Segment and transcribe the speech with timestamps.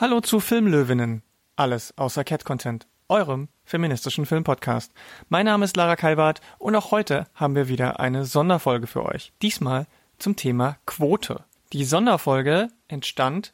[0.00, 1.22] Hallo zu Filmlöwinnen.
[1.56, 4.94] Alles außer Cat Content, eurem feministischen Filmpodcast.
[5.28, 9.34] Mein Name ist Lara Kalbart und auch heute haben wir wieder eine Sonderfolge für euch.
[9.42, 9.86] Diesmal
[10.16, 11.44] zum Thema Quote.
[11.74, 13.52] Die Sonderfolge entstand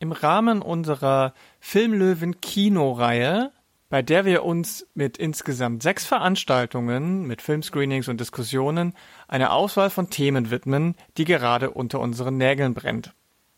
[0.00, 3.52] im Rahmen unserer Filmlöwen Kinoreihe,
[3.88, 8.94] bei der wir uns mit insgesamt sechs Veranstaltungen mit Filmscreenings und Diskussionen
[9.28, 13.14] einer Auswahl von Themen widmen, die gerade unter unseren Nägeln brennt.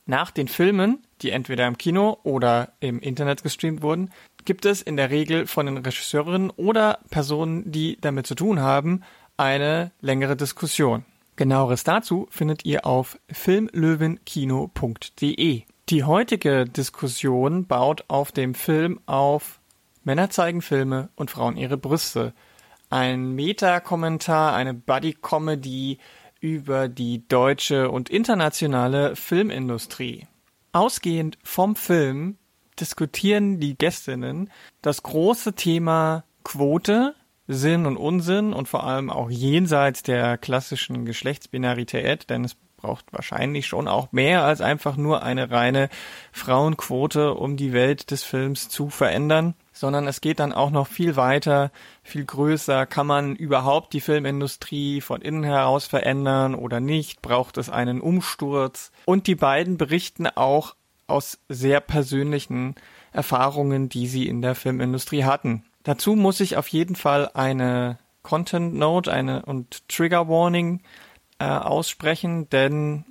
[0.06, 4.12] Nach den Filmen, die entweder im Kino oder im Internet gestreamt wurden,
[4.44, 9.02] gibt es in der Regel von den Regisseurinnen oder Personen, die damit zu tun haben,
[9.36, 11.04] eine längere Diskussion.
[11.34, 15.62] Genaueres dazu findet ihr auf filmlöwenkino.de.
[15.88, 19.60] Die heutige Diskussion baut auf dem Film auf
[20.04, 22.32] Männer zeigen Filme und Frauen ihre Brüste.
[22.90, 25.98] Ein Meta-Kommentar, eine Buddy-Comedy
[26.40, 30.26] über die deutsche und internationale Filmindustrie.
[30.72, 32.36] Ausgehend vom Film
[32.78, 34.50] diskutieren die Gästinnen
[34.82, 37.14] das große Thema Quote,
[37.48, 43.66] Sinn und Unsinn und vor allem auch jenseits der klassischen Geschlechtsbinarität, denn es braucht wahrscheinlich
[43.66, 45.88] schon auch mehr als einfach nur eine reine
[46.32, 51.16] Frauenquote, um die Welt des Films zu verändern sondern es geht dann auch noch viel
[51.16, 51.70] weiter,
[52.02, 52.86] viel größer.
[52.86, 57.20] Kann man überhaupt die Filmindustrie von innen heraus verändern oder nicht?
[57.20, 58.90] Braucht es einen Umsturz?
[59.04, 60.74] Und die beiden berichten auch
[61.06, 62.74] aus sehr persönlichen
[63.12, 65.64] Erfahrungen, die sie in der Filmindustrie hatten.
[65.82, 70.80] Dazu muss ich auf jeden Fall eine Content Note eine und Trigger Warning
[71.38, 73.04] äh, aussprechen, denn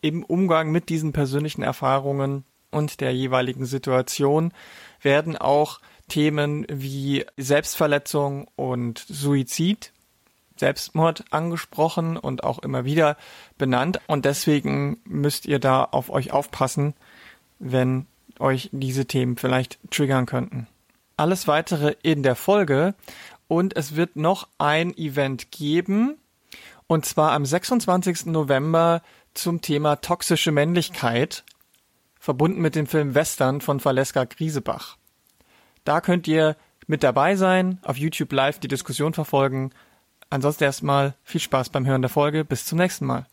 [0.00, 4.52] im Umgang mit diesen persönlichen Erfahrungen und der jeweiligen Situation
[5.00, 9.92] werden auch Themen wie Selbstverletzung und Suizid,
[10.56, 13.16] Selbstmord angesprochen und auch immer wieder
[13.58, 14.00] benannt.
[14.06, 16.94] Und deswegen müsst ihr da auf euch aufpassen,
[17.58, 18.06] wenn
[18.38, 20.66] euch diese Themen vielleicht triggern könnten.
[21.16, 22.94] Alles weitere in der Folge
[23.48, 26.16] und es wird noch ein Event geben
[26.86, 28.26] und zwar am 26.
[28.26, 29.02] November
[29.34, 31.44] zum Thema toxische Männlichkeit,
[32.18, 34.97] verbunden mit dem Film Western von Valeska Griesebach.
[35.84, 36.56] Da könnt ihr
[36.86, 39.70] mit dabei sein, auf YouTube live die Diskussion verfolgen.
[40.30, 42.44] Ansonsten erstmal viel Spaß beim Hören der Folge.
[42.44, 43.26] Bis zum nächsten Mal.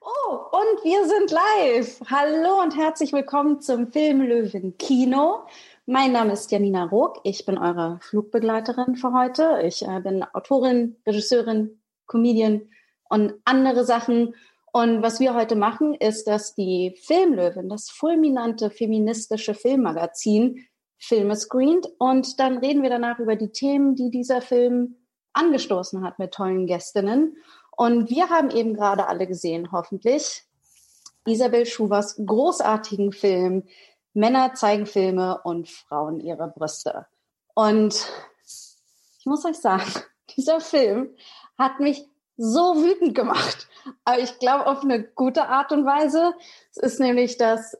[0.00, 2.00] Oh, und wir sind live.
[2.10, 5.46] Hallo und herzlich willkommen zum Film Löwen Kino.
[5.86, 7.20] Mein Name ist Janina Rook.
[7.22, 9.60] Ich bin eure Flugbegleiterin für heute.
[9.64, 12.68] Ich äh, bin Autorin, Regisseurin, Comedian
[13.08, 14.34] und andere Sachen
[14.72, 20.66] und was wir heute machen, ist, dass die Filmlöwen, das fulminante feministische Filmmagazin,
[20.98, 24.96] Filme screent und dann reden wir danach über die Themen, die dieser Film
[25.34, 27.36] angestoßen hat mit tollen Gästinnen.
[27.76, 30.44] Und wir haben eben gerade alle gesehen, hoffentlich,
[31.26, 33.64] Isabel Schubers großartigen Film
[34.14, 37.06] Männer zeigen Filme und Frauen ihre Brüste.
[37.54, 38.10] Und
[39.18, 39.84] ich muss euch sagen,
[40.36, 41.10] dieser Film
[41.58, 42.06] hat mich
[42.36, 43.68] so wütend gemacht.
[44.04, 46.34] Aber ich glaube auf eine gute Art und Weise.
[46.70, 47.76] Es ist nämlich, dass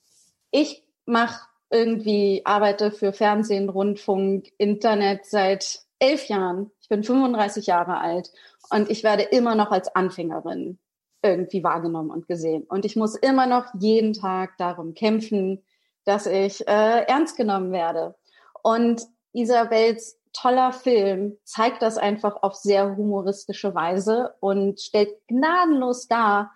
[0.50, 6.70] ich mache irgendwie, arbeite für Fernsehen, Rundfunk, Internet seit elf Jahren.
[6.80, 8.30] Ich bin 35 Jahre alt
[8.70, 10.78] und ich werde immer noch als Anfängerin
[11.22, 12.64] irgendwie wahrgenommen und gesehen.
[12.64, 15.64] Und ich muss immer noch jeden Tag darum kämpfen,
[16.04, 18.14] dass ich äh, ernst genommen werde.
[18.62, 19.02] Und
[19.32, 26.52] Isabels toller Film, zeigt das einfach auf sehr humoristische Weise und stellt gnadenlos dar,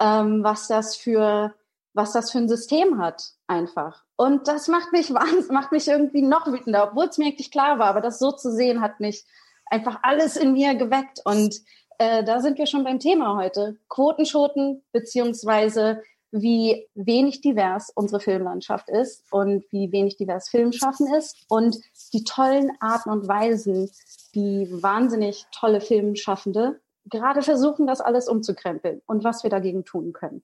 [0.00, 1.54] ähm, was das für
[1.92, 4.04] was das für ein System hat, einfach.
[4.16, 5.10] Und das macht mich
[5.50, 8.52] macht mich irgendwie noch wütender, obwohl es mir eigentlich klar war, aber das so zu
[8.52, 9.24] sehen hat mich
[9.66, 11.20] einfach alles in mir geweckt.
[11.24, 11.56] Und
[11.98, 13.76] äh, da sind wir schon beim Thema heute.
[13.88, 21.76] Quotenschoten beziehungsweise wie wenig divers unsere Filmlandschaft ist und wie wenig divers Filmschaffen ist und
[22.12, 23.90] die tollen Arten und Weisen,
[24.34, 30.42] die wahnsinnig tolle Filmschaffende gerade versuchen, das alles umzukrempeln und was wir dagegen tun können.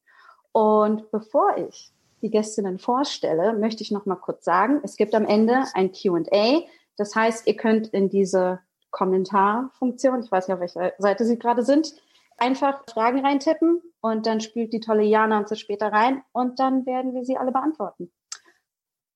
[0.52, 1.92] Und bevor ich
[2.22, 6.62] die Gästinnen vorstelle, möchte ich noch mal kurz sagen, es gibt am Ende ein Q&A.
[6.96, 8.60] Das heißt, ihr könnt in diese
[8.90, 11.94] Kommentarfunktion, ich weiß nicht, auf welcher Seite Sie gerade sind,
[12.36, 16.86] einfach Fragen reintippen und dann spielt die tolle Jana uns das später rein und dann
[16.86, 18.12] werden wir sie alle beantworten.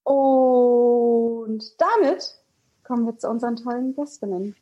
[0.02, 2.36] Und damit
[2.84, 4.56] kommen wir zu unseren tollen Gästinnen.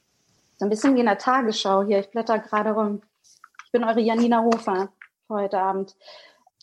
[0.56, 2.00] So ein bisschen wie in der Tagesschau hier.
[2.00, 3.00] Ich blätter gerade rum.
[3.64, 4.93] Ich bin eure Janina Hofer
[5.28, 5.96] heute Abend.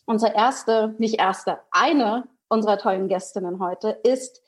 [0.04, 4.42] Unsere erste, nicht erste, eine unserer tollen Gästinnen heute ist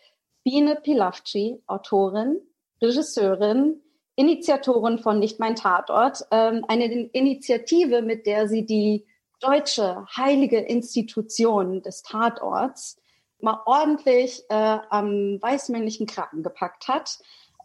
[0.45, 2.41] Biene Pilavci, Autorin,
[2.81, 3.81] Regisseurin,
[4.19, 9.07] Initiatorin von Nicht mein Tatort, ähm, eine Initiative, mit der sie die
[9.39, 13.01] deutsche heilige Institution des Tatorts
[13.41, 17.19] mal ordentlich äh, am weißmännlichen Kragen gepackt hat.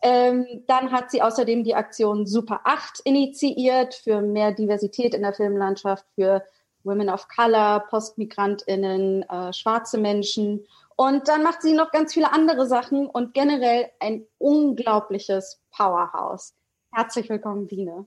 [0.04, 5.34] Ähm, dann hat sie außerdem die Aktion Super 8 initiiert für mehr Diversität in der
[5.34, 6.44] Filmlandschaft, für
[6.84, 10.68] Women of Color, PostmigrantInnen, äh, schwarze Menschen.
[10.96, 16.54] Und dann macht sie noch ganz viele andere Sachen und generell ein unglaubliches Powerhouse.
[16.92, 18.06] Herzlich willkommen, Biene.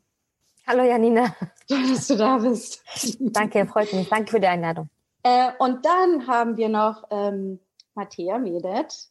[0.67, 1.35] Hallo Janina.
[1.69, 2.83] Toll, dass du da bist.
[3.21, 4.09] Danke, freut mich.
[4.09, 4.89] Danke für die Einladung.
[5.23, 7.61] Äh, und dann haben wir noch ähm,
[7.95, 9.09] Mattea Medet,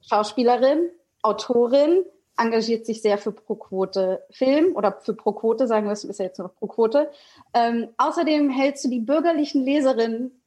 [0.00, 0.90] Schauspielerin,
[1.22, 2.04] Autorin,
[2.36, 6.38] engagiert sich sehr für Pro-Quote Film oder für Pro-Quote, sagen wir es, ist ja jetzt
[6.38, 7.10] noch Pro-Quote.
[7.52, 10.37] Ähm, außerdem hältst du die bürgerlichen Leserinnen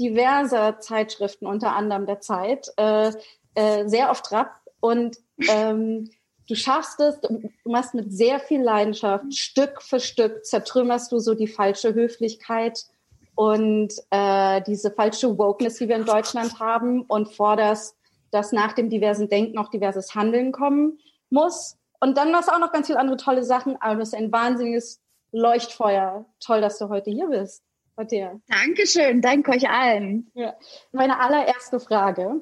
[0.00, 3.12] diverser Zeitschriften, unter anderem der Zeit, äh,
[3.54, 5.18] äh, sehr oft Trab und
[5.48, 6.10] ähm,
[6.48, 11.34] du schaffst es, du machst mit sehr viel Leidenschaft, Stück für Stück zertrümmerst du so
[11.34, 12.86] die falsche Höflichkeit
[13.34, 17.96] und äh, diese falsche Wokeness, die wir in Deutschland haben und forderst,
[18.30, 20.98] dass nach dem diversen Denken auch diverses Handeln kommen
[21.30, 21.76] muss.
[22.00, 24.32] Und dann machst du auch noch ganz viele andere tolle Sachen, aber du bist ein
[24.32, 25.00] wahnsinniges
[25.32, 26.24] Leuchtfeuer.
[26.40, 27.62] Toll, dass du heute hier bist.
[28.00, 28.40] Matthias.
[28.48, 30.30] Dankeschön, danke euch allen.
[30.32, 30.54] Ja.
[30.90, 32.40] Meine allererste Frage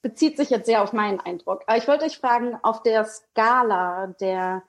[0.00, 1.64] bezieht sich jetzt sehr auf meinen Eindruck.
[1.66, 4.62] Aber ich wollte euch fragen, auf der Skala der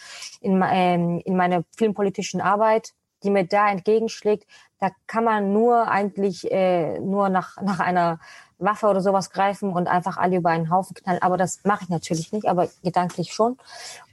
[0.41, 2.93] in, ähm, in meiner filmpolitischen Arbeit,
[3.23, 4.47] die mir da entgegenschlägt,
[4.79, 8.19] da kann man nur eigentlich äh, nur nach, nach einer
[8.59, 11.21] Waffe oder sowas greifen und einfach alle über einen Haufen knallen.
[11.21, 13.57] Aber das mache ich natürlich nicht, aber gedanklich schon.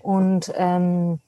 [0.01, 1.21] Und ähm,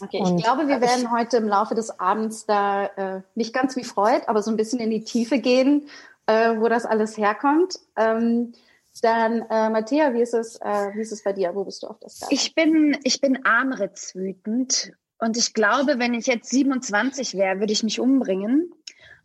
[0.00, 3.76] Okay, ich und glaube, wir werden heute im Laufe des Abends da äh, nicht ganz
[3.76, 5.88] wie Freud, aber so ein bisschen in die Tiefe gehen,
[6.26, 7.78] äh, wo das alles herkommt.
[7.96, 8.52] Ähm,
[9.00, 11.54] dann, äh, Matthäa, wie ist es, äh, wie ist es bei dir?
[11.54, 12.32] Wo bist du auf das Skala?
[12.32, 17.82] Ich bin, ich bin armritzwütend und ich glaube, wenn ich jetzt 27 wäre, würde ich
[17.82, 18.72] mich umbringen.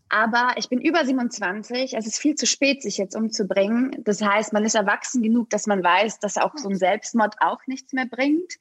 [0.10, 1.94] Aber ich bin über 27.
[1.94, 3.92] Es ist viel zu spät, sich jetzt umzubringen.
[4.04, 7.60] Das heißt, man ist erwachsen genug, dass man weiß, dass auch so ein Selbstmord auch
[7.68, 8.54] nichts mehr bringt.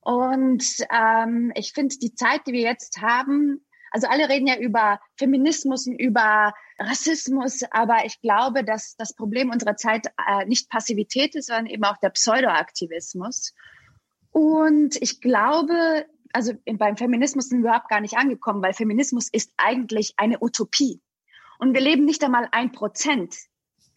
[0.00, 4.98] Und ähm, ich finde, die Zeit, die wir jetzt haben, also alle reden ja über
[5.16, 11.34] Feminismus und über Rassismus, aber ich glaube, dass das Problem unserer Zeit äh, nicht Passivität
[11.36, 13.52] ist, sondern eben auch der Pseudoaktivismus.
[14.30, 19.52] Und ich glaube, also beim Feminismus sind wir überhaupt gar nicht angekommen, weil Feminismus ist
[19.56, 21.00] eigentlich eine Utopie.
[21.58, 23.36] Und wir leben nicht einmal ein Prozent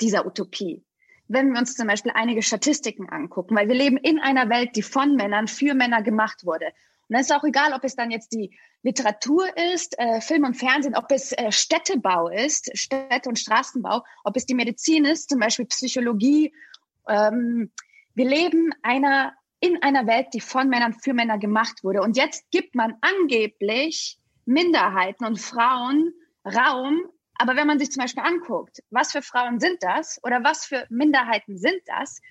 [0.02, 0.84] dieser Utopie.
[1.27, 4.84] Wenn wir uns zum Beispiel einige Statistiken angucken, weil wir leben in einer Welt, die
[4.84, 6.65] von Männern für Männer gemacht wurde.
[6.65, 10.54] Und dann ist auch egal, ob es dann jetzt die Literatur ist, äh, Film und
[10.56, 15.39] Fernsehen, ob es äh, Städtebau ist, Städte- und Straßenbau, ob es die Medizin ist, zum
[15.39, 16.54] Beispiel Psychologie.
[17.08, 17.72] Ähm,
[18.13, 19.34] wir leben einer
[19.65, 22.01] in einer Welt, die von Männern für Männer gemacht wurde.
[22.01, 26.13] Und jetzt gibt man angeblich Minderheiten und Frauen
[26.45, 27.01] Raum.
[27.38, 30.86] Aber wenn man sich zum Beispiel anguckt, was für Frauen sind das oder was für
[30.89, 32.22] Minderheiten sind das,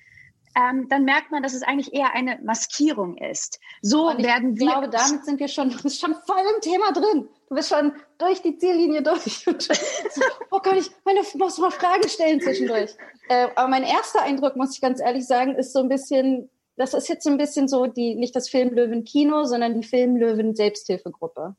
[0.57, 3.59] ähm, dann merkt man, dass es eigentlich eher eine Maskierung ist.
[3.83, 4.67] So und ich werden wir.
[4.67, 7.29] Ich glaube, damit sind wir schon, du bist schon voll im Thema drin.
[7.49, 9.45] Du bist schon durch die Ziellinie durch.
[10.51, 12.95] oh Gott, ich meine, muss mal Fragen stellen zwischendurch.
[13.29, 16.95] Äh, aber mein erster Eindruck, muss ich ganz ehrlich sagen, ist so ein bisschen, das
[16.95, 21.55] ist jetzt so ein bisschen so die, nicht das Filmlöwen Kino, sondern die Filmlöwen Selbsthilfegruppe.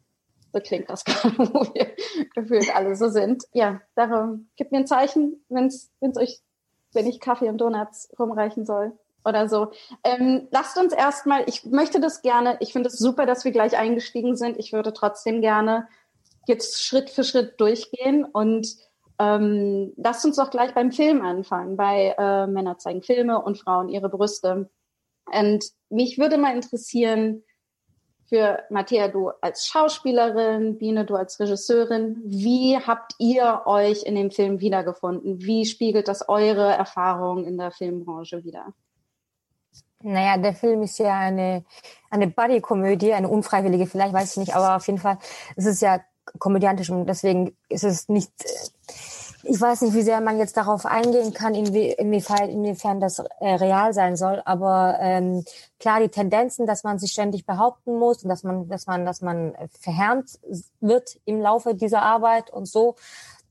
[0.53, 1.95] So klingt das gerade, wo wir
[2.34, 3.43] gefühlt alle so sind.
[3.53, 6.39] Ja, darum, gib mir ein Zeichen, wenn es euch,
[6.93, 8.93] wenn ich Kaffee und Donuts rumreichen soll
[9.25, 9.72] oder so.
[10.03, 13.77] Ähm, lasst uns erstmal, ich möchte das gerne, ich finde es super, dass wir gleich
[13.77, 14.57] eingestiegen sind.
[14.57, 15.88] Ich würde trotzdem gerne
[16.48, 18.67] jetzt Schritt für Schritt durchgehen und
[19.17, 23.89] ähm, lasst uns doch gleich beim Film anfangen, bei äh, Männer zeigen Filme und Frauen
[23.89, 24.69] ihre Brüste.
[25.32, 27.44] Und mich würde mal interessieren,
[28.27, 34.32] für Matthäa, du als Schauspielerin, Biene, du als Regisseurin, wie habt ihr euch in dem
[34.32, 35.41] Film wiedergefunden?
[35.41, 38.74] Wie spiegelt das eure Erfahrung in der Filmbranche wider?
[40.01, 41.65] Naja, der Film ist ja eine,
[42.10, 45.17] eine Buddy-Komödie, eine unfreiwillige vielleicht, weiß ich nicht, aber auf jeden Fall,
[45.55, 46.01] es ist ja
[46.39, 48.32] komödiantisch und deswegen ist es nicht,
[49.48, 53.54] Ich weiß nicht, wie sehr man jetzt darauf eingehen kann, inwie, inwiefern, inwiefern das äh,
[53.54, 54.42] real sein soll.
[54.44, 55.46] Aber ähm,
[55.80, 59.22] klar, die Tendenzen, dass man sich ständig behaupten muss und dass man, dass man, dass
[59.22, 60.40] man verhärmt
[60.82, 62.96] wird im Laufe dieser Arbeit und so,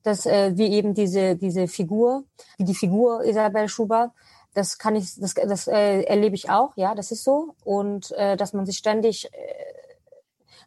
[0.03, 2.25] dass äh, wie eben diese diese Figur,
[2.59, 4.13] wie die Figur Isabel Schuber,
[4.53, 8.37] das kann ich, das, das äh, erlebe ich auch, ja, das ist so und äh,
[8.37, 9.29] dass man sich ständig äh,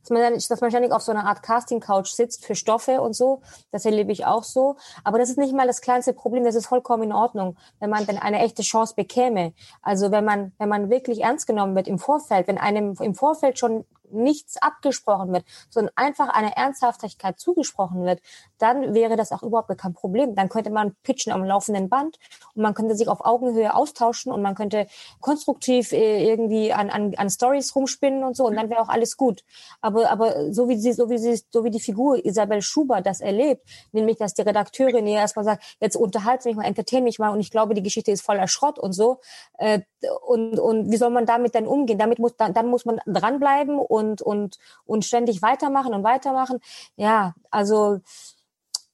[0.08, 3.42] dass man, dass man ständig auf so einer Art Casting-Couch sitzt für Stoffe und so.
[3.72, 4.78] Das erlebe ich auch so.
[5.04, 6.44] Aber das ist nicht mal das kleinste Problem.
[6.44, 9.54] Das ist vollkommen in Ordnung, wenn man dann eine echte Chance bekäme.
[9.82, 13.60] Also wenn man, wenn man wirklich ernst genommen wird im Vorfeld, wenn einem im Vorfeld
[13.60, 18.22] schon nichts abgesprochen wird, sondern einfach eine Ernsthaftigkeit zugesprochen wird,
[18.58, 20.36] dann wäre das auch überhaupt kein Problem.
[20.36, 22.18] Dann könnte man pitchen am laufenden Band
[22.56, 24.88] und man könnte sich auf Augenhöhe austauschen und man könnte
[25.20, 29.18] konstruktiv äh, irgendwie an, an, an Stories rumspinnen und so und dann wäre auch alles
[29.18, 29.44] gut.
[29.82, 33.22] Aber, aber so wie sie, so wie sie, so wie die Figur Isabel Schuber das
[33.22, 37.30] erlebt, nämlich dass die Redakteurin ihr erstmal sagt, jetzt unterhalte mich mal, entertain mich mal
[37.30, 39.20] und ich glaube, die Geschichte ist voller Schrott und so.
[39.58, 39.82] Äh,
[40.26, 41.98] und, und wie soll man damit dann umgehen?
[41.98, 46.60] Damit muss dann, dann muss man dranbleiben und, und, und ständig weitermachen und weitermachen.
[46.96, 48.00] Ja, also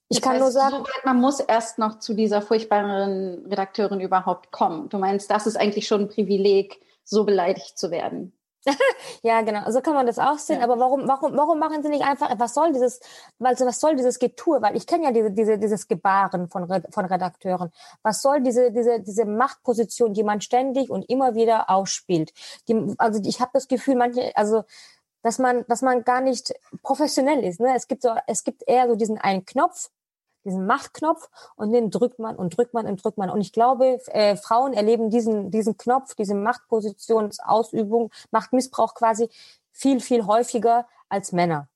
[0.10, 4.51] ich das kann heißt, nur sagen, man muss erst noch zu dieser furchtbaren Redakteurin überhaupt
[4.51, 4.89] kommen.
[4.89, 8.33] Du meinst, das ist eigentlich schon ein Privileg, so beleidigt zu werden.
[9.24, 9.69] ja, genau.
[9.72, 10.60] So kann man das auch sehen.
[10.60, 10.63] Ja.
[10.63, 13.00] Aber warum, warum, warum machen sie nicht einfach, was soll dieses,
[13.39, 14.62] also was soll dieses Getue?
[14.62, 17.72] Weil ich kenne ja diese, diese, dieses Gebaren von, von Redakteuren.
[18.03, 22.31] Was soll diese, diese, diese Machtposition, die man ständig und immer wieder ausspielt?
[22.67, 24.63] Die, also ich habe das Gefühl, manche, also
[25.24, 26.53] dass man, dass man gar nicht
[26.84, 27.60] professionell ist.
[27.60, 27.74] Ne?
[27.75, 29.89] Es gibt so, es gibt eher so diesen einen Knopf,
[30.46, 33.30] diesen Machtknopf und den drückt man und drückt man und drückt man.
[33.30, 39.30] Und ich glaube, äh, Frauen erleben diesen, diesen Knopf, diese Machtpositionsausübung, Machtmissbrauch quasi
[39.72, 41.70] viel, viel häufiger als Männer.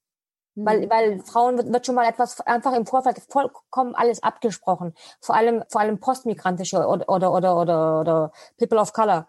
[0.55, 0.89] Weil, mhm.
[0.89, 4.93] weil Frauen wird, wird schon mal etwas einfach im Vorfeld vollkommen alles abgesprochen.
[5.21, 9.27] Vor allem, vor allem postmigrantische oder, oder, oder, oder, oder People of Color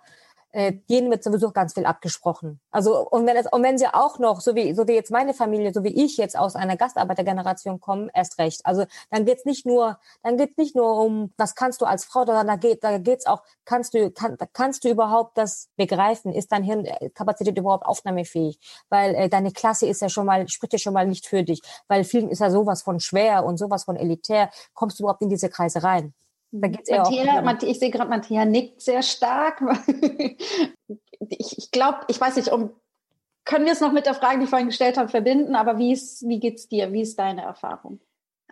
[0.52, 2.60] äh, denen wird sowieso ganz viel abgesprochen.
[2.70, 5.34] Also und wenn es und wenn sie auch noch so wie so wie jetzt meine
[5.34, 8.60] Familie, so wie ich jetzt aus einer Gastarbeitergeneration kommen, erst recht.
[8.64, 12.24] Also dann geht's nicht nur dann geht's nicht nur um was kannst du als Frau,
[12.24, 16.32] sondern da geht da geht's auch kannst du kann, kannst du überhaupt das begreifen?
[16.32, 18.58] Ist dein Hirnkapazität überhaupt aufnahmefähig?
[18.88, 21.60] Weil äh, deine Klasse ist ja schon mal spricht ja schon mal nicht für dich,
[21.88, 24.50] weil Film ist ja sowas von schwer und sowas von elitär.
[24.74, 26.14] Kommst du überhaupt in diese Kreise rein?
[26.50, 26.98] Da geht's eher
[27.42, 29.62] Matthäa, auch ich sehe gerade, Matthäa nickt sehr stark.
[31.20, 32.70] ich ich glaube, ich weiß nicht, um,
[33.44, 35.92] können wir es noch mit der Frage, die ich vorhin gestellt habe, verbinden, aber wie,
[35.92, 36.92] ist, wie geht's dir?
[36.92, 38.00] Wie ist deine Erfahrung?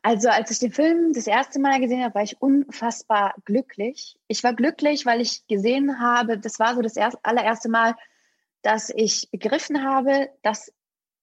[0.03, 4.17] Also als ich den Film das erste Mal gesehen habe, war ich unfassbar glücklich.
[4.29, 7.97] Ich war glücklich, weil ich gesehen habe, das war so das erste, allererste Mal,
[8.63, 10.73] dass ich begriffen habe, dass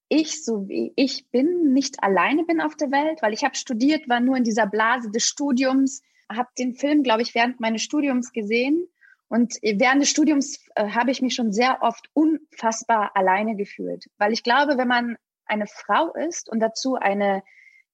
[0.09, 4.09] ich, so wie ich bin, nicht alleine bin auf der Welt, weil ich habe studiert,
[4.09, 6.01] war nur in dieser Blase des Studiums,
[6.35, 8.87] habe den Film, glaube ich, während meines Studiums gesehen.
[9.27, 14.05] Und während des Studiums äh, habe ich mich schon sehr oft unfassbar alleine gefühlt.
[14.17, 17.43] Weil ich glaube, wenn man eine Frau ist und dazu eine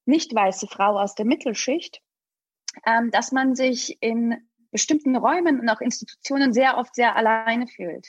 [0.06, 2.02] nicht weiße Frau aus der Mittelschicht,
[2.86, 4.36] ähm, dass man sich in
[4.72, 8.08] bestimmten Räumen und auch Institutionen sehr oft sehr alleine fühlt.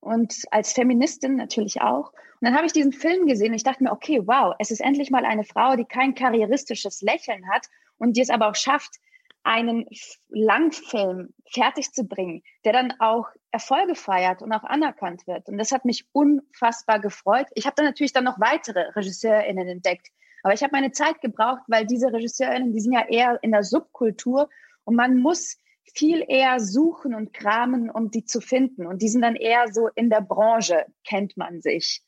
[0.00, 2.12] Und als Feministin natürlich auch.
[2.12, 4.80] Und dann habe ich diesen Film gesehen und ich dachte mir, okay, wow, es ist
[4.80, 8.96] endlich mal eine Frau, die kein karrieristisches Lächeln hat und die es aber auch schafft,
[9.44, 9.86] einen
[10.28, 15.48] Langfilm fertig zu bringen, der dann auch Erfolge feiert und auch anerkannt wird.
[15.48, 17.46] Und das hat mich unfassbar gefreut.
[17.54, 20.08] Ich habe dann natürlich dann noch weitere RegisseurInnen entdeckt.
[20.42, 23.62] Aber ich habe meine Zeit gebraucht, weil diese RegisseurInnen, die sind ja eher in der
[23.62, 24.48] Subkultur
[24.84, 25.58] und man muss
[25.94, 28.86] viel eher suchen und kramen, um die zu finden.
[28.86, 32.02] Und die sind dann eher so in der Branche, kennt man sich.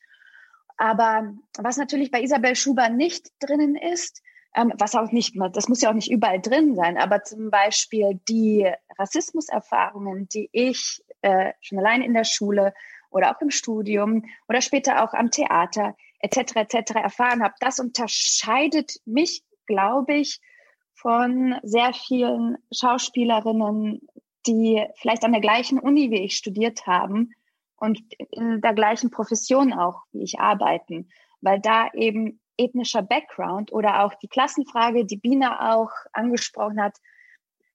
[0.76, 4.22] Aber was natürlich bei Isabel Schuber nicht drinnen ist,
[4.56, 8.20] ähm, was auch nicht, das muss ja auch nicht überall drin sein, aber zum Beispiel
[8.28, 12.72] die Rassismuserfahrungen, die ich äh, schon allein in der Schule
[13.10, 16.56] oder auch im Studium oder später auch am Theater etc.
[16.56, 16.94] etc.
[16.94, 20.40] erfahren habe, das unterscheidet mich, glaube ich,
[20.94, 24.00] von sehr vielen Schauspielerinnen,
[24.46, 27.32] die vielleicht an der gleichen Uni wie ich studiert haben
[27.76, 31.10] und in der gleichen Profession auch wie ich arbeiten,
[31.42, 36.96] weil da eben ethnischer Background oder auch die Klassenfrage, die Bina auch angesprochen hat,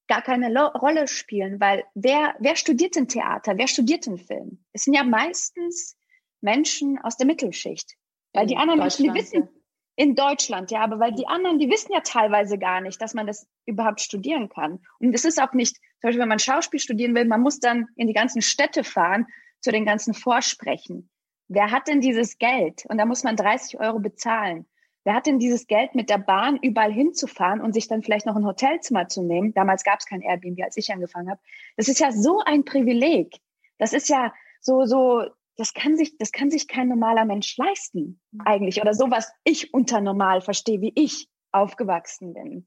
[0.08, 3.58] gar keine Lo Rolle spielen, weil wer, wer studiert denn Theater?
[3.58, 4.64] Wer studiert den Film?
[4.74, 5.98] Es sind ja meistens
[6.42, 7.96] Menschen aus der Mittelschicht.
[8.34, 9.50] Weil in die anderen Menschen, die wissen,
[9.96, 13.28] in Deutschland, ja, aber weil die anderen, die wissen ja teilweise gar nicht, dass man
[13.28, 14.80] das überhaupt studieren kann.
[15.00, 17.88] Und es ist auch nicht, zum Beispiel, wenn man Schauspiel studieren will, man muss dann
[17.96, 19.28] in die ganzen Städte fahren
[19.60, 21.11] zu den ganzen Vorsprechen.
[21.54, 22.86] Wer hat denn dieses Geld?
[22.88, 24.66] Und da muss man 30 Euro bezahlen.
[25.04, 28.38] Wer hat denn dieses Geld, mit der Bahn überall hinzufahren und sich dann vielleicht noch
[28.38, 29.54] ein Hotelzimmer zu nehmen?
[29.54, 31.42] Damals gab es kein Airbnb, als ich angefangen habe.
[31.76, 33.36] Das ist ja so ein Privileg.
[33.80, 35.26] Das ist ja so, so,
[35.58, 38.80] das kann sich, das kann sich kein normaler Mensch leisten, eigentlich.
[38.80, 42.66] Oder so, was ich unter normal verstehe, wie ich aufgewachsen bin.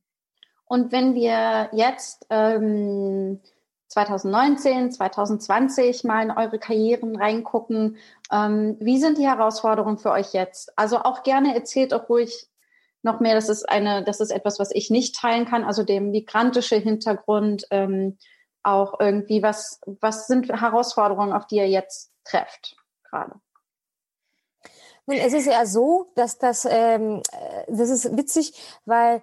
[0.67, 3.41] Und wenn wir jetzt ähm,
[3.89, 7.97] 2019, 2020 mal in eure Karrieren reingucken.
[8.33, 10.77] Ähm, wie sind die Herausforderungen für euch jetzt?
[10.77, 12.49] Also auch gerne erzählt auch ruhig
[13.03, 13.35] noch mehr.
[13.35, 15.65] Das ist eine, das ist etwas, was ich nicht teilen kann.
[15.65, 18.19] Also der migrantische Hintergrund, ähm,
[18.63, 23.35] auch irgendwie, was, was sind Herausforderungen, auf die ihr jetzt trefft gerade?
[25.07, 28.55] Nun, es ist ja so, dass das, ähm, äh, das ist witzig,
[28.87, 29.23] weil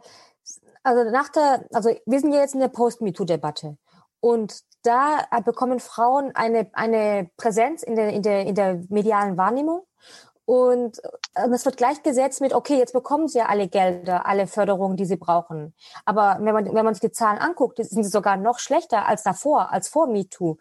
[0.83, 3.77] also nach der, also wir sind ja jetzt in der Post-MeToo-Debatte.
[4.21, 9.85] Und da bekommen Frauen eine, eine Präsenz in der, in, der, in der medialen Wahrnehmung.
[10.45, 11.01] Und
[11.33, 15.15] es wird gleichgesetzt mit, okay, jetzt bekommen sie ja alle Gelder, alle Förderungen, die sie
[15.15, 15.73] brauchen.
[16.03, 19.23] Aber wenn man, wenn man sich die Zahlen anguckt, sind sie sogar noch schlechter als
[19.23, 20.57] davor, als vor MeToo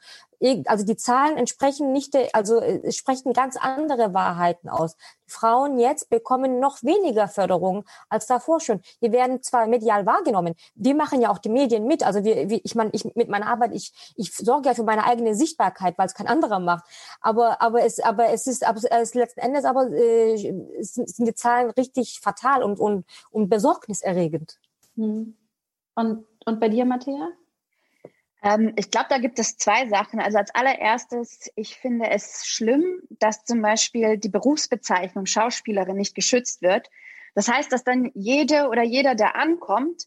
[0.67, 4.97] also die Zahlen entsprechen nicht, also äh, sprechen ganz andere Wahrheiten aus.
[5.27, 8.81] Frauen jetzt bekommen noch weniger Förderung als davor schon.
[9.01, 12.03] Wir werden zwar medial wahrgenommen, wir machen ja auch die Medien mit.
[12.03, 15.05] Also wir, wir ich meine, ich mit meiner Arbeit, ich, ich sorge ja für meine
[15.05, 16.85] eigene Sichtbarkeit, weil es kein anderer macht.
[17.21, 20.37] Aber, aber es, aber es ist, aber es letzten Endes aber äh,
[20.81, 24.59] sind die Zahlen richtig fatal und und und besorgniserregend.
[24.97, 25.37] Hm.
[25.95, 27.29] Und und bei dir, Matthäa?
[28.43, 30.21] Ähm, ich glaube, da gibt es zwei Sachen.
[30.21, 36.63] Also als allererstes, ich finde es schlimm, dass zum Beispiel die Berufsbezeichnung Schauspielerin nicht geschützt
[36.63, 36.89] wird.
[37.35, 40.05] Das heißt, dass dann jede oder jeder, der ankommt,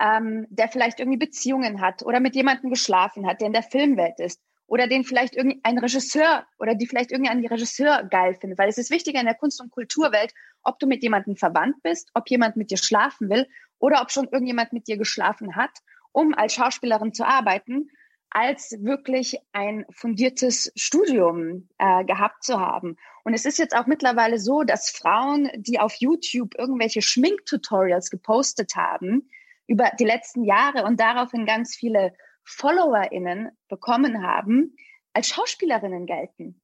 [0.00, 4.18] ähm, der vielleicht irgendwie Beziehungen hat oder mit jemandem geschlafen hat, der in der Filmwelt
[4.18, 8.58] ist oder den vielleicht irgendein Regisseur oder die vielleicht irgendein Regisseur geil findet.
[8.58, 12.10] Weil es ist wichtiger in der Kunst- und Kulturwelt, ob du mit jemandem verwandt bist,
[12.14, 13.46] ob jemand mit dir schlafen will
[13.78, 15.70] oder ob schon irgendjemand mit dir geschlafen hat
[16.14, 17.90] um als Schauspielerin zu arbeiten,
[18.30, 22.96] als wirklich ein fundiertes Studium äh, gehabt zu haben.
[23.24, 28.76] Und es ist jetzt auch mittlerweile so, dass Frauen, die auf YouTube irgendwelche Schminktutorials gepostet
[28.76, 29.28] haben
[29.66, 34.76] über die letzten Jahre und daraufhin ganz viele FollowerInnen bekommen haben,
[35.12, 36.60] als Schauspielerinnen gelten.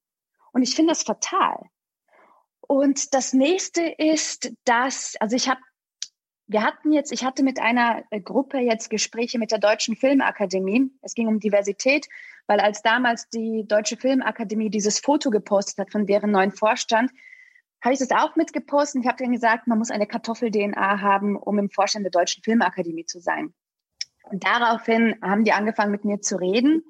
[0.52, 1.60] Und ich finde das fatal.
[2.60, 5.60] Und das nächste ist, dass, also ich habe
[6.50, 10.90] wir hatten jetzt, ich hatte mit einer äh, Gruppe jetzt Gespräche mit der Deutschen Filmakademie.
[11.00, 12.08] Es ging um Diversität,
[12.48, 17.12] weil als damals die Deutsche Filmakademie dieses Foto gepostet hat von deren neuen Vorstand,
[17.80, 19.02] habe ich das auch mitgepostet.
[19.02, 23.06] Ich habe denen gesagt, man muss eine Kartoffel-DNA haben, um im Vorstand der Deutschen Filmakademie
[23.06, 23.54] zu sein.
[24.24, 26.82] Und daraufhin haben die angefangen mit mir zu reden.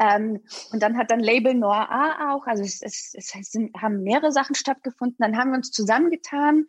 [0.00, 0.40] Ähm,
[0.72, 4.32] und dann hat dann Label Noir A auch, also es, es, es sind, haben mehrere
[4.32, 5.18] Sachen stattgefunden.
[5.18, 6.64] Dann haben wir uns zusammengetan.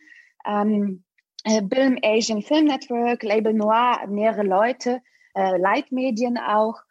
[0.45, 1.04] Ähm,
[1.45, 5.01] äh, Film Asian Film Network, Label Noir, mehrere Leute,
[5.35, 6.81] äh, Leitmedien auch.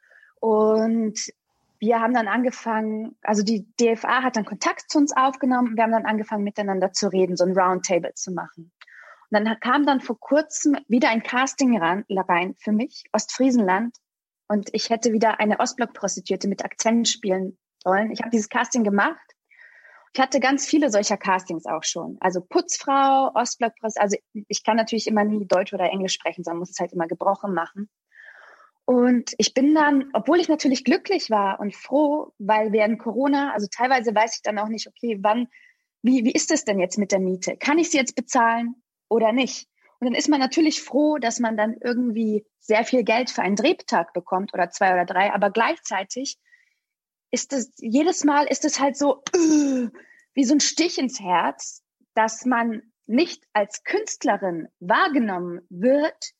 [0.40, 1.18] Und
[1.78, 5.76] wir haben dann angefangen, also die DFA hat dann Kontakt zu uns aufgenommen.
[5.76, 8.72] Wir haben dann angefangen, miteinander zu reden, so ein Roundtable zu machen.
[9.30, 13.96] Und dann kam dann vor kurzem wieder ein Casting rein, rein für mich, Ostfriesenland.
[14.46, 18.12] Und ich hätte wieder eine Ostblock-Prostituierte mit Akzent spielen sollen.
[18.12, 19.33] Ich habe dieses Casting gemacht
[20.14, 22.18] ich hatte ganz viele solcher Castings auch schon.
[22.20, 24.00] Also Putzfrau, Ostblockpresse.
[24.00, 27.08] Also ich kann natürlich immer nie Deutsch oder Englisch sprechen, sondern muss es halt immer
[27.08, 27.90] gebrochen machen.
[28.84, 33.66] Und ich bin dann, obwohl ich natürlich glücklich war und froh, weil während Corona, also
[33.74, 35.48] teilweise weiß ich dann auch nicht, okay, wann,
[36.02, 37.56] wie, wie ist es denn jetzt mit der Miete?
[37.56, 38.76] Kann ich sie jetzt bezahlen
[39.08, 39.66] oder nicht?
[39.98, 43.56] Und dann ist man natürlich froh, dass man dann irgendwie sehr viel Geld für einen
[43.56, 46.38] Drehtag bekommt oder zwei oder drei, aber gleichzeitig
[47.34, 49.88] ist es, jedes Mal ist es halt so uh,
[50.34, 51.82] wie so ein Stich ins Herz,
[52.14, 56.32] dass man nicht als Künstlerin wahrgenommen wird,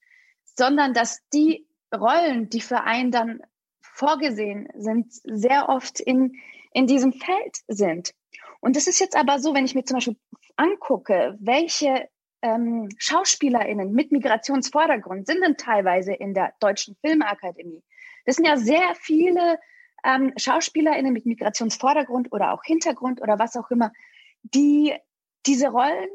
[0.45, 3.43] sondern dass die Rollen, die für einen dann
[3.83, 6.37] vorgesehen sind, sehr oft in,
[6.73, 8.15] in diesem Feld sind.
[8.61, 10.17] Und das ist jetzt aber so, wenn ich mir zum Beispiel
[10.57, 12.09] angucke, welche
[12.41, 17.83] ähm, SchauspielerInnen mit Migrationsvordergrund sind denn teilweise in der Deutschen Filmakademie.
[18.27, 19.59] Das sind ja sehr viele
[20.05, 23.93] ähm, SchauspielerInnen mit Migrationsvordergrund oder auch Hintergrund oder was auch immer,
[24.43, 24.95] die
[25.47, 26.09] diese Rollen,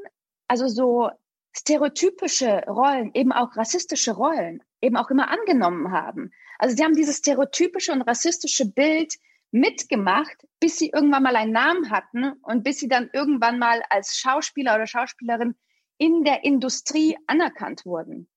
[0.48, 1.10] also so
[1.52, 6.32] stereotypische Rollen, eben auch rassistische Rollen, eben auch immer angenommen haben.
[6.58, 9.16] Also sie haben dieses stereotypische und rassistische Bild
[9.52, 14.18] mitgemacht, bis sie irgendwann mal einen Namen hatten und bis sie dann irgendwann mal als
[14.18, 15.56] Schauspieler oder Schauspielerin
[15.98, 18.30] in der Industrie anerkannt wurden.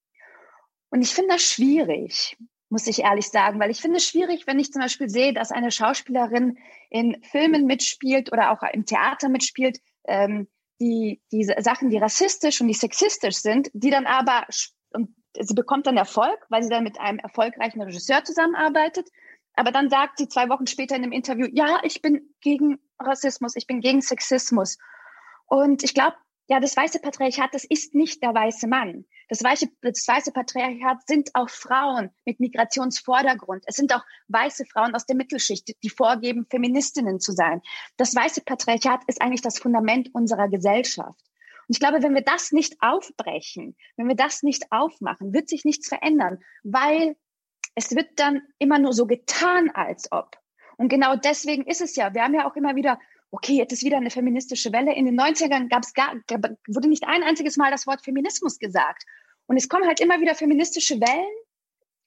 [0.91, 2.37] Und ich finde das schwierig
[2.73, 5.53] muss ich ehrlich sagen, weil ich finde es schwierig, wenn ich zum Beispiel sehe, dass
[5.53, 6.57] eine Schauspielerin
[6.89, 10.49] in Filmen mitspielt oder auch im Theater mitspielt, ähm,
[10.81, 14.47] die, die Sachen, die rassistisch und die sexistisch sind, die dann aber,
[14.95, 19.07] und sie bekommt dann Erfolg, weil sie dann mit einem erfolgreichen Regisseur zusammenarbeitet.
[19.55, 23.55] Aber dann sagt sie zwei Wochen später in einem Interview, ja, ich bin gegen Rassismus,
[23.55, 24.79] ich bin gegen Sexismus.
[25.45, 26.17] Und ich glaube,
[26.49, 29.05] ja, das weiße Patriarchat, das ist nicht der weiße Mann.
[29.29, 33.65] Das weiße, das weiße Patriarchat sind auch Frauen mit Migrationsvordergrund.
[33.67, 37.63] Es sind auch weiße Frauen aus der Mittelschicht, die vorgeben, Feministinnen zu sein.
[37.97, 41.21] Das weiße Patriarchat ist eigentlich das Fundament unserer Gesellschaft.
[41.69, 45.65] Und ich glaube, wenn wir das nicht aufbrechen, wenn wir das nicht aufmachen, wird sich
[45.65, 47.17] nichts verändern, weil
[47.75, 50.37] es wird dann immer nur so getan, als ob.
[50.77, 52.99] Und genau deswegen ist es ja, wir haben ja auch immer wieder
[53.33, 54.95] okay, jetzt ist wieder eine feministische Welle.
[54.95, 56.15] In den 90ern gab's gar,
[56.69, 59.05] wurde nicht ein einziges Mal das Wort Feminismus gesagt.
[59.47, 61.35] Und es kommen halt immer wieder feministische Wellen.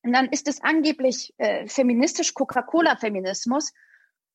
[0.04, 3.74] Und dann ist es angeblich äh, feministisch Coca-Cola-Feminismus.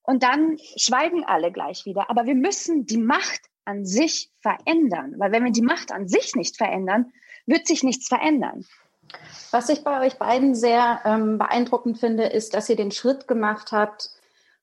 [0.03, 2.11] Und dann schweigen alle gleich wieder.
[2.11, 5.15] Aber wir müssen die Macht an sich verändern.
[5.19, 7.13] Weil wenn wir die Macht an sich nicht verändern,
[7.47, 8.67] wird sich nichts verändern.
[9.53, 13.71] Was ich bei euch beiden sehr ähm, beeindruckend finde, ist, dass ihr den Schritt gemacht
[13.71, 14.11] habt,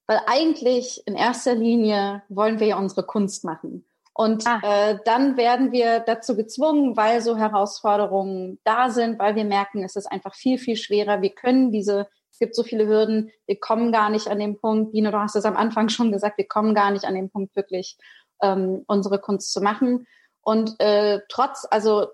[0.08, 3.86] weil eigentlich in erster Linie wollen wir ja unsere Kunst machen.
[4.14, 4.62] Und ah.
[4.64, 9.96] äh, dann werden wir dazu gezwungen, weil so Herausforderungen da sind, weil wir merken, es
[9.96, 11.22] ist einfach viel, viel schwerer.
[11.22, 14.94] Wir können diese, es gibt so viele Hürden, wir kommen gar nicht an den Punkt,
[14.94, 17.56] Bino, du hast es am Anfang schon gesagt, wir kommen gar nicht an den Punkt,
[17.56, 17.96] wirklich
[18.42, 20.08] ähm, unsere Kunst zu machen.
[20.42, 22.08] Und äh, trotz, also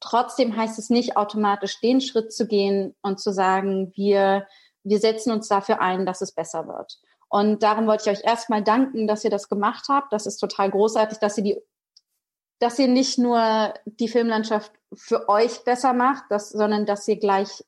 [0.00, 4.46] trotzdem heißt es nicht automatisch, den Schritt zu gehen und zu sagen, wir,
[4.82, 7.00] wir setzen uns dafür ein, dass es besser wird.
[7.30, 10.12] Und darum wollte ich euch erstmal danken, dass ihr das gemacht habt.
[10.12, 11.62] Das ist total großartig, dass ihr die,
[12.58, 17.64] dass ihr nicht nur die Filmlandschaft für euch besser macht, dass, sondern dass ihr gleich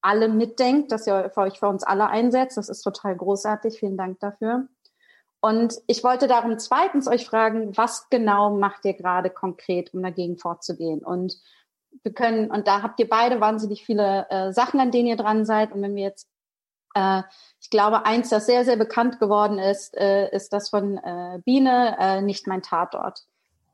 [0.00, 2.56] alle mitdenkt, dass ihr für euch für uns alle einsetzt.
[2.56, 3.78] Das ist total großartig.
[3.78, 4.66] Vielen Dank dafür.
[5.40, 10.38] Und ich wollte darum zweitens euch fragen, was genau macht ihr gerade konkret, um dagegen
[10.38, 11.04] vorzugehen?
[11.04, 11.40] Und
[12.02, 15.44] wir können, und da habt ihr beide wahnsinnig viele äh, Sachen, an denen ihr dran
[15.44, 15.70] seid.
[15.70, 16.28] Und wenn wir jetzt
[16.98, 17.22] äh,
[17.60, 21.96] ich glaube, eins, das sehr, sehr bekannt geworden ist, äh, ist das von äh, Biene,
[21.98, 23.24] äh, nicht mein Tatort.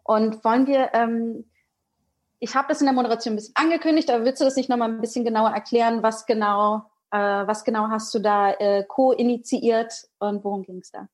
[0.02, 1.44] Und wollen wir, ähm,
[2.38, 4.90] ich habe das in der Moderation ein bisschen angekündigt, aber willst du das nicht nochmal
[4.90, 10.44] ein bisschen genauer erklären, was genau, äh, was genau hast du da äh, co-initiiert und
[10.44, 11.08] worum ging es da?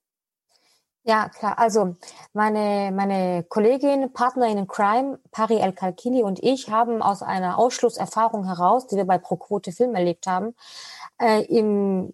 [1.02, 1.58] Ja, klar.
[1.58, 1.96] Also
[2.34, 8.44] meine, meine Kollegin, Partnerin in Crime, Pari El Kalkili und ich haben aus einer Ausschlusserfahrung
[8.44, 10.54] heraus, die wir bei ProQuote Film erlebt haben,
[11.20, 12.12] äh, im,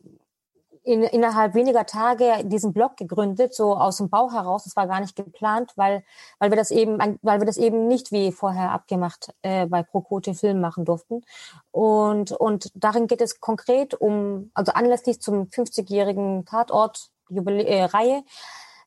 [0.82, 4.64] in, innerhalb weniger Tage diesen Blog gegründet, so aus dem Bau heraus.
[4.64, 6.04] Das war gar nicht geplant, weil,
[6.38, 10.34] weil wir das eben, weil wir das eben nicht wie vorher abgemacht äh, bei ProQuote
[10.34, 11.22] Film machen durften.
[11.72, 18.22] Und, und darin geht es konkret um, also anlässlich zum 50-jährigen Tatort äh,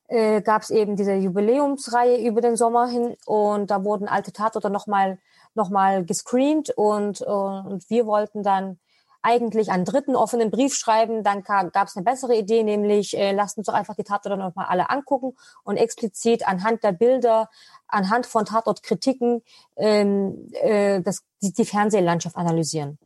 [0.08, 4.70] äh, gab es eben diese Jubiläumsreihe über den Sommer hin und da wurden alte Tatorte
[4.70, 5.18] nochmal
[5.54, 8.78] noch mal gescreent und, und wir wollten dann
[9.22, 11.22] eigentlich einen dritten offenen Brief schreiben.
[11.22, 14.54] Dann gab es eine bessere Idee, nämlich äh, lasst uns doch einfach die Tatorte noch
[14.54, 17.50] mal alle angucken und explizit anhand der Bilder,
[17.88, 19.42] anhand von Tatortkritiken
[19.76, 22.98] ähm, äh, das, die, die Fernsehlandschaft analysieren.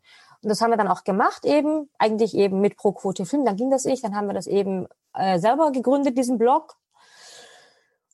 [0.42, 3.46] Und das haben wir dann auch gemacht, eben, eigentlich eben mit Pro Quote Film.
[3.46, 4.04] Dann ging das nicht.
[4.04, 6.76] Dann haben wir das eben äh, selber gegründet, diesen Blog.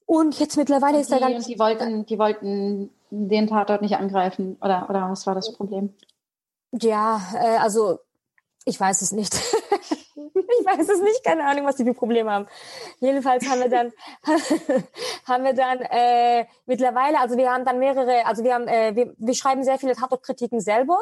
[0.06, 1.40] Und jetzt mittlerweile und ist er dann.
[1.40, 5.92] Die wollten, die wollten den Tatort nicht angreifen, oder, oder was war das Problem?
[6.72, 7.98] Ja, äh, also
[8.64, 9.35] ich weiß es nicht.
[10.35, 12.46] ich weiß es nicht, keine Ahnung, was die für Probleme haben.
[12.98, 13.92] Jedenfalls haben wir dann
[15.26, 19.14] haben wir dann äh, mittlerweile, also wir haben dann mehrere, also wir haben äh, wir,
[19.16, 20.98] wir schreiben sehr viele Tatortkritiken selber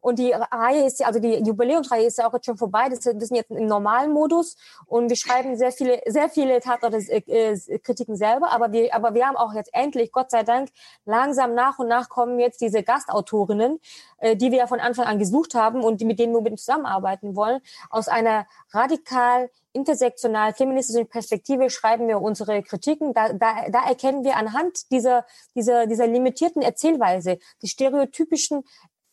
[0.00, 2.88] und die Reihe ist also die Jubiläumsreihe ist ja auch jetzt schon vorbei.
[2.88, 8.14] Das, wir sind jetzt im normalen Modus und wir schreiben sehr viele sehr viele Tatortkritiken
[8.14, 10.70] äh, selber, aber wir aber wir haben auch jetzt endlich Gott sei Dank
[11.04, 13.80] langsam nach und nach kommen jetzt diese Gastautorinnen,
[14.18, 16.60] äh, die wir ja von Anfang an gesucht haben und die, mit denen wir unbedingt
[16.60, 23.12] zusammenarbeiten wollen, aus einer radikal intersektional feministischen Perspektive schreiben wir unsere Kritiken.
[23.12, 28.64] Da, da, da erkennen wir anhand dieser, dieser, dieser limitierten Erzählweise, die stereotypischen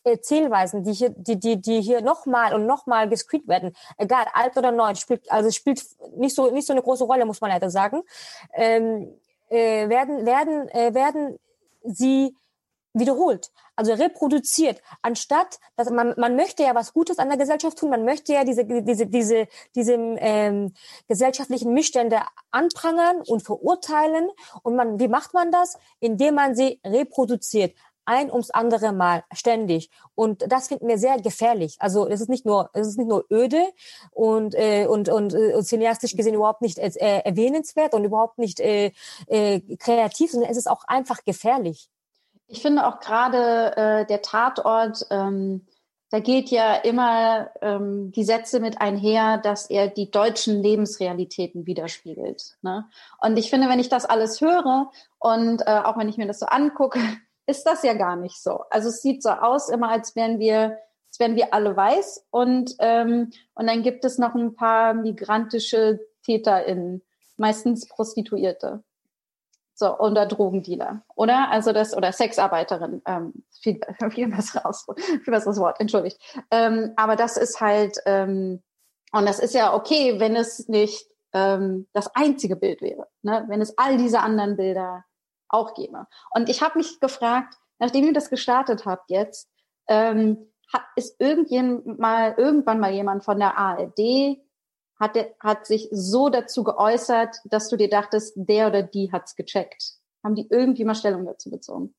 [0.05, 4.71] Erzählweisen, die hier, die, die, die hier nochmal und nochmal gescreent werden, egal alt oder
[4.71, 5.83] neu, spielt, also spielt
[6.17, 8.01] nicht so, nicht so eine große Rolle, muss man leider sagen,
[8.53, 9.13] ähm,
[9.49, 11.39] äh, werden, werden, äh, werden
[11.83, 12.35] sie
[12.93, 17.89] wiederholt, also reproduziert, anstatt dass man man möchte ja was Gutes an der Gesellschaft tun,
[17.89, 20.73] man möchte ja diese diese diese diese ähm,
[21.07, 24.29] gesellschaftlichen Missstände anprangern und verurteilen
[24.61, 27.73] und man wie macht man das, indem man sie reproduziert
[28.05, 31.77] ein ums andere Mal ständig und das finden wir sehr gefährlich.
[31.79, 33.63] Also es ist nicht nur es ist nicht nur öde
[34.11, 38.59] und äh, und und, äh, und cineastisch gesehen überhaupt nicht äh, erwähnenswert und überhaupt nicht
[38.59, 38.91] äh,
[39.27, 41.89] äh, kreativ, sondern es ist auch einfach gefährlich.
[42.53, 45.65] Ich finde auch gerade äh, der Tatort ähm,
[46.13, 52.55] da geht ja immer ähm, die Sätze mit einher, dass er die deutschen Lebensrealitäten widerspiegelt.
[52.61, 52.87] Ne?
[53.19, 56.37] Und ich finde, wenn ich das alles höre und äh, auch wenn ich mir das
[56.37, 56.99] so angucke,
[57.47, 58.61] ist das ja gar nicht so.
[58.69, 62.75] Also es sieht so aus, immer als wären wir, als wären wir alle weiß und
[62.77, 67.01] ähm, und dann gibt es noch ein paar migrantische TäterInnen,
[67.37, 68.83] meistens Prostituierte.
[69.83, 71.51] So, oder Drogendealer, oder?
[71.51, 76.17] Also das, oder Sexarbeiterin, ähm, viel, viel, besseres, viel besseres Wort, entschuldigt.
[76.51, 78.63] Ähm, aber das ist halt, ähm,
[79.11, 83.43] und das ist ja okay, wenn es nicht ähm, das einzige Bild wäre, ne?
[83.49, 85.03] wenn es all diese anderen Bilder
[85.49, 86.07] auch gäbe.
[86.31, 89.49] Und ich habe mich gefragt, nachdem ihr das gestartet habt jetzt,
[89.89, 94.37] ähm, hat, ist irgendjemand mal, irgendwann mal jemand von der ARD
[94.99, 99.93] hat, hat sich so dazu geäußert, dass du dir dachtest, der oder die hat's gecheckt?
[100.23, 101.93] Haben die irgendwie mal Stellung dazu bezogen?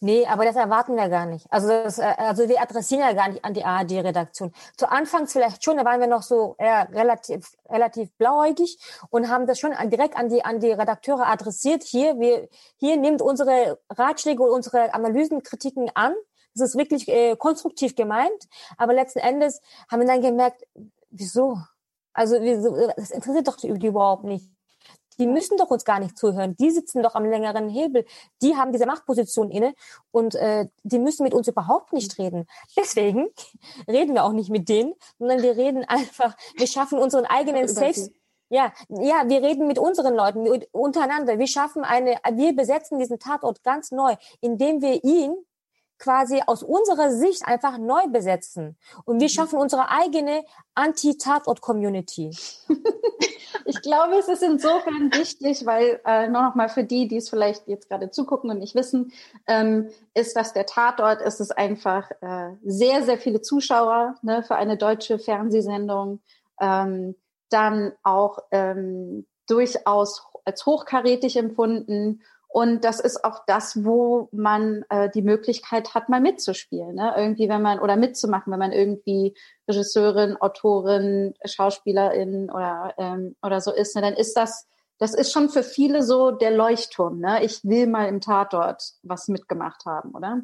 [0.00, 1.46] Nee, aber das erwarten wir gar nicht.
[1.50, 4.52] Also, das, äh, also wir adressieren ja gar nicht an die ARD-Redaktion.
[4.76, 8.78] Zu Anfangs vielleicht schon, da waren wir noch so eher relativ, relativ blauäugig
[9.10, 11.82] und haben das schon direkt an die, an die Redakteure adressiert.
[11.82, 16.14] Hier, wir, hier nimmt unsere Ratschläge und unsere Analysen, Kritiken an.
[16.54, 18.48] Das ist wirklich äh, konstruktiv gemeint.
[18.76, 19.60] Aber letzten Endes
[19.90, 20.62] haben wir dann gemerkt,
[21.10, 21.58] wieso?
[22.14, 22.38] Also
[22.96, 24.48] das interessiert doch die überhaupt nicht.
[25.18, 26.56] Die müssen doch uns gar nicht zuhören.
[26.56, 28.04] Die sitzen doch am längeren Hebel.
[28.42, 29.74] Die haben diese Machtposition inne
[30.10, 32.46] und äh, die müssen mit uns überhaupt nicht reden.
[32.76, 33.28] Deswegen
[33.88, 38.10] reden wir auch nicht mit denen, sondern wir reden einfach, wir schaffen unseren eigenen Safe.
[38.50, 41.38] Ja, ja, wir reden mit unseren Leuten untereinander.
[41.38, 45.34] Wir schaffen eine, wir besetzen diesen Tatort ganz neu, indem wir ihn
[45.98, 48.76] quasi aus unserer Sicht einfach neu besetzen.
[49.04, 49.32] Und wir mhm.
[49.32, 52.30] schaffen unsere eigene Anti-Tatort-Community.
[53.64, 57.30] ich glaube, es ist insofern wichtig, weil äh, nur noch mal für die, die es
[57.30, 59.12] vielleicht jetzt gerade zugucken und nicht wissen,
[59.46, 64.56] ähm, ist, dass der Tatort ist es einfach äh, sehr, sehr viele Zuschauer ne, für
[64.56, 66.20] eine deutsche Fernsehsendung.
[66.60, 67.14] Ähm,
[67.50, 72.22] dann auch ähm, durchaus als hochkarätig empfunden
[72.54, 76.94] und das ist auch das, wo man äh, die Möglichkeit hat, mal mitzuspielen.
[76.94, 77.12] Ne?
[77.16, 79.34] Irgendwie, wenn man, oder mitzumachen, wenn man irgendwie
[79.66, 84.02] Regisseurin, Autorin, Schauspielerin oder, ähm, oder so ist, ne?
[84.02, 87.18] dann ist das, das ist schon für viele so der Leuchtturm.
[87.18, 87.42] Ne?
[87.42, 90.42] Ich will mal im Tatort was mitgemacht haben, oder?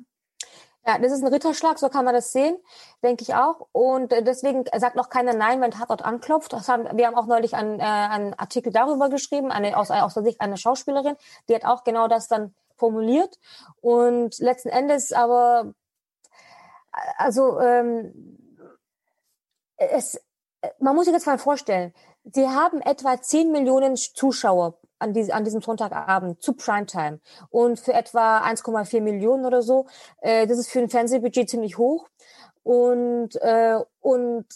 [0.90, 2.56] Ja, das ist ein Ritterschlag, so kann man das sehen,
[3.00, 3.68] denke ich auch.
[3.70, 6.52] Und äh, deswegen sagt noch keiner Nein, wenn Tatort anklopft.
[6.52, 10.24] Haben, wir haben auch neulich einen, äh, einen Artikel darüber geschrieben, eine, aus, aus der
[10.24, 11.14] Sicht einer Schauspielerin,
[11.48, 13.38] die hat auch genau das dann formuliert.
[13.80, 15.74] Und letzten Endes aber,
[17.18, 18.36] also ähm,
[19.76, 20.20] es,
[20.80, 25.44] man muss sich jetzt mal vorstellen, sie haben etwa 10 Millionen Zuschauer an, die, an
[25.44, 29.86] diesem Sonntagabend zu Primetime und für etwa 1,4 Millionen oder so.
[30.20, 32.08] Äh, das ist für ein Fernsehbudget ziemlich hoch.
[32.62, 34.46] Und, äh, und,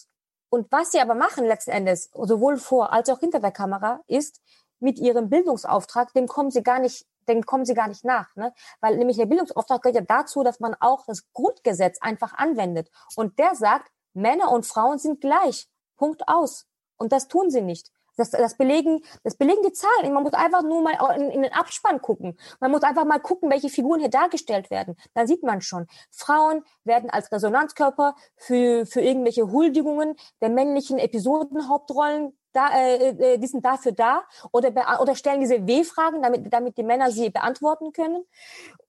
[0.50, 4.40] und was sie aber machen letzten Endes, sowohl vor als auch hinter der Kamera, ist
[4.78, 8.52] mit ihrem Bildungsauftrag, dem kommen sie gar nicht dem kommen sie gar nicht nach, ne?
[8.80, 12.90] Weil nämlich der Bildungsauftrag gehört ja dazu, dass man auch das Grundgesetz einfach anwendet.
[13.16, 15.68] Und der sagt, Männer und Frauen sind gleich.
[15.96, 16.66] Punkt aus.
[16.96, 17.90] Und das tun sie nicht.
[18.16, 20.12] Das, das, belegen, das belegen die Zahlen.
[20.12, 22.38] Man muss einfach nur mal in, in, den Abspann gucken.
[22.60, 24.94] Man muss einfach mal gucken, welche Figuren hier dargestellt werden.
[25.14, 25.88] Dann sieht man schon.
[26.10, 33.46] Frauen werden als Resonanzkörper für, für irgendwelche Huldigungen der männlichen Episodenhauptrollen da, äh, äh, die
[33.46, 38.24] sind dafür da oder, oder stellen diese W-Fragen, damit, damit die Männer sie beantworten können.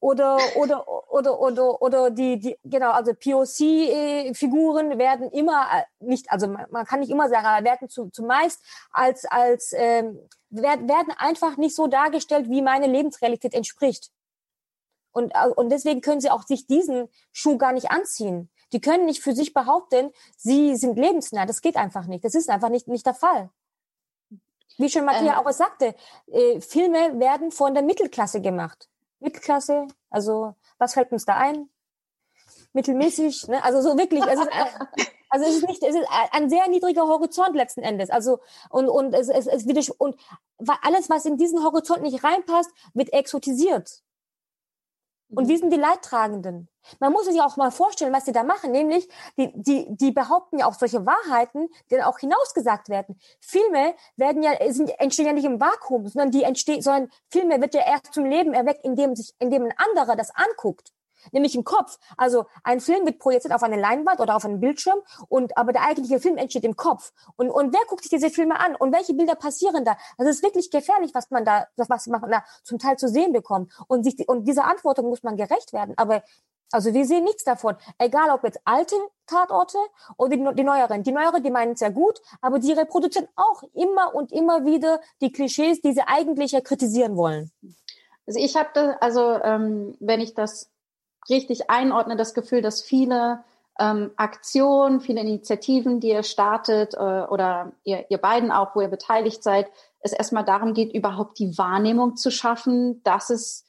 [0.00, 6.48] Oder, oder, oder, oder, oder die, die, genau, also POC-Figuren werden immer äh, nicht, also
[6.48, 8.60] man, kann nicht immer sagen, aber werden zu, zumeist
[8.92, 10.18] als, als, ähm,
[10.50, 14.10] werden, einfach nicht so dargestellt, wie meine Lebensrealität entspricht.
[15.12, 18.50] Und, äh, und deswegen können sie auch sich diesen Schuh gar nicht anziehen.
[18.72, 21.46] Die können nicht für sich behaupten, sie sind lebensnah.
[21.46, 22.24] Das geht einfach nicht.
[22.24, 23.50] Das ist einfach nicht, nicht der Fall.
[24.78, 25.94] Wie schon Matthias ähm, auch sagte,
[26.26, 28.88] äh, Filme werden von der Mittelklasse gemacht.
[29.20, 31.68] Mittelklasse, also was fällt uns da ein?
[32.72, 33.64] Mittelmäßig, ne?
[33.64, 34.24] also so wirklich.
[34.24, 34.48] Es ist,
[35.30, 38.10] also es ist nicht, es ist ein sehr niedriger Horizont letzten Endes.
[38.10, 40.16] Also und und es, es, es wird und
[40.82, 44.02] alles, was in diesen Horizont nicht reinpasst, wird exotisiert.
[45.28, 45.48] Und mhm.
[45.48, 46.68] wie sind die Leidtragenden?
[47.00, 50.58] Man muss sich auch mal vorstellen, was sie da machen, nämlich die, die, die behaupten
[50.58, 53.18] ja auch solche Wahrheiten, die dann auch hinausgesagt werden.
[53.40, 57.74] Filme werden ja, sind, entstehen ja nicht im Vakuum, sondern die entstehen, sondern Filme wird
[57.74, 60.92] ja erst zum Leben erweckt, indem sich, indem ein anderer das anguckt.
[61.32, 61.98] Nämlich im Kopf.
[62.16, 65.82] Also ein Film wird projiziert auf eine Leinwand oder auf einen Bildschirm und aber der
[65.82, 67.12] eigentliche Film entsteht im Kopf.
[67.36, 69.96] Und, und wer guckt sich diese Filme an und welche Bilder passieren da?
[70.18, 73.72] Das ist wirklich gefährlich, was man da, was man da zum Teil zu sehen bekommt.
[73.88, 75.94] Und sich, und dieser Antwortung muss man gerecht werden.
[75.96, 76.22] Aber
[76.72, 77.76] also wir sehen nichts davon.
[77.98, 79.78] Egal ob jetzt alte Tatorte
[80.16, 81.02] oder die, neueren.
[81.02, 85.00] Die neueren, die meinen es ja gut, aber die reproduzieren auch immer und immer wieder
[85.20, 87.50] die Klischees, die sie eigentlich ja kritisieren wollen.
[88.26, 90.68] Also ich habe das, also ähm, wenn ich das
[91.28, 93.44] richtig einordne, das Gefühl, dass viele
[93.78, 98.88] ähm, Aktionen, viele Initiativen, die ihr startet äh, oder ihr, ihr beiden auch, wo ihr
[98.88, 99.66] beteiligt seid,
[100.00, 103.66] es erstmal darum geht, überhaupt die Wahrnehmung zu schaffen, dass es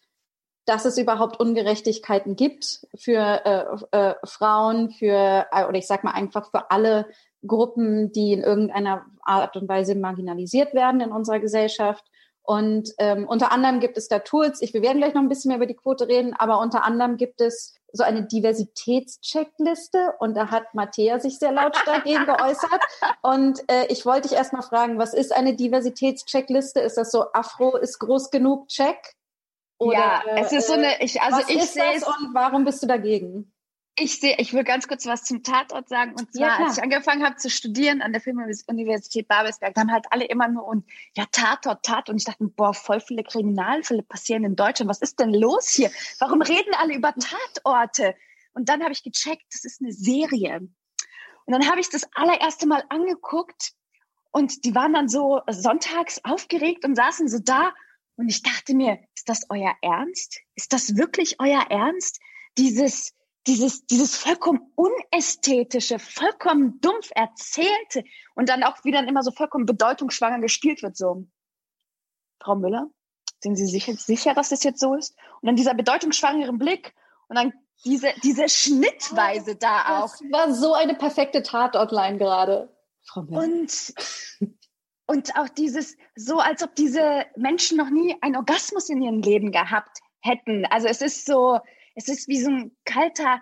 [0.67, 6.12] dass es überhaupt Ungerechtigkeiten gibt für äh, äh, Frauen, für, äh, oder ich sag mal
[6.12, 7.08] einfach für alle
[7.46, 12.04] Gruppen, die in irgendeiner Art und Weise marginalisiert werden in unserer Gesellschaft.
[12.50, 15.50] Und ähm, unter anderem gibt es da Tools, ich, wir werden gleich noch ein bisschen
[15.50, 20.50] mehr über die Quote reden, aber unter anderem gibt es so eine Diversitätscheckliste und da
[20.50, 22.82] hat Matthäa sich sehr lautstark gegen geäußert.
[23.22, 26.80] Und äh, ich wollte dich erstmal fragen, was ist eine Diversitätscheckliste?
[26.80, 29.16] Ist das so Afro ist groß genug Check?
[29.78, 32.04] Oder, ja, es ist so eine, ich, also ich sehe es.
[32.04, 33.52] Und warum bist du dagegen?
[34.00, 36.14] Ich sehe, ich will ganz kurz was zum Tatort sagen.
[36.14, 40.06] Und zwar, ja, als ich angefangen habe zu studieren an der Filmuniversität Babelsberg, dann halt
[40.12, 42.10] alle immer nur und ja, Tatort, Tatort.
[42.10, 44.90] Und ich dachte, boah, voll viele Kriminalfälle passieren in Deutschland.
[44.90, 45.90] Was ist denn los hier?
[46.20, 48.16] Warum reden alle über Tatorte?
[48.54, 50.60] Und dann habe ich gecheckt, das ist eine Serie.
[50.60, 53.74] Und dann habe ich das allererste Mal angeguckt
[54.32, 57.74] und die waren dann so sonntags aufgeregt und saßen so da
[58.18, 60.42] und ich dachte mir, ist das euer Ernst?
[60.56, 62.20] Ist das wirklich euer Ernst?
[62.58, 63.14] Dieses,
[63.48, 68.04] dieses, dieses vollkommen unästhetische, vollkommen dumpf erzählte
[68.36, 71.26] und dann auch wieder immer so vollkommen bedeutungsschwanger gespielt wird, so.
[72.42, 72.90] Frau Müller,
[73.40, 75.16] sind Sie sicher, sicher, dass das jetzt so ist?
[75.42, 76.94] Und dann dieser bedeutungsschwangere Blick
[77.30, 77.54] und dann
[77.86, 80.12] diese, diese Schnittweise da auch.
[80.12, 82.76] Das war so eine perfekte Tatortline gerade.
[83.04, 83.44] Frau Müller.
[83.44, 83.94] Und
[85.08, 89.52] und auch dieses, so als ob diese Menschen noch nie einen Orgasmus in ihrem Leben
[89.52, 90.66] gehabt hätten.
[90.66, 91.60] Also es ist so,
[91.98, 93.42] es ist wie so ein kalter,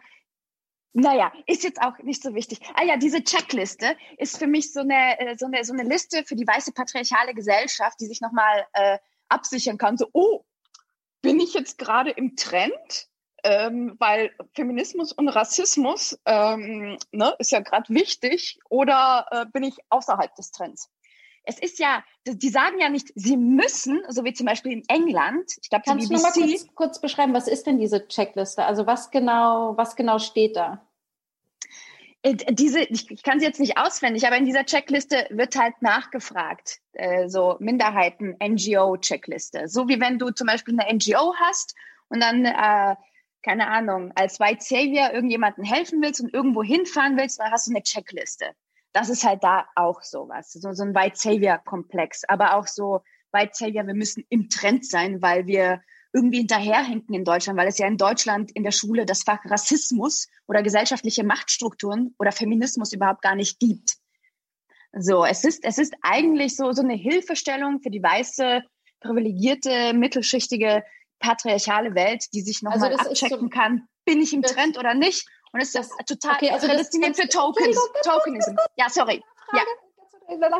[0.94, 2.62] naja, ist jetzt auch nicht so wichtig.
[2.74, 6.24] Ah ja, diese Checkliste ist für mich so eine, äh, so eine, so eine Liste
[6.24, 9.98] für die weiße patriarchale Gesellschaft, die sich nochmal äh, absichern kann.
[9.98, 10.46] So, oh,
[11.22, 13.10] bin ich jetzt gerade im Trend?
[13.44, 19.78] Ähm, weil Feminismus und Rassismus ähm, ne, ist ja gerade wichtig oder äh, bin ich
[19.90, 20.90] außerhalb des Trends?
[21.46, 25.58] Es ist ja, die sagen ja nicht, sie müssen, so wie zum Beispiel in England.
[25.62, 28.66] Ich glaube, Kannst BBC, du mal kurz, kurz beschreiben, was ist denn diese Checkliste?
[28.66, 30.86] Also was genau, was genau steht da?
[32.24, 36.80] Äh, diese, ich, kann sie jetzt nicht auswendig, aber in dieser Checkliste wird halt nachgefragt,
[36.94, 39.68] äh, so Minderheiten, NGO-Checkliste.
[39.68, 41.76] So wie wenn du zum Beispiel eine NGO hast
[42.10, 42.96] und dann, äh,
[43.44, 47.72] keine Ahnung, als White Savior irgendjemanden helfen willst und irgendwo hinfahren willst, dann hast du
[47.72, 48.56] eine Checkliste
[48.96, 53.02] das ist halt da auch sowas, so, so ein White Savior-Komplex, aber auch so
[53.34, 55.82] White Savior, wir müssen im Trend sein, weil wir
[56.14, 60.30] irgendwie hinterherhinken in Deutschland, weil es ja in Deutschland in der Schule das Fach Rassismus
[60.48, 63.98] oder gesellschaftliche Machtstrukturen oder Feminismus überhaupt gar nicht gibt.
[64.94, 68.62] So, es ist, es ist eigentlich so, so eine Hilfestellung für die weiße,
[69.02, 70.86] privilegierte, mittelschichtige,
[71.20, 75.28] patriarchale Welt, die sich nochmal also abchecken so, kann, bin ich im Trend oder nicht?
[75.56, 78.58] Und es ist das, total okay, also prädestiniert für Tokens, Tokenism.
[78.76, 79.24] Ja, sorry.
[79.54, 79.62] Ja.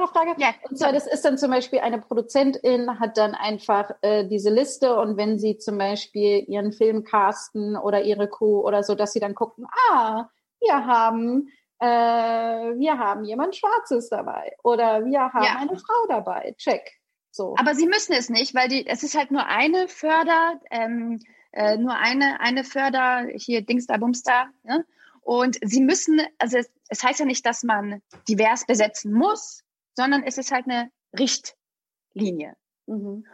[0.08, 0.36] Frage.
[0.38, 0.54] Ja.
[0.70, 4.96] Und zwar, das ist dann zum Beispiel eine Produzentin hat dann einfach äh, diese Liste
[4.98, 9.20] und wenn sie zum Beispiel ihren Film casten oder ihre Crew oder so, dass sie
[9.20, 10.30] dann gucken, ah,
[10.62, 15.58] wir haben äh, wir haben jemand Schwarzes dabei oder wir haben ja.
[15.60, 16.56] eine Frau dabei.
[16.58, 17.02] Check.
[17.32, 17.54] So.
[17.58, 21.20] Aber sie müssen es nicht, weil die, es ist halt nur eine Förder, ähm,
[21.56, 24.50] äh, nur eine, eine Förder, hier Dingster, Bumster.
[24.64, 24.86] Ne?
[25.22, 29.64] Und sie müssen, also es, es heißt ja nicht, dass man divers besetzen muss,
[29.96, 32.56] sondern es ist halt eine Richtlinie.
[32.86, 33.26] Mhm.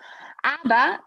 [0.43, 0.99] Aber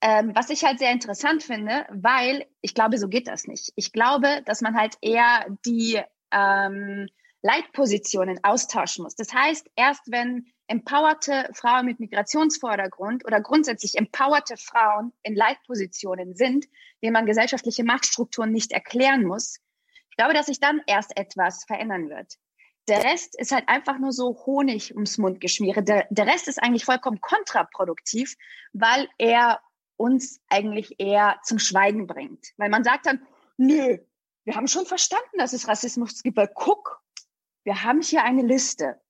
[0.00, 3.72] ähm, was ich halt sehr interessant finde, weil ich glaube, so geht das nicht.
[3.76, 6.00] Ich glaube, dass man halt eher die
[6.32, 7.06] ähm,
[7.42, 9.14] Leitpositionen austauschen muss.
[9.14, 16.66] Das heißt, erst wenn empowerte Frauen mit Migrationsvordergrund oder grundsätzlich empowerte Frauen in Leitpositionen sind,
[17.02, 19.60] denen man gesellschaftliche Machtstrukturen nicht erklären muss,
[20.08, 22.38] ich glaube, dass sich dann erst etwas verändern wird.
[22.88, 25.82] Der Rest ist halt einfach nur so Honig ums Mundgeschmiere.
[25.82, 28.34] Der, der Rest ist eigentlich vollkommen kontraproduktiv,
[28.72, 29.60] weil er
[29.96, 32.48] uns eigentlich eher zum Schweigen bringt.
[32.56, 33.98] Weil man sagt dann, nö,
[34.44, 37.02] wir haben schon verstanden, dass es Rassismus gibt, weil guck,
[37.64, 39.00] wir haben hier eine Liste.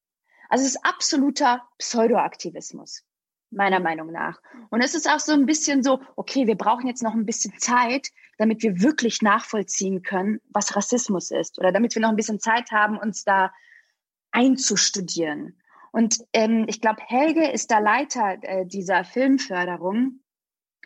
[0.53, 3.05] Also es ist absoluter Pseudoaktivismus,
[3.51, 4.39] meiner Meinung nach.
[4.69, 7.55] Und es ist auch so ein bisschen so, okay, wir brauchen jetzt noch ein bisschen
[7.57, 12.39] Zeit, damit wir wirklich nachvollziehen können, was Rassismus ist oder damit wir noch ein bisschen
[12.39, 13.51] Zeit haben, uns da
[14.31, 15.59] einzustudieren.
[15.91, 20.21] Und ähm, ich glaube, Helge ist da Leiter äh, dieser Filmförderung.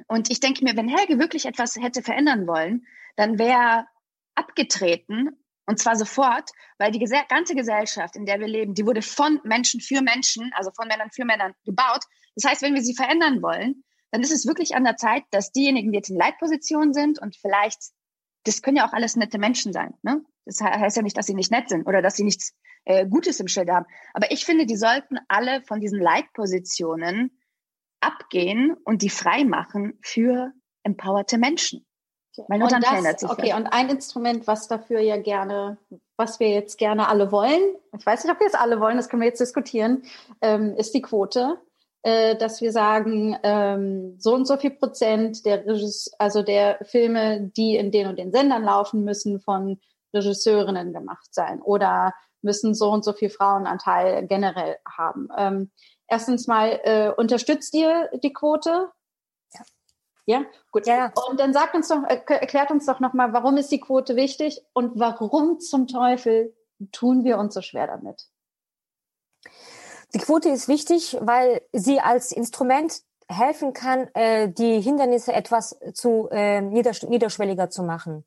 [0.06, 2.86] Und ich denke mir, wenn Helge wirklich etwas hätte verändern wollen,
[3.16, 3.88] dann wäre
[4.36, 5.30] abgetreten
[5.66, 9.80] und zwar sofort, weil die ganze Gesellschaft, in der wir leben, die wurde von Menschen
[9.80, 12.04] für Menschen, also von Männern für Männern gebaut.
[12.36, 15.52] Das heißt, wenn wir sie verändern wollen, dann ist es wirklich an der Zeit, dass
[15.52, 17.78] diejenigen, die jetzt in Leitpositionen sind und vielleicht,
[18.44, 19.94] das können ja auch alles nette Menschen sein.
[20.02, 20.24] Ne?
[20.44, 22.54] Das heißt ja nicht, dass sie nicht nett sind oder dass sie nichts
[22.84, 23.86] äh, Gutes im Schild haben.
[24.14, 27.40] Aber ich finde, die sollten alle von diesen Leitpositionen
[28.00, 30.52] abgehen und die frei machen für
[30.84, 31.85] empowerte Menschen.
[32.48, 33.58] Weil nur und dann das, verändert sich Okay, was.
[33.58, 35.78] und ein Instrument, was dafür ja gerne,
[36.16, 37.60] was wir jetzt gerne alle wollen,
[37.96, 40.02] ich weiß nicht, ob wir es alle wollen, das können wir jetzt diskutieren,
[40.40, 41.58] ähm, ist die Quote,
[42.02, 47.50] äh, dass wir sagen, ähm, so und so viel Prozent der Regis also der Filme,
[47.56, 49.80] die in den und den Sendern laufen, müssen von
[50.14, 55.28] Regisseurinnen gemacht sein oder müssen so und so viel Frauenanteil generell haben.
[55.36, 55.70] Ähm,
[56.06, 58.90] erstens mal, äh, unterstützt ihr die Quote?
[60.26, 60.86] Ja, gut.
[60.86, 61.12] Ja.
[61.28, 64.60] Und dann sagt uns doch, äh, erklärt uns doch nochmal, warum ist die Quote wichtig
[64.72, 66.54] und warum zum Teufel
[66.92, 68.28] tun wir uns so schwer damit?
[70.14, 76.28] Die Quote ist wichtig, weil sie als Instrument helfen kann, äh, die Hindernisse etwas zu
[76.30, 78.24] äh, niederschwelliger zu machen.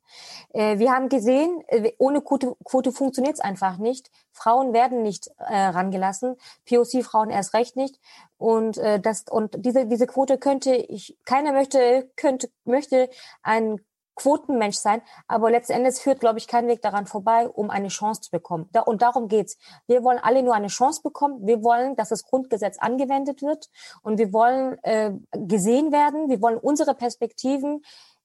[0.52, 4.10] Äh, wir haben gesehen, äh, ohne Quote, Quote funktioniert es einfach nicht.
[4.32, 6.36] Frauen werden nicht äh, rangelassen,
[6.68, 7.98] POC-Frauen erst recht nicht.
[8.36, 13.08] Und äh, das und diese diese Quote könnte ich keiner möchte könnte möchte
[13.42, 13.80] ein
[14.20, 18.20] Quotenmensch sein, aber letzten Endes führt, glaube ich, kein Weg daran vorbei, um eine Chance
[18.20, 18.68] zu bekommen.
[18.72, 19.56] Da, und darum geht's.
[19.86, 21.46] Wir wollen alle nur eine Chance bekommen.
[21.46, 23.70] Wir wollen, dass das Grundgesetz angewendet wird
[24.02, 26.28] und wir wollen äh, gesehen werden.
[26.28, 27.82] Wir wollen unsere Perspektiven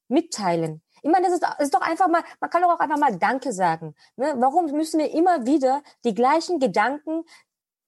[0.10, 0.82] mitteilen.
[1.02, 3.18] Ich meine, das ist, das ist doch einfach mal, man kann doch auch einfach mal
[3.18, 3.96] Danke sagen.
[4.18, 4.34] Ne?
[4.38, 7.24] Warum müssen wir immer wieder die gleichen Gedanken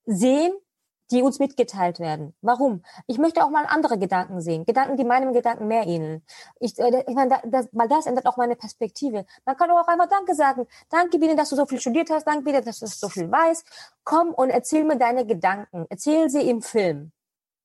[0.05, 0.53] sehen,
[1.11, 2.33] die uns mitgeteilt werden.
[2.41, 2.83] Warum?
[3.07, 6.23] Ich möchte auch mal andere Gedanken sehen, Gedanken, die meinem Gedanken mehr ähneln.
[6.59, 9.25] Ich, äh, ich meine, das, weil das ändert auch meine Perspektive.
[9.45, 10.67] Man kann auch einfach Danke sagen.
[10.89, 12.25] Danke, Biene, dass du so viel studiert hast.
[12.25, 13.65] Danke, Biene, dass du so viel weißt.
[14.03, 15.85] Komm und erzähl mir deine Gedanken.
[15.89, 17.11] Erzähl sie im Film.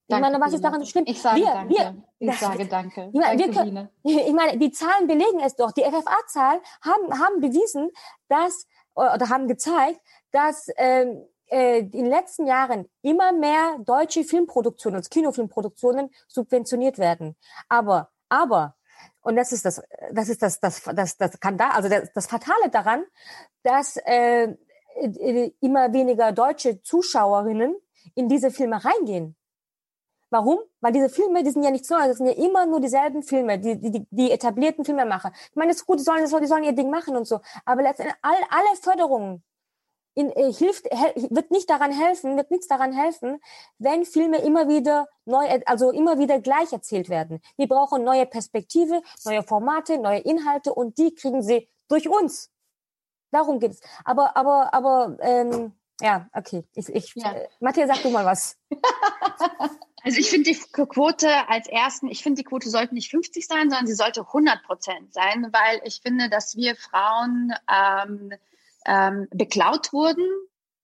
[0.09, 1.05] Danke, ich meine, was ist daran schlimm?
[1.07, 1.74] Ich sage wir, danke.
[1.74, 3.11] Wir, ich das, sage danke.
[3.12, 5.72] Ich meine, danke, wir, ich meine, die Zahlen belegen es doch.
[5.72, 7.90] Die FFA-Zahlen haben, haben bewiesen,
[8.28, 10.01] dass, oder haben gezeigt,
[10.32, 17.36] dass ähm, äh, in den letzten Jahren immer mehr deutsche Filmproduktionen, also Kinofilmproduktionen subventioniert werden.
[17.68, 18.74] Aber, aber,
[19.20, 19.82] und das ist das,
[20.12, 23.05] das ist das, das, das, das kann da, also das, das Fatale daran,
[23.62, 24.55] dass äh,
[25.61, 27.76] immer weniger deutsche Zuschauerinnen
[28.14, 29.36] in diese Filme reingehen.
[30.30, 30.59] Warum?
[30.80, 33.59] Weil diese Filme, die sind ja nicht so, das sind ja immer nur dieselben Filme,
[33.59, 35.30] die, die, die etablierten Filmemacher.
[35.50, 37.40] Ich meine, es ist gut, die sollen, die sollen ihr Ding machen und so.
[37.66, 39.42] Aber letztendlich, all, alle Förderungen,
[40.14, 43.40] in, äh, hilft, wird nicht daran helfen, wird nichts daran helfen,
[43.78, 47.40] wenn Filme immer wieder neu, also immer wieder gleich erzählt werden.
[47.56, 52.50] Wir brauchen neue Perspektive, neue Formate, neue Inhalte und die kriegen sie durch uns.
[53.30, 53.80] Darum geht's.
[54.04, 56.64] Aber, aber, aber, ähm, ja, okay.
[56.74, 57.32] Ich, ich, ja.
[57.32, 58.56] Äh, Matthias, sag du mal was.
[60.04, 63.70] Also ich finde die Quote als ersten, ich finde die Quote sollte nicht 50 sein,
[63.70, 68.32] sondern sie sollte 100 Prozent sein, weil ich finde, dass wir Frauen ähm,
[68.87, 70.24] ähm, beklaut wurden,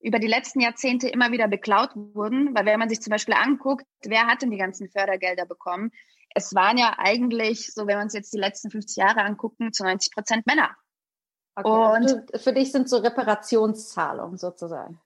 [0.01, 3.85] über die letzten Jahrzehnte immer wieder beklaut wurden, weil wenn man sich zum Beispiel anguckt,
[4.05, 5.91] wer hat denn die ganzen Fördergelder bekommen?
[6.35, 9.83] Es waren ja eigentlich, so wenn wir uns jetzt die letzten 50 Jahre angucken, zu
[9.85, 10.71] 90 Prozent Männer.
[11.57, 15.01] Okay, und du, für dich sind so Reparationszahlungen sozusagen.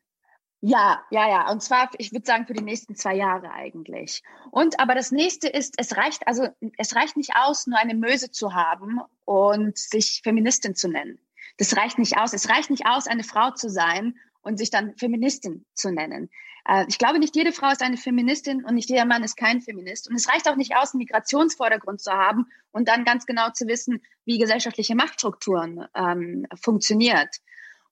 [0.65, 1.51] Ja, ja, ja.
[1.51, 4.23] Und zwar, ich würde sagen, für die nächsten zwei Jahre eigentlich.
[4.53, 8.31] Und aber das nächste ist, es reicht, also es reicht nicht aus, nur eine Möse
[8.31, 11.19] zu haben und sich Feministin zu nennen.
[11.59, 12.33] Das reicht nicht aus.
[12.33, 16.31] Es reicht nicht aus, eine Frau zu sein und sich dann Feministin zu nennen.
[16.69, 19.61] Äh, ich glaube, nicht jede Frau ist eine Feministin und nicht jeder Mann ist kein
[19.61, 20.09] Feminist.
[20.09, 23.67] Und es reicht auch nicht aus, einen Migrationsvordergrund zu haben und dann ganz genau zu
[23.67, 27.37] wissen, wie gesellschaftliche Machtstrukturen ähm, funktioniert.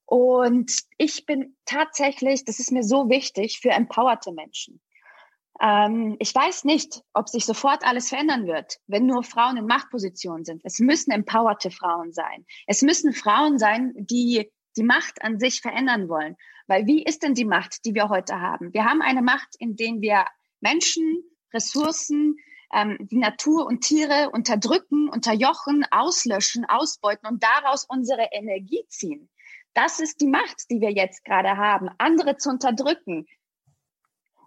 [0.05, 4.81] Und ich bin tatsächlich, das ist mir so wichtig, für empowerte Menschen.
[5.61, 10.43] Ähm, ich weiß nicht, ob sich sofort alles verändern wird, wenn nur Frauen in Machtpositionen
[10.43, 10.61] sind.
[10.65, 12.45] Es müssen empowerte Frauen sein.
[12.65, 16.35] Es müssen Frauen sein, die die Macht an sich verändern wollen.
[16.67, 18.73] Weil wie ist denn die Macht, die wir heute haben?
[18.73, 20.25] Wir haben eine Macht, in der wir
[20.61, 22.37] Menschen, Ressourcen,
[22.73, 29.29] ähm, die Natur und Tiere unterdrücken, unterjochen, auslöschen, ausbeuten und daraus unsere Energie ziehen.
[29.73, 33.25] Das ist die Macht, die wir jetzt gerade haben, andere zu unterdrücken,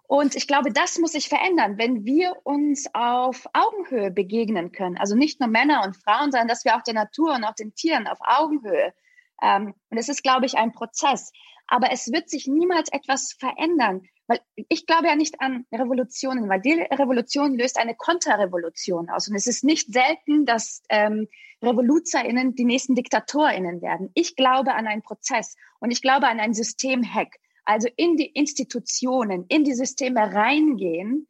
[0.07, 4.97] Und ich glaube, das muss sich verändern, wenn wir uns auf Augenhöhe begegnen können.
[4.97, 7.73] Also nicht nur Männer und Frauen, sondern dass wir auch der Natur und auch den
[7.73, 8.93] Tieren auf Augenhöhe.
[9.41, 11.31] Ähm, und es ist, glaube ich, ein Prozess.
[11.67, 16.61] Aber es wird sich niemals etwas verändern, weil ich glaube ja nicht an Revolutionen, weil
[16.61, 19.27] die Revolution löst eine Konterrevolution aus.
[19.27, 21.27] Und es ist nicht selten, dass ähm,
[21.63, 24.11] RevoluzerInnen die nächsten DiktatorInnen werden.
[24.13, 29.45] Ich glaube an einen Prozess und ich glaube an einen Systemhack also in die Institutionen,
[29.47, 31.27] in die Systeme reingehen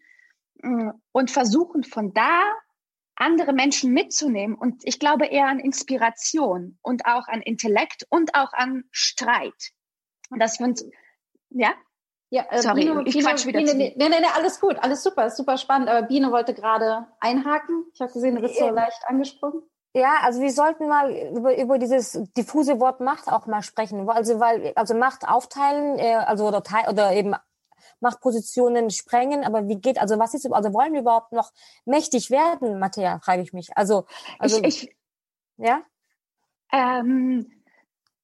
[0.62, 2.42] mm, und versuchen von da
[3.16, 4.56] andere Menschen mitzunehmen.
[4.56, 9.72] Und ich glaube eher an Inspiration und auch an Intellekt und auch an Streit.
[10.30, 10.86] Und wir uns,
[11.50, 11.74] ja?
[12.30, 15.04] Ja, äh, Sorry, Bino, ich Bino, quatsch wieder Biene, nee, nee, nee, alles gut, alles
[15.04, 15.90] super, super spannend.
[15.90, 17.86] Aber Biene wollte gerade einhaken.
[17.94, 19.62] Ich habe gesehen, du bist so leicht angesprungen.
[19.96, 24.10] Ja, also wir sollten mal über, über dieses diffuse Wort Macht auch mal sprechen.
[24.10, 27.34] Also weil also Macht aufteilen, äh, also oder, teil, oder eben
[28.02, 31.54] Machtpositionen sprengen, aber wie geht, also was ist, also wollen wir überhaupt noch
[31.86, 33.70] mächtig werden, Matthäa, frage ich mich.
[33.78, 34.06] Also,
[34.38, 34.96] also ich, ich
[35.56, 35.82] ja?
[36.74, 37.50] Ähm,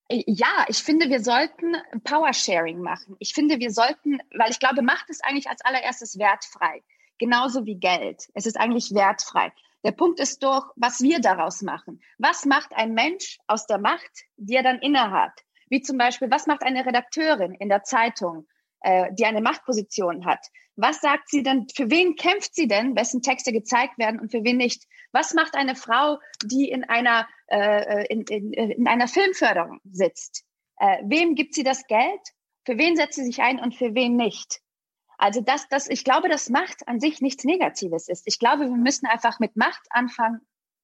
[0.10, 3.16] ja, ich finde, wir sollten Power-Sharing machen.
[3.20, 6.84] Ich finde, wir sollten, weil ich glaube, Macht ist eigentlich als allererstes wertfrei.
[7.18, 8.30] Genauso wie Geld.
[8.34, 9.54] Es ist eigentlich wertfrei.
[9.84, 12.02] Der Punkt ist doch, was wir daraus machen.
[12.18, 15.32] Was macht ein Mensch aus der Macht, die er dann innehat?
[15.70, 18.48] Wie zum Beispiel, was macht eine Redakteurin in der Zeitung,
[18.82, 20.46] äh, die eine Machtposition hat?
[20.76, 24.44] Was sagt sie denn, für wen kämpft sie denn, wessen Texte gezeigt werden und für
[24.44, 24.86] wen nicht?
[25.12, 30.46] Was macht eine Frau, die in einer, äh, in, in, in einer Filmförderung sitzt?
[30.78, 32.22] Äh, wem gibt sie das Geld?
[32.66, 34.61] Für wen setzt sie sich ein und für wen nicht?
[35.22, 38.24] Also das, das, ich glaube, dass Macht an sich nichts Negatives ist.
[38.26, 40.42] Ich glaube, wir müssen einfach mit Macht anfangen,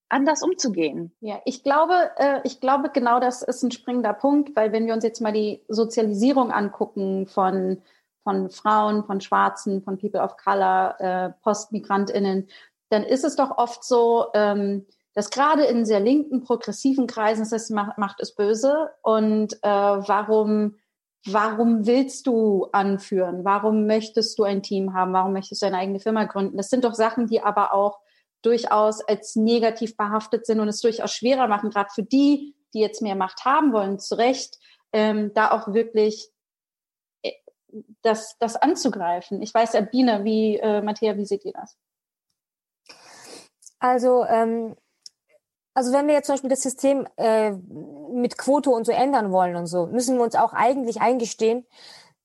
[0.09, 1.11] anders umzugehen.
[1.21, 4.93] Ja, ich glaube, äh, ich glaube, genau das ist ein springender Punkt, weil wenn wir
[4.93, 7.81] uns jetzt mal die Sozialisierung angucken von
[8.27, 12.49] von Frauen, von Schwarzen, von People of Color, äh, PostmigrantInnen,
[12.89, 17.53] dann ist es doch oft so, ähm, dass gerade in sehr linken, progressiven Kreisen ist
[17.53, 20.75] es Macht, Macht ist böse und äh, warum
[21.25, 23.43] warum willst du anführen?
[23.43, 25.13] Warum möchtest du ein Team haben?
[25.13, 26.57] Warum möchtest du eine eigene Firma gründen?
[26.57, 27.99] Das sind doch Sachen, die aber auch
[28.41, 33.01] durchaus als negativ behaftet sind und es durchaus schwerer machen, gerade für die, die jetzt
[33.01, 34.57] mehr Macht haben wollen, zu Recht,
[34.93, 36.29] ähm, da auch wirklich
[37.23, 37.33] äh,
[38.01, 39.41] das, das anzugreifen.
[39.41, 41.77] Ich weiß ja, wie, äh, Matthäa, wie seht ihr das?
[43.79, 44.75] Also ähm,
[45.77, 49.55] also wenn wir jetzt zum Beispiel das System äh, mit Quote und so ändern wollen
[49.55, 51.67] und so, müssen wir uns auch eigentlich eingestehen,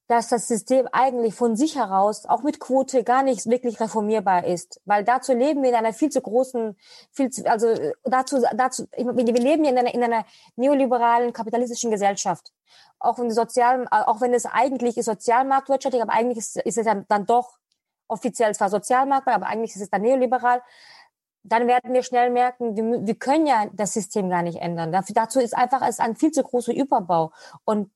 [0.07, 4.81] dass das System eigentlich von sich heraus auch mit Quote gar nicht wirklich reformierbar ist,
[4.87, 6.79] weil dazu leben wir in einer viel zu großen,
[7.11, 10.25] viel zu, also äh, dazu, dazu, wir leben in einer, in einer
[10.57, 12.55] neoliberalen kapitalistischen Gesellschaft,
[13.01, 16.87] auch wenn die sozialen, auch wenn es eigentlich ist sozialmarktwirtschaftlich, aber eigentlich ist, ist es
[16.87, 17.59] dann, dann doch
[18.09, 20.63] offiziell zwar Sozialmarkt, aber eigentlich ist es dann neoliberal
[21.45, 24.93] dann werden wir schnell merken, wir, wir können ja das System gar nicht ändern.
[24.93, 27.33] Dafür, dazu ist einfach es ein viel zu großer Überbau.
[27.65, 27.91] Und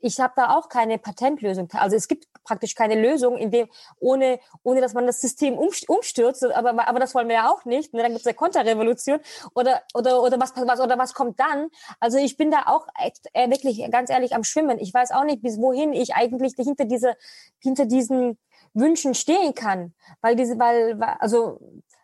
[0.00, 1.68] ich habe da auch keine Patentlösung.
[1.72, 3.68] Also es gibt praktisch keine Lösung, in dem
[3.98, 6.44] ohne ohne dass man das System umstürzt.
[6.44, 7.92] Aber aber das wollen wir ja auch nicht.
[7.92, 8.02] Ne?
[8.02, 9.20] Dann gibt es eine Konterrevolution
[9.54, 11.68] oder oder oder was was oder was kommt dann?
[12.00, 14.78] Also ich bin da auch echt, äh, wirklich ganz ehrlich am Schwimmen.
[14.78, 17.14] Ich weiß auch nicht, bis wohin ich eigentlich hinter diese
[17.58, 18.38] hinter diesen
[18.72, 21.60] Wünschen stehen kann, weil diese weil also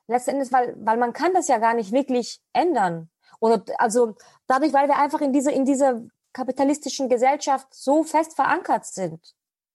[0.08, 3.08] letztendlich, weil, weil man kann das ja gar nicht wirklich ändern.
[3.40, 4.14] Oder also
[4.46, 6.02] dadurch, weil wir einfach in dieser in dieser
[6.32, 9.20] kapitalistischen Gesellschaft so fest verankert sind.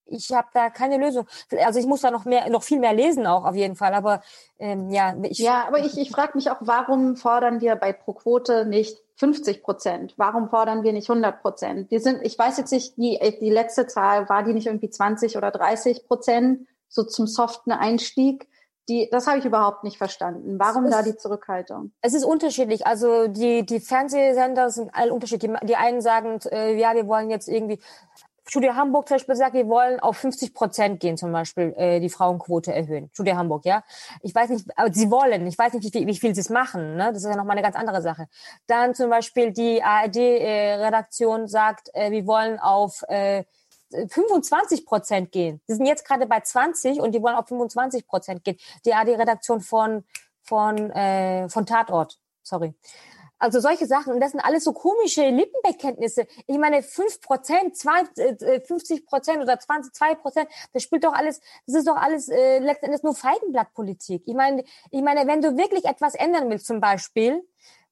[0.05, 1.25] Ich habe da keine Lösung.
[1.63, 3.93] Also ich muss da noch mehr, noch viel mehr lesen auch auf jeden Fall.
[3.93, 4.21] Aber
[4.59, 8.13] ähm, ja, ich ja, aber ich, ich frage mich auch, warum fordern wir bei pro
[8.13, 10.13] Quote nicht 50 Prozent?
[10.17, 11.91] Warum fordern wir nicht 100 Prozent?
[11.91, 15.38] Wir sind, ich weiß jetzt nicht, die die letzte Zahl war die nicht irgendwie 20
[15.38, 18.49] oder 30 Prozent so zum soften Einstieg.
[18.91, 20.59] Die, das habe ich überhaupt nicht verstanden.
[20.59, 21.93] Warum es, da die Zurückhaltung?
[22.01, 22.85] Es ist unterschiedlich.
[22.85, 25.49] Also die, die Fernsehsender sind alle unterschiedlich.
[25.49, 27.79] Die, die einen sagen, äh, ja, wir wollen jetzt irgendwie
[28.45, 32.09] Studio Hamburg zum Beispiel sagt, wir wollen auf 50 Prozent gehen, zum Beispiel äh, die
[32.09, 33.09] Frauenquote erhöhen.
[33.13, 33.81] Studio Hamburg, ja.
[34.23, 35.47] Ich weiß nicht, aber sie wollen.
[35.47, 36.97] Ich weiß nicht, wie viel, wie viel sie es machen.
[36.97, 37.13] Ne?
[37.13, 38.27] Das ist ja nochmal eine ganz andere Sache.
[38.67, 43.45] Dann zum Beispiel die ARD-Redaktion äh, sagt, äh, wir wollen auf äh,
[44.09, 45.61] 25 Prozent gehen.
[45.67, 48.57] Sie sind jetzt gerade bei 20 und die wollen auf 25 Prozent gehen.
[48.85, 50.03] Die AD-Redaktion von,
[50.41, 52.19] von, äh, von Tatort.
[52.43, 52.73] Sorry.
[53.41, 54.13] Also solche Sachen.
[54.13, 56.27] Und das sind alles so komische Lippenbekenntnisse.
[56.45, 61.41] Ich meine, 5 Prozent, 50 äh, Prozent oder 20, 2 Prozent, das spielt doch alles,
[61.65, 64.21] das ist doch alles äh, letztendlich nur Feigenblattpolitik.
[64.27, 67.41] Ich meine, ich meine, wenn du wirklich etwas ändern willst zum Beispiel,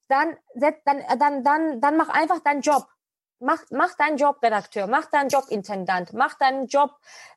[0.08, 2.88] dann, dann, dann, dann, dann mach einfach deinen Job
[3.40, 6.92] mach, mach deinen Job Redakteur, mach deinen Job Intendant, mach deinen Job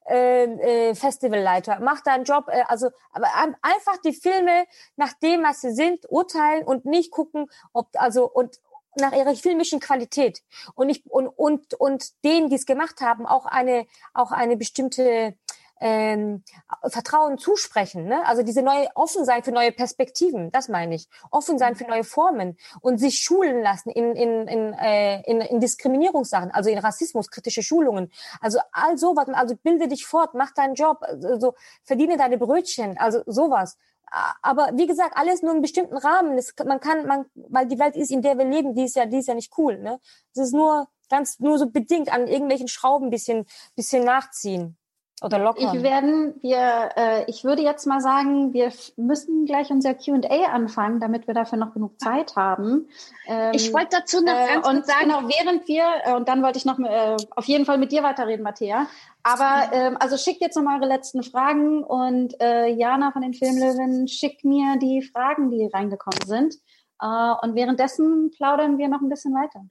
[0.09, 3.29] äh, äh, Festivalleiter, mach deinen Job, äh, also aber
[3.63, 8.59] einfach die Filme nach dem, was sie sind, urteilen und nicht gucken, ob also und
[8.95, 10.43] nach ihrer filmischen Qualität.
[10.75, 15.37] Und ich und und und denen, die es gemacht haben, auch eine auch eine bestimmte
[15.83, 16.45] ähm,
[16.87, 18.07] Vertrauen zusprechen.
[18.07, 18.25] Ne?
[18.25, 21.09] Also diese neue offen sein für neue Perspektiven, das meine ich.
[21.31, 25.61] Offen sein für neue Formen und sich schulen lassen in, in, in, äh, in, in
[25.61, 28.13] Diskriminierungssachen, also in Rassismus, kritische Schulungen.
[28.41, 33.23] Also all sowas, also bilde dich fort, mach deinen Job, also verdiene deine Brötchen, also
[33.27, 33.77] sowas.
[34.43, 36.37] Aber wie gesagt, alles nur in bestimmten Rahmen.
[36.37, 39.07] Das, man kann, man, weil die Welt ist, in der wir leben, die ist ja,
[39.07, 39.79] die ist ja nicht cool.
[39.79, 39.99] Ne?
[40.35, 44.77] Es ist nur ganz, nur so bedingt an irgendwelchen Schrauben bisschen, bisschen nachziehen.
[45.23, 45.73] Oder locker.
[45.73, 50.99] Ich werden, wir, äh, ich würde jetzt mal sagen, wir müssen gleich unser Q&A anfangen,
[50.99, 52.89] damit wir dafür noch genug Zeit haben.
[53.29, 56.43] Ähm, ich wollte dazu noch äh, ganz und sagen, genau, während wir äh, und dann
[56.43, 58.89] wollte ich noch äh, auf jeden Fall mit dir weiterreden, Matthäa.
[59.23, 63.35] Aber ähm, also schickt jetzt noch mal eure letzten Fragen und äh, Jana von den
[63.35, 66.57] Filmlöwen schickt mir die Fragen, die reingekommen sind.
[67.01, 69.65] Äh, und währenddessen plaudern wir noch ein bisschen weiter.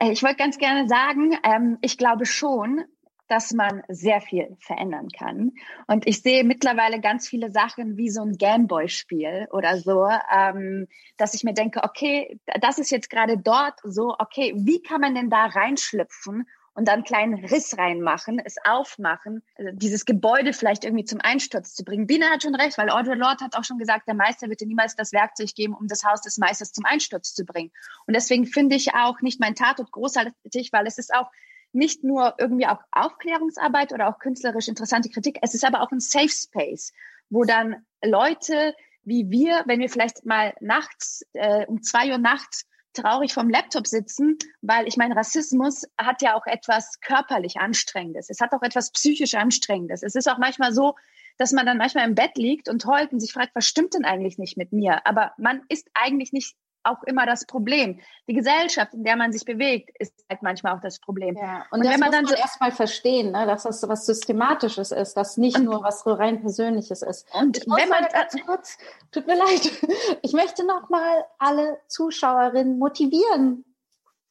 [0.00, 2.84] Äh, ich wollte ganz gerne sagen, ähm, ich glaube schon,
[3.28, 5.52] dass man sehr viel verändern kann.
[5.86, 11.34] Und ich sehe mittlerweile ganz viele Sachen wie so ein Gameboy-Spiel oder so, ähm, dass
[11.34, 15.30] ich mir denke, okay, das ist jetzt gerade dort so, okay, wie kann man denn
[15.30, 21.04] da reinschlüpfen und dann einen kleinen Riss reinmachen, es aufmachen, also dieses Gebäude vielleicht irgendwie
[21.04, 22.06] zum Einsturz zu bringen.
[22.06, 24.66] Bina hat schon recht, weil Audre Lorde hat auch schon gesagt, der Meister wird dir
[24.66, 27.72] niemals das Werkzeug geben, um das Haus des Meisters zum Einsturz zu bringen.
[28.06, 31.30] Und deswegen finde ich auch nicht mein Tatort großartig, weil es ist auch
[31.72, 36.00] nicht nur irgendwie auch Aufklärungsarbeit oder auch künstlerisch interessante Kritik, es ist aber auch ein
[36.00, 36.92] Safe Space,
[37.30, 42.66] wo dann Leute wie wir, wenn wir vielleicht mal nachts äh, um zwei Uhr nachts
[42.92, 48.28] traurig vom Laptop sitzen, weil ich meine, Rassismus hat ja auch etwas körperlich Anstrengendes.
[48.28, 50.02] Es hat auch etwas psychisch Anstrengendes.
[50.02, 50.94] Es ist auch manchmal so,
[51.38, 54.04] dass man dann manchmal im Bett liegt und heult und sich fragt, was stimmt denn
[54.04, 55.06] eigentlich nicht mit mir?
[55.06, 56.54] Aber man ist eigentlich nicht
[56.84, 58.00] auch immer das Problem.
[58.28, 61.36] Die Gesellschaft, in der man sich bewegt, ist halt manchmal auch das Problem.
[61.36, 63.80] Ja, und, und das wenn man muss dann man so erstmal verstehen, ne, dass das
[63.80, 67.26] so was Systematisches ist, dass nicht nur was rein Persönliches ist.
[67.34, 68.78] Und wenn man ganz kurz,
[69.10, 69.70] tut mir leid,
[70.22, 73.64] ich möchte noch mal alle Zuschauerinnen motivieren,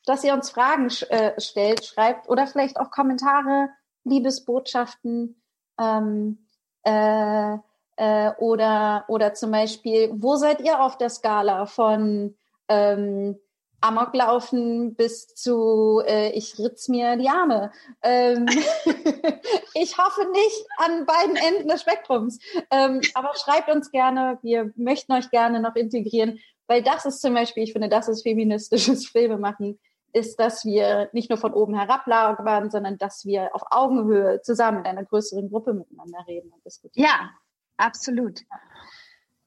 [0.06, 3.70] dass ihr uns Fragen äh, stellt, schreibt oder vielleicht auch Kommentare,
[4.04, 5.42] Liebesbotschaften.
[5.80, 6.48] Ähm,
[6.84, 7.58] äh,
[8.02, 12.36] äh, oder, oder zum Beispiel, wo seid ihr auf der Skala von
[12.72, 13.36] ähm,
[13.82, 17.72] Amoklaufen bis zu äh, ich ritz mir die Arme.
[18.04, 18.46] Ähm,
[19.74, 22.40] ich hoffe nicht an beiden Enden des Spektrums.
[22.70, 27.34] Ähm, aber schreibt uns gerne, wir möchten euch gerne noch integrieren, weil das ist zum
[27.34, 29.80] Beispiel, ich finde, das ist feministisches Filmemachen,
[30.14, 34.80] ist, dass wir nicht nur von oben herab lagern, sondern dass wir auf Augenhöhe zusammen
[34.80, 37.08] in einer größeren Gruppe miteinander reden und diskutieren.
[37.08, 37.32] Ja,
[37.78, 38.42] absolut.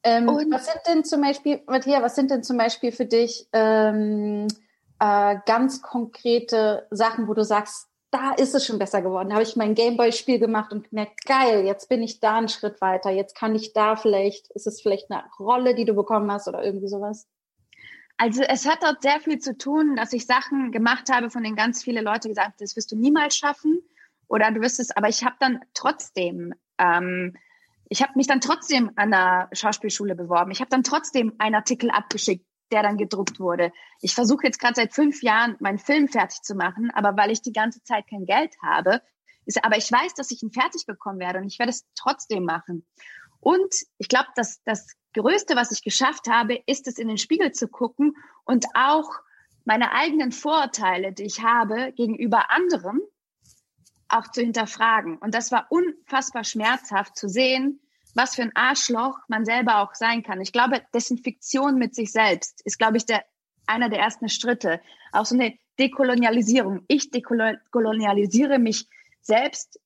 [0.05, 4.47] Ähm, was sind denn zum Beispiel, Matthias, was sind denn zum Beispiel für dich ähm,
[5.01, 9.31] äh, ganz konkrete Sachen, wo du sagst, da ist es schon besser geworden.
[9.31, 12.81] Da habe ich mein Gameboy-Spiel gemacht und gemerkt, geil, jetzt bin ich da einen Schritt
[12.81, 13.11] weiter.
[13.11, 16.63] Jetzt kann ich da vielleicht, ist es vielleicht eine Rolle, die du bekommen hast oder
[16.63, 17.27] irgendwie sowas?
[18.17, 21.57] Also es hat dort sehr viel zu tun, dass ich Sachen gemacht habe, von denen
[21.57, 23.81] ganz viele Leute gesagt haben, das wirst du niemals schaffen
[24.29, 27.37] oder du wirst es, aber ich habe dann trotzdem ähm,
[27.89, 30.51] ich habe mich dann trotzdem an der Schauspielschule beworben.
[30.51, 33.73] Ich habe dann trotzdem einen Artikel abgeschickt, der dann gedruckt wurde.
[34.01, 37.43] Ich versuche jetzt gerade seit fünf Jahren meinen Film fertig zu machen, aber weil ich
[37.43, 39.03] die ganze Zeit kein Geld habe,
[39.47, 42.45] ist, aber ich weiß, dass ich ihn fertig bekommen werde und ich werde es trotzdem
[42.45, 42.87] machen.
[43.41, 47.53] Und ich glaube, dass das Größte, was ich geschafft habe, ist es in den Spiegel
[47.53, 48.15] zu gucken
[48.45, 49.09] und auch
[49.65, 53.01] meine eigenen Vorurteile, die ich habe gegenüber anderen,
[54.15, 55.19] auch zu hinterfragen.
[55.19, 57.81] Und das war unfassbar schmerzhaft zu sehen,
[58.15, 60.41] was für ein Arschloch man selber auch sein kann.
[60.41, 63.25] Ich glaube, Desinfektion mit sich selbst ist, glaube ich, der,
[63.67, 64.81] einer der ersten Schritte.
[65.13, 66.85] Auch so eine Dekolonialisierung.
[66.87, 68.89] Ich dekolonialisiere mich
[69.21, 69.81] selbst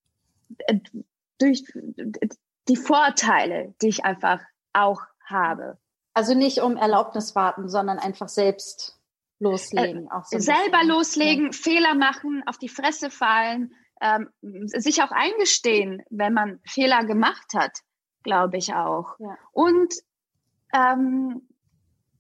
[0.67, 0.79] äh,
[1.39, 1.65] durch
[2.69, 4.41] die Vorteile, die ich einfach
[4.73, 5.79] auch habe.
[6.13, 8.99] Also nicht um Erlaubnis warten, sondern einfach selbst
[9.39, 10.07] loslegen.
[10.07, 10.89] Äh, so selber bisschen.
[10.89, 11.53] loslegen, ja.
[11.53, 17.81] Fehler machen, auf die Fresse fallen, ähm, sich auch eingestehen, wenn man Fehler gemacht hat,
[18.23, 19.19] glaube ich auch.
[19.19, 19.37] Ja.
[19.53, 19.95] Und
[20.73, 21.43] ähm,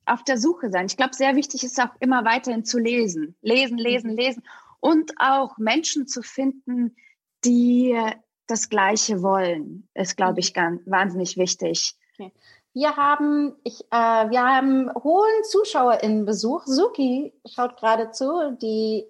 [0.06, 0.86] auf der Suche sein.
[0.86, 3.36] Ich glaube, sehr wichtig ist auch immer weiterhin zu lesen.
[3.42, 4.16] Lesen, lesen, mhm.
[4.16, 4.42] lesen.
[4.80, 6.96] Und auch Menschen zu finden,
[7.44, 7.98] die
[8.46, 11.94] das Gleiche wollen, ist, glaube ich, ganz, wahnsinnig wichtig.
[12.14, 12.32] Okay.
[12.72, 16.64] Wir haben, ich, äh, wir haben hohen ZuschauerInnenbesuch.
[16.66, 19.04] Suki schaut gerade zu, die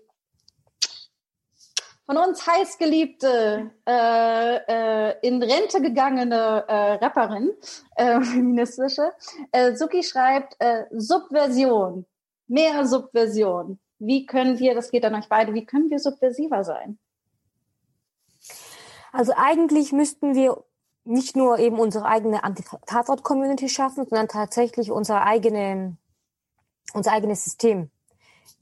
[2.09, 7.53] von uns heißgeliebte, äh, äh, in Rente gegangene äh, Rapperin,
[7.97, 9.13] äh, feministische.
[9.53, 12.07] Äh, Suki schreibt äh, Subversion,
[12.47, 13.79] mehr Subversion.
[13.99, 16.99] Wie können wir, das geht an euch beide, wie können wir subversiver sein?
[19.13, 20.65] Also eigentlich müssten wir
[21.05, 25.99] nicht nur eben unsere eigene Anti-Tatort-Community schaffen, sondern tatsächlich unsere eigene,
[26.95, 27.91] unser eigenes System.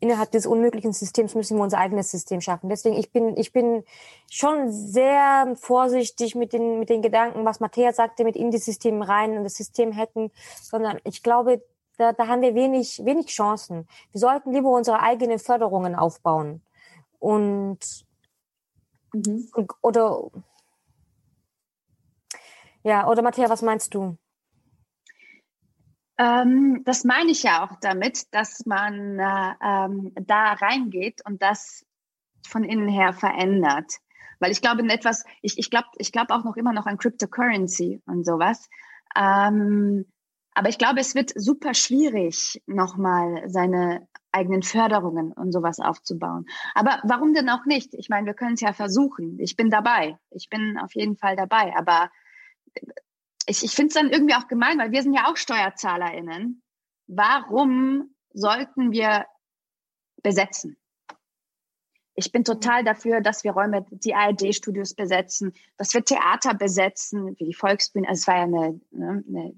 [0.00, 2.68] Innerhalb des unmöglichen Systems müssen wir unser eigenes System schaffen.
[2.68, 3.84] Deswegen, ich bin, ich bin
[4.30, 9.08] schon sehr vorsichtig mit den, mit den Gedanken, was Matthäa sagte, mit in die Systeme
[9.08, 10.30] rein und das System hacken,
[10.60, 11.62] sondern ich glaube,
[11.96, 13.88] da, da haben wir wenig, wenig Chancen.
[14.12, 16.62] Wir sollten lieber unsere eigenen Förderungen aufbauen.
[17.18, 17.78] Und,
[19.14, 19.48] mhm.
[19.80, 20.30] oder,
[22.82, 24.16] ja, oder Matthäa, was meinst du?
[26.18, 31.84] Ähm, das meine ich ja auch damit, dass man äh, ähm, da reingeht und das
[32.46, 33.92] von innen her verändert.
[34.38, 36.98] Weil ich glaube in etwas, ich, ich glaube ich glaube auch noch immer noch an
[36.98, 38.68] Cryptocurrency und sowas.
[39.14, 40.06] Ähm,
[40.56, 46.46] aber ich glaube, es wird super schwierig, nochmal seine eigenen Förderungen und sowas aufzubauen.
[46.74, 47.92] Aber warum denn auch nicht?
[47.92, 49.38] Ich meine, wir können es ja versuchen.
[49.38, 50.18] Ich bin dabei.
[50.30, 51.74] Ich bin auf jeden Fall dabei.
[51.76, 52.10] Aber
[53.46, 56.62] ich, ich finde es dann irgendwie auch gemein, weil wir sind ja auch SteuerzahlerInnen.
[57.06, 59.26] Warum sollten wir
[60.22, 60.76] besetzen?
[62.18, 67.44] Ich bin total dafür, dass wir Räume, die ARD-Studios besetzen, dass wir Theater besetzen, wie
[67.44, 69.54] die Volksbühne, also es war ja eine, ne, eine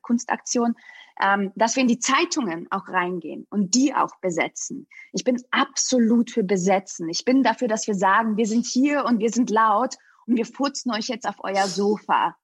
[0.00, 0.74] Kunstaktion,
[1.22, 4.86] ähm, dass wir in die Zeitungen auch reingehen und die auch besetzen.
[5.12, 7.10] Ich bin absolut für Besetzen.
[7.10, 9.96] Ich bin dafür, dass wir sagen, wir sind hier und wir sind laut
[10.26, 12.36] und wir putzen euch jetzt auf euer Sofa.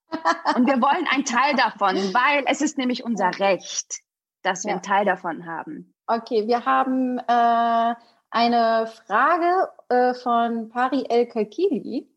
[0.56, 4.00] Und wir wollen ein Teil davon, weil es ist nämlich unser Recht,
[4.42, 4.74] dass wir ja.
[4.74, 5.94] einen Teil davon haben.
[6.06, 7.94] Okay, wir haben äh,
[8.30, 12.08] eine Frage äh, von Pari El Kalkili.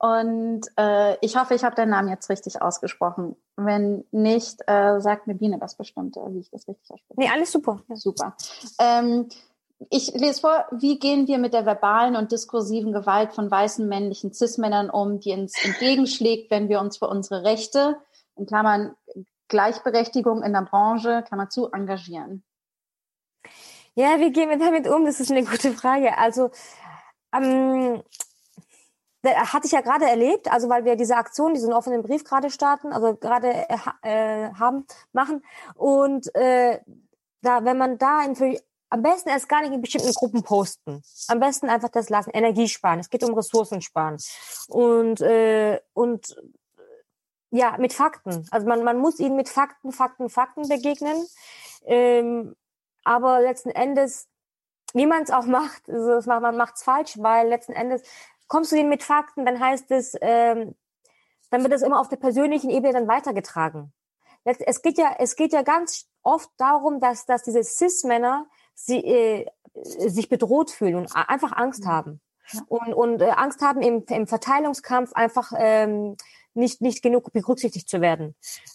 [0.00, 3.34] Und äh, ich hoffe, ich habe den Namen jetzt richtig ausgesprochen.
[3.56, 7.20] Wenn nicht, äh, sagt mir Biene das bestimmt, wie ich das richtig ausspreche.
[7.20, 7.82] Nee, alles super.
[7.88, 7.96] Ja.
[7.96, 8.36] Super.
[8.78, 9.28] Ähm,
[9.90, 14.32] ich lese vor, wie gehen wir mit der verbalen und diskursiven Gewalt von weißen männlichen
[14.32, 17.96] Cis-Männern um, die uns entgegenschlägt, wenn wir uns für unsere Rechte,
[18.36, 18.96] in Klammern
[19.48, 22.44] Gleichberechtigung in der Branche, Klammer zu, engagieren?
[23.94, 25.06] Ja, wie gehen wir damit um?
[25.06, 26.18] Das ist eine gute Frage.
[26.18, 26.50] Also,
[27.34, 28.02] ähm,
[29.24, 32.92] hatte ich ja gerade erlebt, also weil wir diese Aktion, diesen offenen Brief gerade starten,
[32.92, 35.42] also gerade äh, äh, haben, machen.
[35.74, 36.80] Und äh,
[37.42, 38.34] da, wenn man da in
[38.90, 41.02] am besten erst gar nicht in bestimmten Gruppen posten.
[41.28, 42.30] Am besten einfach das lassen.
[42.30, 43.00] Energie sparen.
[43.00, 44.16] Es geht um Ressourcen sparen.
[44.68, 46.36] Und, äh, und
[47.50, 48.46] ja, mit Fakten.
[48.50, 51.26] Also man, man muss ihnen mit Fakten, Fakten, Fakten begegnen.
[51.86, 52.56] Ähm,
[53.04, 54.28] aber letzten Endes,
[54.92, 58.02] wie man es auch macht, also man macht es falsch, weil letzten Endes
[58.48, 60.74] kommst du ihnen mit Fakten, dann heißt es, ähm,
[61.50, 63.92] dann wird es immer auf der persönlichen Ebene dann weitergetragen.
[64.44, 68.46] Es geht ja, es geht ja ganz oft darum, dass, dass diese Cis-Männer
[68.78, 69.46] sie, äh,
[69.82, 71.88] sich bedroht fühlen und einfach Angst mhm.
[71.88, 72.20] haben.
[72.68, 76.16] Und, und äh, Angst haben, im, im Verteilungskampf einfach ähm,
[76.54, 78.34] nicht, nicht genug berücksichtigt zu werden.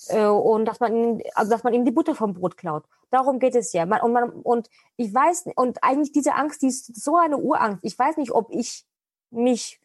[0.09, 2.83] Äh, und dass man, ihnen, also dass man ihnen die Butter vom Brot klaut.
[3.09, 3.85] Darum geht es ja.
[3.85, 7.79] Man, und, man, und ich weiß, und eigentlich diese Angst, die ist so eine Urangst.
[7.83, 8.85] Ich weiß nicht, ob ich
[9.31, 9.79] mich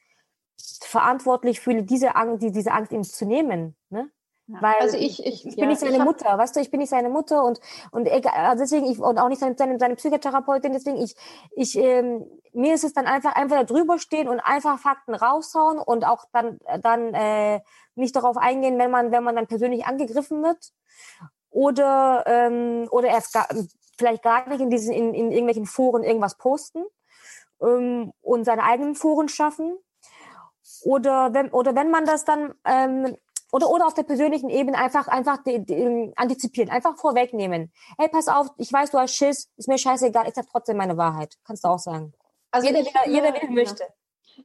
[0.83, 3.75] verantwortlich fühle, diese Angst, diese Angst ihm zu nehmen.
[3.89, 4.11] Ne?
[4.49, 6.89] Weil also ich, ich, ich bin ja, nicht seine Mutter, weißt du, ich bin nicht
[6.89, 10.73] seine Mutter und und egal, also deswegen ich und auch nicht seine, seine, seine Psychotherapeutin,
[10.73, 11.15] deswegen ich
[11.55, 12.25] ich ähm,
[12.55, 16.25] mir ist es dann einfach einfach da drüber stehen und einfach Fakten raushauen und auch
[16.33, 17.61] dann dann äh,
[17.95, 20.73] nicht darauf eingehen, wenn man wenn man dann persönlich angegriffen wird
[21.51, 23.49] oder ähm, oder erst gar,
[23.99, 26.85] vielleicht gar nicht in diesen in, in irgendwelchen Foren irgendwas posten
[27.61, 29.77] ähm, und seine eigenen Foren schaffen.
[30.85, 33.17] Oder wenn oder wenn man das dann ähm,
[33.53, 37.73] oder, oder auf der persönlichen Ebene einfach, einfach die, die, antizipieren, einfach vorwegnehmen.
[37.99, 40.97] Hey, pass auf, ich weiß, du hast Schiss, ist mir scheißegal, ich sag trotzdem meine
[40.97, 41.37] Wahrheit.
[41.45, 42.13] Kannst du auch sagen.
[42.51, 43.85] Also jeder, jeder, jeder, wie er möchte.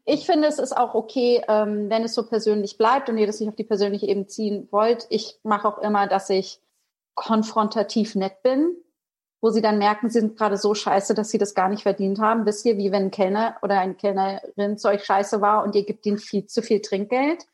[0.05, 3.39] Ich finde, es ist auch okay, ähm, wenn es so persönlich bleibt und ihr das
[3.39, 5.05] nicht auf die persönliche Ebene ziehen wollt.
[5.09, 6.59] Ich mache auch immer, dass ich
[7.13, 8.75] konfrontativ nett bin,
[9.39, 12.19] wo sie dann merken, sie sind gerade so scheiße, dass sie das gar nicht verdient
[12.19, 12.45] haben.
[12.45, 15.85] Wisst ihr, wie wenn ein Kellner oder eine Kellnerin zu euch scheiße war und ihr
[15.85, 17.45] gibt ihnen viel zu viel Trinkgeld.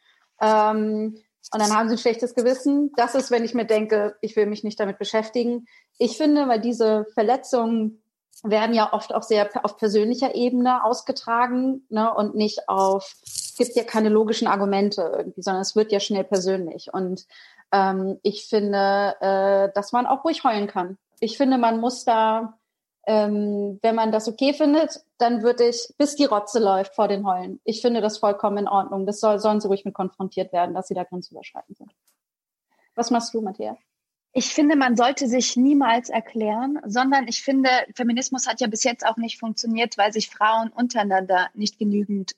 [0.41, 1.17] Ähm,
[1.51, 2.91] und dann haben sie ein schlechtes Gewissen.
[2.95, 5.65] Das ist, wenn ich mir denke, ich will mich nicht damit beschäftigen.
[5.97, 8.03] Ich finde, weil diese Verletzungen
[8.43, 13.75] werden ja oft auch sehr auf persönlicher Ebene ausgetragen ne, und nicht auf, es gibt
[13.75, 16.93] ja keine logischen Argumente irgendwie, sondern es wird ja schnell persönlich.
[16.93, 17.25] Und
[17.71, 20.97] ähm, ich finde, äh, dass man auch ruhig heulen kann.
[21.19, 22.58] Ich finde, man muss da
[23.09, 27.25] ähm, wenn man das okay findet, dann würde ich, bis die Rotze läuft, vor den
[27.25, 27.59] Heulen.
[27.63, 29.07] Ich finde das vollkommen in Ordnung.
[29.07, 31.91] Das soll, sollen sie ruhig mit konfrontiert werden, dass sie da grenzüberschreitend sind.
[32.93, 33.79] Was machst du, Matthias?
[34.31, 39.03] Ich finde, man sollte sich niemals erklären, sondern ich finde, Feminismus hat ja bis jetzt
[39.03, 42.33] auch nicht funktioniert, weil sich Frauen untereinander nicht genügend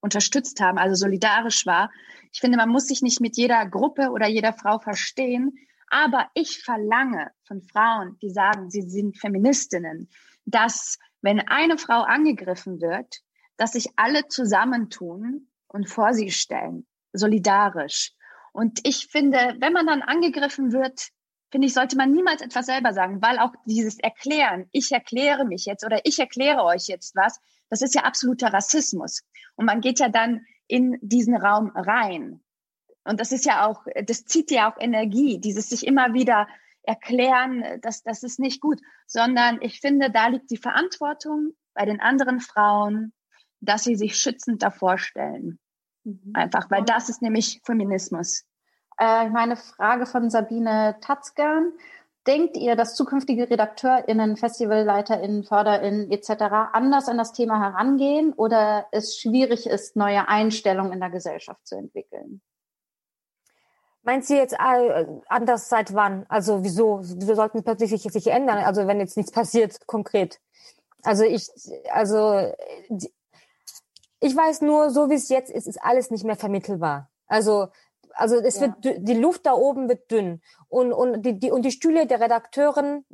[0.00, 1.90] unterstützt haben, also solidarisch war.
[2.30, 5.58] Ich finde, man muss sich nicht mit jeder Gruppe oder jeder Frau verstehen,
[5.94, 10.08] aber ich verlange von Frauen, die sagen, sie sind Feministinnen,
[10.44, 13.20] dass wenn eine Frau angegriffen wird,
[13.56, 18.10] dass sich alle zusammentun und vor sie stellen, solidarisch.
[18.52, 21.10] Und ich finde, wenn man dann angegriffen wird,
[21.52, 25.64] finde ich, sollte man niemals etwas selber sagen, weil auch dieses Erklären, ich erkläre mich
[25.64, 27.38] jetzt oder ich erkläre euch jetzt was,
[27.70, 29.22] das ist ja absoluter Rassismus.
[29.54, 32.40] Und man geht ja dann in diesen Raum rein.
[33.04, 36.48] Und das ist ja auch, das zieht ja auch Energie, dieses sich immer wieder
[36.82, 42.00] erklären, das, das ist nicht gut, sondern ich finde, da liegt die Verantwortung bei den
[42.00, 43.12] anderen Frauen,
[43.60, 45.58] dass sie sich schützend davor stellen.
[46.04, 46.32] Mhm.
[46.34, 48.44] Einfach, weil das ist nämlich Feminismus.
[48.98, 51.72] Äh, meine Frage von Sabine Tatzgern.
[52.26, 56.72] Denkt ihr, dass zukünftige RedakteurInnen, FestivalleiterInnen, FörderInnen etc.
[56.72, 61.76] anders an das Thema herangehen oder es schwierig ist, neue Einstellungen in der Gesellschaft zu
[61.76, 62.40] entwickeln?
[64.04, 66.26] Meinst du jetzt äh, anders seit wann?
[66.28, 67.00] Also wieso?
[67.02, 68.58] Wieso sollten plötzlich sich, sich ändern?
[68.58, 70.40] Also wenn jetzt nichts passiert konkret.
[71.02, 71.48] Also ich,
[71.90, 72.52] also
[74.20, 77.10] ich weiß nur, so wie es jetzt ist, ist alles nicht mehr vermittelbar.
[77.26, 77.68] Also
[78.16, 78.74] also es ja.
[78.82, 82.20] wird die Luft da oben wird dünn und und die, die und die Stühle der
[82.20, 83.04] Redakteuren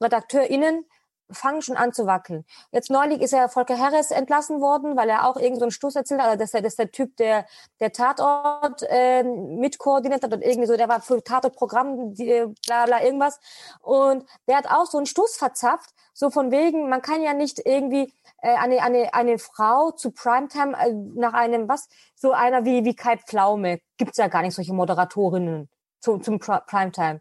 [0.00, 0.84] RedakteurInnen
[1.32, 2.44] fangen schon an zu wackeln.
[2.70, 6.20] Jetzt neulich ist ja Volker Harris entlassen worden, weil er auch irgendeinen so Stoß erzählt
[6.20, 6.28] hat.
[6.28, 7.46] Also das, ist der, das ist der Typ, der
[7.80, 13.40] der Tatort äh, mitkoordiniert hat und irgendwie so, der war für Tatortprogramm, bla bla irgendwas.
[13.80, 17.60] Und der hat auch so einen Stoß verzapft, so von wegen, man kann ja nicht
[17.64, 18.12] irgendwie
[18.42, 22.94] äh, eine, eine, eine Frau zu Primetime äh, nach einem, was, so einer wie, wie
[22.94, 25.68] Kai Pflaume, gibt's ja gar nicht solche Moderatorinnen
[26.00, 27.20] zum, zum Primetime.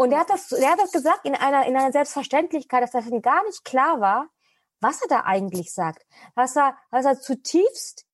[0.00, 3.06] Und er hat das, er hat das gesagt in einer, in einer Selbstverständlichkeit, dass das
[3.06, 4.30] ihm gar nicht klar war,
[4.80, 6.06] was er da eigentlich sagt.
[6.34, 8.06] Dass er, dass er zutiefst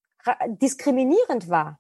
[0.49, 1.78] diskriminierend war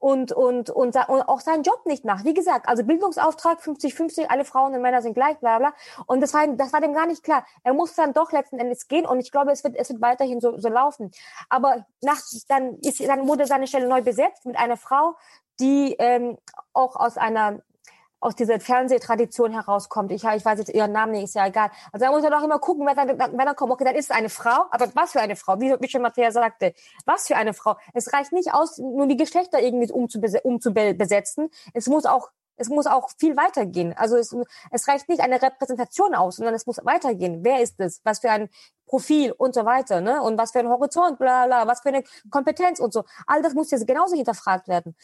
[0.00, 2.26] und, und, und, und auch seinen Job nicht macht.
[2.26, 5.72] Wie gesagt, also Bildungsauftrag 50-50, alle Frauen und Männer sind gleich, bla bla.
[6.04, 7.46] Und das war, das war dem gar nicht klar.
[7.62, 10.42] Er muss dann doch letzten Endes gehen und ich glaube, es wird, es wird weiterhin
[10.42, 11.10] so, so laufen.
[11.48, 15.16] Aber nach, dann, ist, dann wurde seine Stelle neu besetzt mit einer Frau,
[15.58, 16.36] die ähm,
[16.74, 17.62] auch aus einer
[18.20, 20.10] aus dieser Fernsehtradition herauskommt.
[20.12, 21.70] Ich, ich weiß jetzt ihren Namen nicht, ist ja egal.
[21.92, 24.10] Also da muss man doch immer gucken, wer dann, wenn dann kommt, okay, dann ist
[24.10, 26.74] es eine Frau, aber was für eine Frau, wie, wie schon Matthäa sagte,
[27.06, 27.76] was für eine Frau.
[27.94, 31.50] Es reicht nicht aus, nur die Geschlechter irgendwie umzubesetzen.
[31.74, 33.94] Es muss auch es muss auch viel weitergehen.
[33.96, 34.34] Also es,
[34.72, 37.44] es reicht nicht eine Repräsentation aus, sondern es muss weitergehen.
[37.44, 38.00] Wer ist es?
[38.02, 38.48] Was für ein
[38.88, 40.20] Profil und so weiter, ne?
[40.22, 43.04] Und was für ein Horizont, bla bla, was für eine Kompetenz und so.
[43.26, 44.96] All das muss jetzt genauso hinterfragt werden.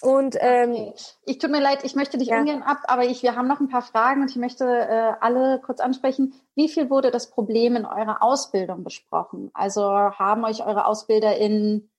[0.00, 0.94] Und ähm, okay.
[1.24, 2.38] ich tut mir leid, ich möchte dich ja.
[2.38, 5.60] ungern ab, aber ich, wir haben noch ein paar Fragen und ich möchte äh, alle
[5.60, 6.34] kurz ansprechen.
[6.54, 9.50] Wie viel wurde das Problem in eurer Ausbildung besprochen?
[9.54, 11.90] Also haben euch eure AusbilderInnen,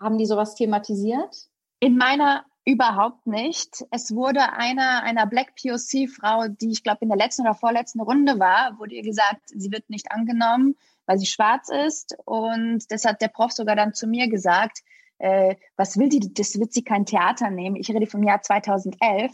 [0.00, 1.48] haben die sowas thematisiert?
[1.80, 3.86] In meiner Überhaupt nicht.
[3.90, 8.38] Es wurde einer, einer Black POC-Frau, die ich glaube in der letzten oder vorletzten Runde
[8.38, 12.14] war, wurde ihr gesagt, sie wird nicht angenommen, weil sie schwarz ist.
[12.26, 14.80] Und das hat der Prof sogar dann zu mir gesagt,
[15.16, 17.76] äh, was will die, das wird sie kein Theater nehmen.
[17.76, 19.32] Ich rede vom Jahr 2011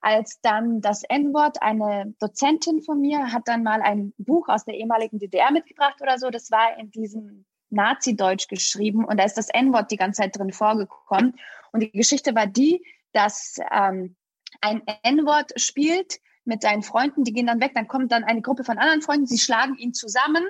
[0.00, 4.74] als dann das N-Wort, eine Dozentin von mir hat dann mal ein Buch aus der
[4.74, 6.30] ehemaligen DDR mitgebracht oder so.
[6.30, 10.52] Das war in diesem Nazi-Deutsch geschrieben und da ist das N-Wort die ganze Zeit drin
[10.52, 11.34] vorgekommen.
[11.72, 14.16] Und die Geschichte war die, dass ähm,
[14.60, 18.64] ein N-Wort spielt mit seinen Freunden, die gehen dann weg, dann kommt dann eine Gruppe
[18.64, 20.44] von anderen Freunden, sie schlagen ihn zusammen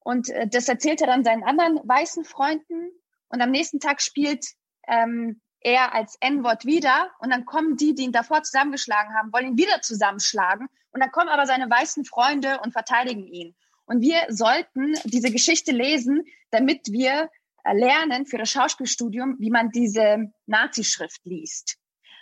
[0.00, 2.90] und äh, das erzählt er dann seinen anderen weißen Freunden
[3.28, 4.44] und am nächsten Tag spielt
[4.86, 9.48] ähm, er als N-Wort wieder und dann kommen die, die ihn davor zusammengeschlagen haben, wollen
[9.48, 13.56] ihn wieder zusammenschlagen und dann kommen aber seine weißen Freunde und verteidigen ihn.
[13.86, 17.30] Und wir sollten diese Geschichte lesen, damit wir
[17.72, 21.76] lernen für das Schauspielstudium, wie man diese Nazi-Schrift liest.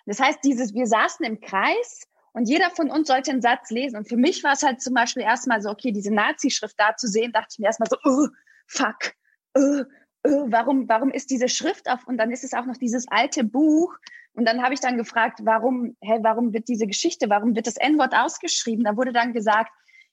[0.06, 3.96] Das heißt, dieses, wir saßen im Kreis und jeder von uns sollte einen Satz lesen.
[3.96, 7.06] Und für mich war es halt zum Beispiel erstmal so, okay, diese Nazi-Schrift da zu
[7.06, 8.28] sehen, dachte ich mir erstmal so, oh,
[8.66, 9.14] fuck,
[9.54, 9.82] oh,
[10.24, 12.06] oh, warum, warum ist diese Schrift auf?
[12.06, 13.94] Und dann ist es auch noch dieses alte Buch.
[14.34, 17.76] Und dann habe ich dann gefragt, warum, hä, warum wird diese Geschichte, warum wird das
[17.76, 18.84] N-Wort ausgeschrieben?
[18.84, 19.70] Da wurde dann gesagt,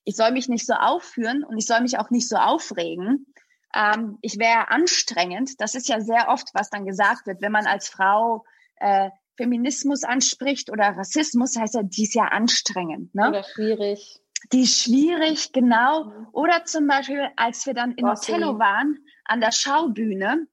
[0.09, 3.25] ich soll mich nicht so aufführen und ich soll mich auch nicht so aufregen
[3.73, 5.59] ähm, ich wäre anstrengend.
[5.61, 8.45] Das ist ja sehr oft, was dann gesagt wird, wenn man als Frau
[8.77, 13.13] äh, Feminismus anspricht oder Rassismus, heißt ja, die ist ja anstrengend.
[13.15, 13.29] Ne?
[13.29, 14.19] Oder schwierig.
[14.51, 16.11] Die ist schwierig, genau.
[16.31, 20.47] Oder zum Beispiel, als wir dann in Othello waren, an der Schaubühne,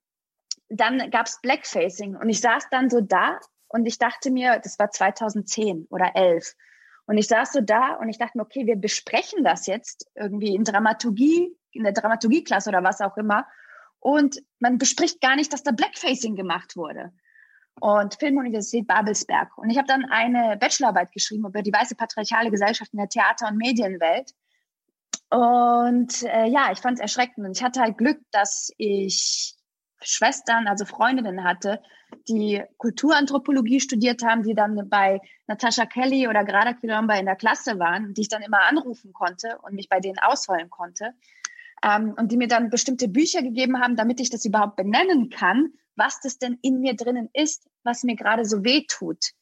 [0.68, 3.38] dann gab's Blackfacing und ich saß dann so da
[3.68, 6.54] und ich dachte mir, das war 2010 oder 11
[7.06, 10.54] und ich saß so da und ich dachte mir, okay, wir besprechen das jetzt irgendwie
[10.54, 13.46] in Dramaturgie, in der Dramaturgieklasse oder was auch immer
[14.00, 17.12] und man bespricht gar nicht, dass da Blackfacing gemacht wurde
[17.80, 19.56] und Filmuniversität Babelsberg.
[19.58, 23.48] Und ich habe dann eine Bachelorarbeit geschrieben über die weiße patriarchale Gesellschaft in der Theater-
[23.48, 24.32] und Medienwelt.
[25.30, 27.46] Und äh, ja, ich fand es erschreckend.
[27.46, 29.55] Und ich hatte halt Glück, dass ich
[30.08, 31.80] Schwestern, also Freundinnen hatte,
[32.28, 37.78] die Kulturanthropologie studiert haben, die dann bei Natascha Kelly oder Grada Quilomba in der Klasse
[37.78, 41.14] waren, die ich dann immer anrufen konnte und mich bei denen ausholen konnte.
[41.82, 45.72] Ähm, und die mir dann bestimmte Bücher gegeben haben, damit ich das überhaupt benennen kann,
[45.94, 49.32] was das denn in mir drinnen ist, was mir gerade so weh tut.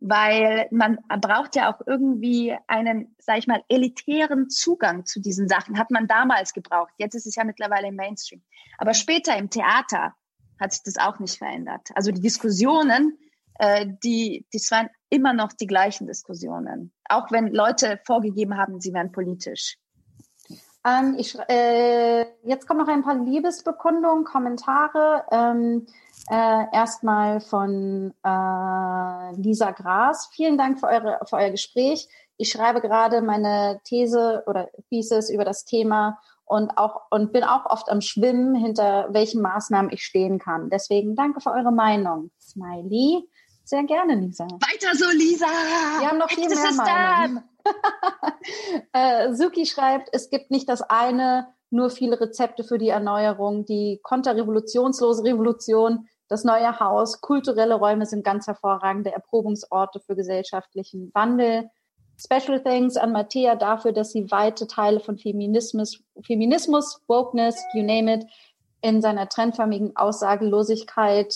[0.00, 5.78] Weil man braucht ja auch irgendwie einen, sag ich mal, elitären Zugang zu diesen Sachen.
[5.78, 6.92] Hat man damals gebraucht.
[6.96, 8.42] Jetzt ist es ja mittlerweile im Mainstream.
[8.78, 10.14] Aber später im Theater
[10.58, 11.88] hat sich das auch nicht verändert.
[11.94, 13.18] Also die Diskussionen,
[13.58, 16.92] äh, die, das waren immer noch die gleichen Diskussionen.
[17.08, 19.76] Auch wenn Leute vorgegeben haben, sie wären politisch.
[20.84, 25.24] Ähm, ich, äh, jetzt kommen noch ein paar Liebesbekundungen, Kommentare.
[25.30, 25.86] Ähm,
[26.28, 30.28] äh, erstmal von äh, Lisa Gras.
[30.32, 32.08] Vielen Dank für, eure, für euer Gespräch.
[32.36, 37.66] Ich schreibe gerade meine These oder Thesis über das Thema und auch und bin auch
[37.66, 40.68] oft am Schwimmen, hinter welchen Maßnahmen ich stehen kann.
[40.70, 42.30] Deswegen danke für eure Meinung.
[42.40, 43.28] Smiley.
[43.64, 44.44] Sehr gerne, Lisa.
[44.44, 45.46] Weiter so, Lisa!
[46.00, 47.44] Wir haben noch viel mehr Meinung.
[48.92, 54.00] äh, Suki schreibt, es gibt nicht das eine, nur viele Rezepte für die Erneuerung, die
[54.02, 61.70] konterrevolutionslose Revolution, das neue Haus, kulturelle Räume sind ganz hervorragende Erprobungsorte für gesellschaftlichen Wandel.
[62.16, 68.12] Special Thanks an Mattea dafür, dass sie weite Teile von Feminismus, Feminismus, Wokeness, you name
[68.14, 68.26] it,
[68.82, 71.34] in seiner trendförmigen Aussagelosigkeit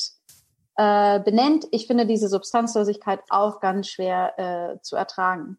[0.76, 1.66] äh, benennt.
[1.70, 5.58] Ich finde diese Substanzlosigkeit auch ganz schwer äh, zu ertragen.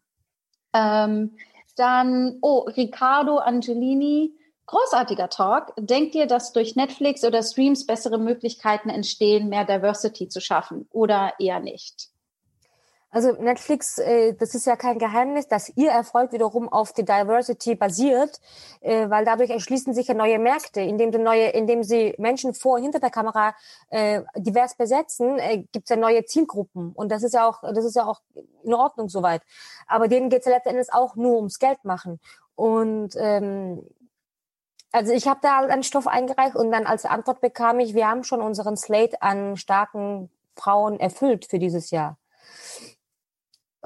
[0.72, 1.36] Ähm,
[1.76, 4.32] dann, oh, Riccardo Angelini,
[4.66, 5.72] großartiger Talk.
[5.76, 11.34] Denkt ihr, dass durch Netflix oder Streams bessere Möglichkeiten entstehen, mehr Diversity zu schaffen oder
[11.38, 12.10] eher nicht?
[13.16, 17.74] Also Netflix, äh, das ist ja kein Geheimnis, dass ihr Erfolg wiederum auf die Diversity
[17.74, 18.40] basiert,
[18.80, 22.74] äh, weil dadurch erschließen sich ja neue Märkte, indem sie neue, indem sie Menschen vor
[22.74, 23.54] und hinter der Kamera
[23.88, 25.38] äh, divers besetzen,
[25.72, 28.20] gibt es ja neue Zielgruppen und das ist ja auch, das ist ja auch
[28.64, 29.40] in Ordnung soweit.
[29.86, 32.20] Aber denen geht es ja letztendlich auch nur ums Geld machen
[32.56, 33.82] und ähm,
[34.96, 38.24] also ich habe da einen Stoff eingereicht und dann als Antwort bekam ich, wir haben
[38.24, 42.16] schon unseren Slate an starken Frauen erfüllt für dieses Jahr.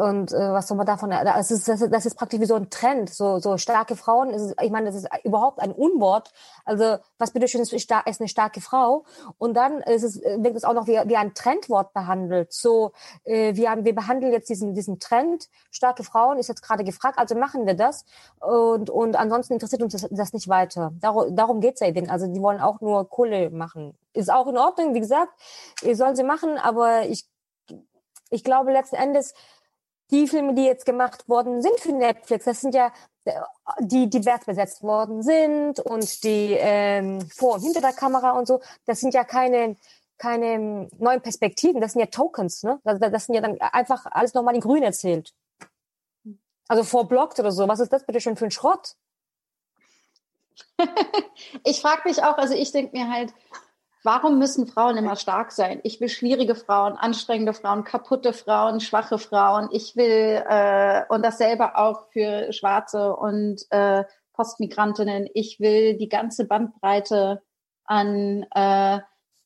[0.01, 1.11] Und äh, was soll man davon?
[1.11, 3.11] Das ist, das, ist, das ist praktisch wie so ein Trend.
[3.11, 4.31] So, so starke Frauen.
[4.31, 6.33] Ist, ich meine, das ist überhaupt ein Unwort.
[6.65, 9.05] Also was bitte schön ist, ist eine starke Frau.
[9.37, 12.53] Und dann ist es, wird es auch noch wie, wie ein Trendwort behandelt.
[12.53, 12.93] So,
[13.25, 15.49] äh, wir, haben, wir behandeln jetzt diesen, diesen Trend.
[15.71, 18.07] Starke Frauen ist jetzt gerade gefragt, also machen wir das.
[18.41, 20.93] Und, und ansonsten interessiert uns das, das nicht weiter.
[20.99, 22.09] Darum, darum geht's ja eben.
[22.09, 23.99] Also die wollen auch nur Kohle machen.
[24.15, 25.33] Ist auch in Ordnung, wie gesagt.
[25.93, 27.29] Sollen sie machen, aber ich,
[28.31, 29.35] ich glaube letzten Endes,
[30.11, 32.93] die Filme, die jetzt gemacht worden sind für Netflix, das sind ja
[33.81, 38.61] die divers besetzt worden sind und die ähm, vor und hinter der Kamera und so,
[38.87, 39.77] das sind ja keine
[40.21, 42.79] keine neuen Perspektiven, das sind ja Tokens, ne?
[42.85, 45.33] Das, das sind ja dann einfach alles nochmal in Grün erzählt.
[46.69, 47.67] Also vorblockt oder so.
[47.67, 48.97] Was ist das bitte schon für ein Schrott?
[51.65, 53.33] ich frage mich auch, also ich denke mir halt,
[54.03, 55.81] Warum müssen Frauen immer stark sein?
[55.83, 59.69] Ich will schwierige Frauen, anstrengende Frauen, kaputte Frauen, schwache Frauen.
[59.73, 65.29] Ich will äh, und dasselbe auch für Schwarze und äh, Postmigrantinnen.
[65.35, 67.43] Ich will die ganze Bandbreite
[67.85, 69.01] an äh,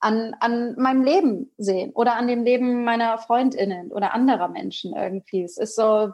[0.05, 5.43] an, an meinem Leben sehen oder an dem Leben meiner Freundinnen oder anderer Menschen irgendwie.
[5.43, 6.13] Es ist so,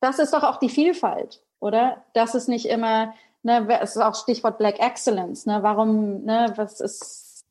[0.00, 2.04] das ist doch auch die Vielfalt, oder?
[2.12, 6.80] Das ist nicht immer ne, es ist auch Stichwort Black Excellence, ne, warum, ne, was
[6.80, 7.44] ist,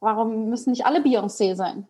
[0.00, 1.88] warum müssen nicht alle Beyoncé sein?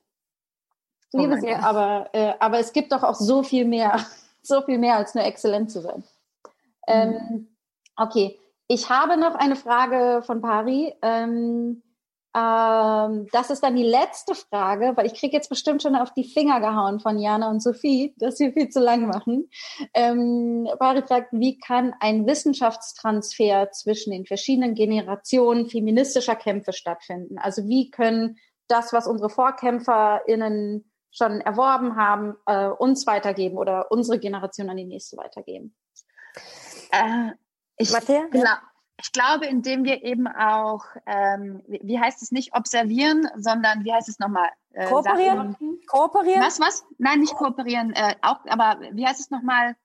[1.13, 3.99] Ich liebe oh sie, aber, äh, aber es gibt doch auch so viel mehr,
[4.43, 6.05] so viel mehr als nur exzellent zu sein.
[6.87, 7.17] Ähm, mhm.
[7.17, 7.49] Ähm,
[7.97, 8.39] okay,
[8.69, 10.95] ich habe noch eine Frage von Pari.
[11.03, 11.83] Ähm,
[12.33, 16.25] ähm, das ist dann die letzte Frage, weil ich kriege jetzt bestimmt schon auf die
[16.25, 19.51] Finger gehauen von Jana und Sophie, dass wir viel zu lang machen.
[19.95, 27.39] Ähm, Bari fragt, wie kann ein Wissenschaftstransfer zwischen den verschiedenen Generationen feministischer Kämpfe stattfinden?
[27.39, 28.37] Also wie können
[28.69, 34.85] das, was unsere VorkämpferInnen schon erworben haben, äh, uns weitergeben oder unsere Generation an die
[34.85, 35.75] nächste weitergeben?
[36.93, 37.33] Äh,
[37.77, 38.05] ich, glaub,
[39.03, 44.09] ich glaube, indem wir eben auch, ähm, wie, heißt es nicht observieren, sondern wie heißt
[44.09, 44.49] es nochmal?
[44.73, 45.53] Äh, kooperieren?
[45.53, 46.43] Sachen, kooperieren?
[46.43, 46.85] Was, was?
[46.99, 49.77] Nein, nicht kooperieren, äh, auch, aber wie heißt es nochmal?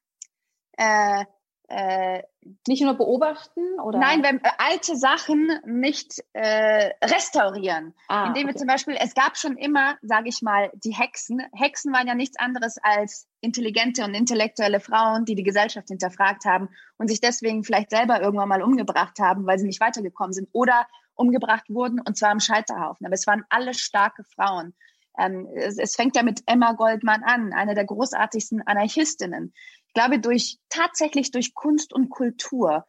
[0.77, 1.25] Äh,
[1.67, 2.23] äh,
[2.67, 3.97] nicht nur beobachten oder?
[3.97, 7.93] Nein, wenn äh, alte Sachen nicht äh, restaurieren.
[8.07, 8.53] Ah, Indem okay.
[8.53, 11.41] wir zum Beispiel, es gab schon immer, sage ich mal, die Hexen.
[11.53, 16.69] Hexen waren ja nichts anderes als intelligente und intellektuelle Frauen, die die Gesellschaft hinterfragt haben
[16.97, 20.87] und sich deswegen vielleicht selber irgendwann mal umgebracht haben, weil sie nicht weitergekommen sind oder
[21.15, 23.05] umgebracht wurden und zwar am Scheiterhaufen.
[23.05, 24.75] Aber es waren alle starke Frauen.
[25.17, 29.53] Ähm, es, es fängt ja mit Emma Goldman an, eine der großartigsten Anarchistinnen
[29.95, 32.85] glaube, durch tatsächlich durch Kunst und Kultur.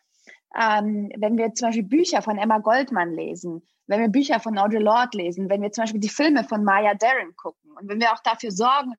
[0.54, 4.78] Ähm, wenn wir zum Beispiel Bücher von Emma Goldman lesen, wenn wir Bücher von Audre
[4.78, 8.12] Lorde lesen, wenn wir zum Beispiel die Filme von Maya Deren gucken und wenn wir
[8.12, 8.94] auch dafür sorgen,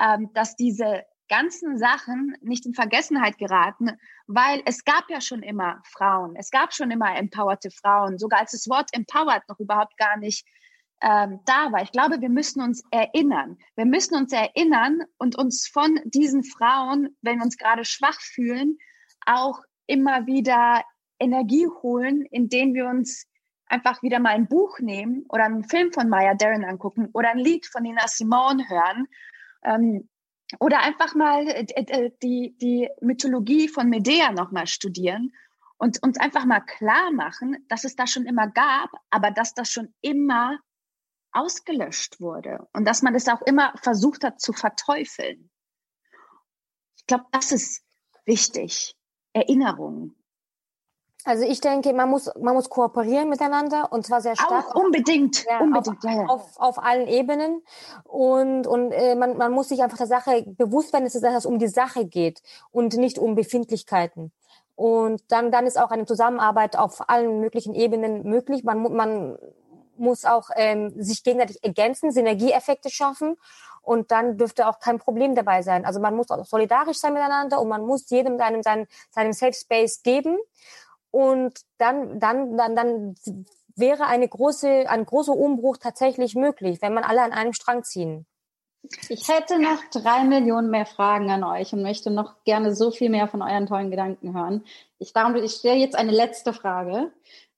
[0.00, 3.90] ähm, dass diese ganzen Sachen nicht in Vergessenheit geraten,
[4.26, 8.52] weil es gab ja schon immer Frauen, es gab schon immer empowerte Frauen, sogar als
[8.52, 10.46] das Wort empowered noch überhaupt gar nicht
[11.02, 11.82] ähm, da war.
[11.82, 13.58] Ich glaube, wir müssen uns erinnern.
[13.74, 18.78] Wir müssen uns erinnern und uns von diesen Frauen, wenn wir uns gerade schwach fühlen,
[19.26, 20.82] auch immer wieder
[21.18, 23.26] Energie holen, indem wir uns
[23.68, 27.38] einfach wieder mal ein Buch nehmen oder einen Film von Maya Deren angucken oder ein
[27.38, 29.06] Lied von Nina Simone hören
[29.64, 30.08] ähm,
[30.60, 35.32] oder einfach mal äh, äh die, die Mythologie von Medea nochmal studieren
[35.78, 39.70] und uns einfach mal klar machen, dass es das schon immer gab, aber dass das
[39.70, 40.58] schon immer
[41.36, 45.50] ausgelöscht wurde und dass man es auch immer versucht hat zu verteufeln.
[46.96, 47.82] Ich glaube, das ist
[48.24, 48.96] wichtig.
[49.32, 50.14] Erinnerung.
[51.26, 54.68] Also ich denke, man muss, man muss kooperieren miteinander und zwar sehr stark.
[54.68, 56.26] Auch unbedingt, ja, unbedingt, auf, ja, ja.
[56.26, 57.62] Auf, auf allen Ebenen.
[58.04, 61.58] Und, und äh, man, man muss sich einfach der Sache bewusst werden, dass es um
[61.58, 64.32] die Sache geht und nicht um Befindlichkeiten.
[64.76, 68.62] Und dann, dann ist auch eine Zusammenarbeit auf allen möglichen Ebenen möglich.
[68.62, 69.36] Man, man
[69.98, 73.36] muss auch ähm, sich gegenseitig ergänzen, Synergieeffekte schaffen
[73.82, 75.84] und dann dürfte auch kein Problem dabei sein.
[75.84, 79.52] Also man muss auch solidarisch sein miteinander und man muss jedem seinem, seinem, seinem Safe
[79.52, 80.38] Space geben
[81.10, 83.14] und dann, dann, dann, dann
[83.76, 88.26] wäre eine große, ein großer Umbruch tatsächlich möglich, wenn man alle an einem Strang ziehen.
[89.08, 93.10] Ich hätte noch drei Millionen mehr Fragen an euch und möchte noch gerne so viel
[93.10, 94.64] mehr von euren tollen Gedanken hören.
[94.98, 97.12] Ich, darum, ich stelle jetzt eine letzte Frage.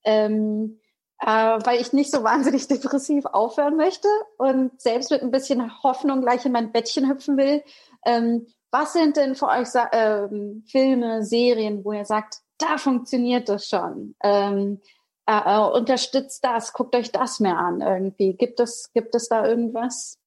[0.05, 0.80] Ähm,
[1.20, 6.20] äh, weil ich nicht so wahnsinnig depressiv aufhören möchte und selbst mit ein bisschen Hoffnung
[6.20, 7.62] gleich in mein Bettchen hüpfen will.
[8.04, 13.68] Ähm, was sind denn für euch ähm, Filme, Serien, wo ihr sagt, da funktioniert das
[13.68, 14.14] schon?
[14.22, 14.80] Ähm,
[15.26, 18.34] äh, äh, unterstützt das, guckt euch das mehr an irgendwie.
[18.34, 20.18] Gibt es, gibt es da irgendwas?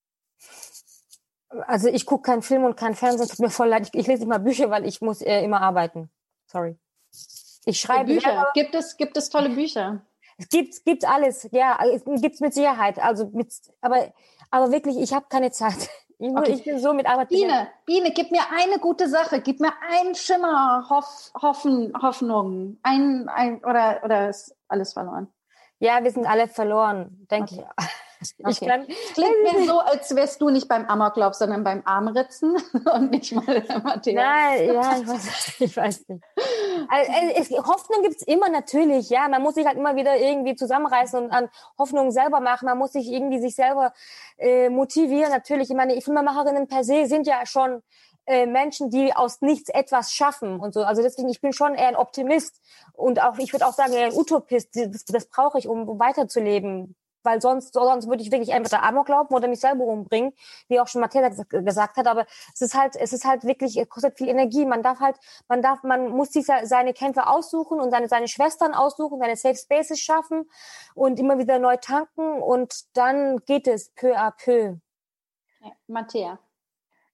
[1.68, 3.90] Also ich gucke keinen Film und keinen Fernsehen, tut mir voll leid.
[3.92, 6.10] Ich, ich lese immer Bücher, weil ich muss äh, immer arbeiten.
[6.48, 6.78] Sorry.
[7.66, 8.48] Ich schreibe Bücher.
[8.54, 10.06] Gibt es, gibt es tolle Bücher?
[10.42, 13.00] Es gibt, gibt alles, ja, es gibt's mit Sicherheit.
[13.00, 14.12] Also mit, aber,
[14.50, 15.90] aber wirklich, ich habe keine Zeit.
[16.24, 16.52] Ich, okay.
[16.52, 17.30] ich, bin so mit Arbeit.
[17.30, 23.28] Biene, Biene, gib mir eine gute Sache, gib mir einen Schimmer, Hoff, Hoffen, Hoffnung, ein,
[23.28, 25.34] ein oder oder ist alles verloren?
[25.80, 27.66] Ja, wir sind alle verloren, denke okay.
[27.80, 27.86] ich.
[28.22, 32.56] Ich kann, Klingt mir so, als wärst du nicht beim Amoklauf, sondern beim Armritzen
[32.94, 34.24] und nicht mal Matthias.
[34.24, 36.24] Nein, ja, ich weiß, ich weiß nicht.
[36.90, 39.28] Also, es, Hoffnung gibt's immer natürlich, ja.
[39.28, 42.66] Man muss sich halt immer wieder irgendwie zusammenreißen und an Hoffnung selber machen.
[42.66, 43.94] Man muss sich irgendwie sich selber
[44.38, 45.32] äh, motivieren.
[45.32, 47.82] Natürlich, ich meine, Filmemacherinnen per se sind ja schon
[48.28, 50.84] äh, Menschen, die aus nichts etwas schaffen und so.
[50.84, 52.62] Also deswegen, ich bin schon eher ein Optimist
[52.94, 54.70] und auch, ich würde auch sagen, eher ein Utopist.
[54.76, 59.34] Das, das brauche ich, um weiterzuleben weil sonst, sonst würde ich wirklich entweder Amok glauben
[59.34, 60.34] oder mich selber umbringen,
[60.68, 62.08] wie auch schon Matthias gesagt hat.
[62.08, 64.66] Aber es ist halt, es ist halt wirklich, es kostet viel Energie.
[64.66, 65.18] Man darf halt,
[65.48, 69.56] man darf, man muss sich seine Kämpfe aussuchen und seine, seine Schwestern aussuchen, seine Safe
[69.56, 70.50] Spaces schaffen
[70.96, 74.78] und immer wieder neu tanken und dann geht es peu à peu.
[75.62, 76.40] Ja, Matthäa.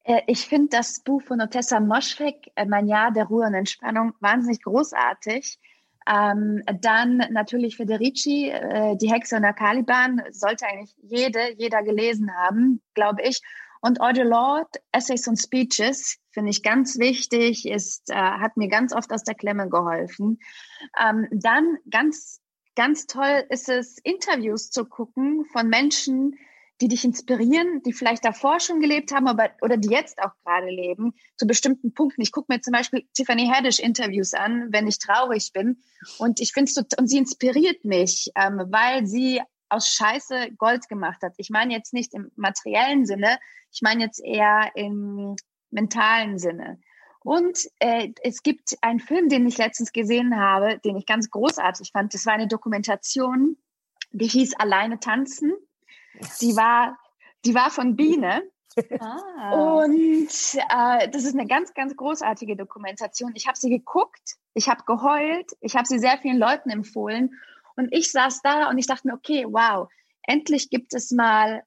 [0.03, 4.13] Äh, ich finde das Buch von Otessa Moschweg, äh, Mein Jahr der Ruhe und Entspannung,
[4.19, 5.59] wahnsinnig großartig
[6.07, 12.34] ähm, dann natürlich Federici, äh, Die Hexe und der Caliban, sollte eigentlich jede, jeder gelesen
[12.35, 13.41] haben, glaube ich.
[13.81, 18.93] Und Audre Lorde, Essays und Speeches, finde ich ganz wichtig, ist, äh, hat mir ganz
[18.93, 20.39] oft aus der Klemme geholfen.
[20.99, 22.41] Ähm, dann ganz,
[22.75, 26.38] ganz toll ist es, Interviews zu gucken von Menschen,
[26.82, 30.70] die dich inspirieren, die vielleicht davor schon gelebt haben, aber oder die jetzt auch gerade
[30.70, 32.22] leben, zu bestimmten Punkten.
[32.22, 35.82] Ich gucke mir zum Beispiel Tiffany Haddish Interviews an, wenn ich traurig bin,
[36.20, 41.22] und ich finde so, und sie inspiriert mich, ähm, weil sie aus Scheiße Gold gemacht
[41.24, 41.34] hat.
[41.38, 43.40] Ich meine jetzt nicht im materiellen Sinne,
[43.72, 45.36] ich meine jetzt eher im
[45.72, 46.80] mentalen Sinne.
[47.22, 51.91] Und äh, es gibt einen Film, den ich letztens gesehen habe, den ich ganz großartig
[51.91, 52.14] fand.
[52.14, 53.58] Das war eine Dokumentation,
[54.12, 55.52] die hieß Alleine tanzen.
[56.41, 56.98] Die war,
[57.45, 58.44] die war von Biene.
[58.99, 59.84] Ah.
[59.84, 63.31] Und äh, das ist eine ganz, ganz großartige Dokumentation.
[63.35, 67.39] Ich habe sie geguckt, ich habe geheult, ich habe sie sehr vielen Leuten empfohlen.
[67.76, 69.89] Und ich saß da und ich dachte mir, okay, wow,
[70.23, 71.64] endlich gibt es mal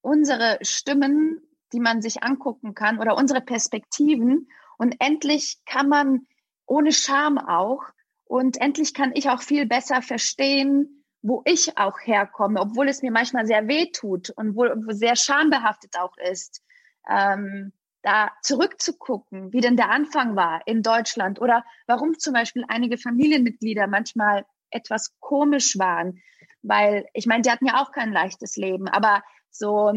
[0.00, 1.40] unsere Stimmen,
[1.72, 4.48] die man sich angucken kann oder unsere Perspektiven.
[4.78, 6.26] Und endlich kann man
[6.66, 7.84] ohne Scham auch
[8.24, 13.12] und endlich kann ich auch viel besser verstehen, wo ich auch herkomme, obwohl es mir
[13.12, 16.62] manchmal sehr weh tut und wohl sehr schambehaftet auch ist.
[17.08, 17.72] Ähm,
[18.02, 23.86] da zurückzugucken, wie denn der Anfang war in Deutschland oder warum zum Beispiel einige Familienmitglieder
[23.86, 26.20] manchmal etwas komisch waren,
[26.62, 29.92] weil ich meine, die hatten ja auch kein leichtes Leben, aber so,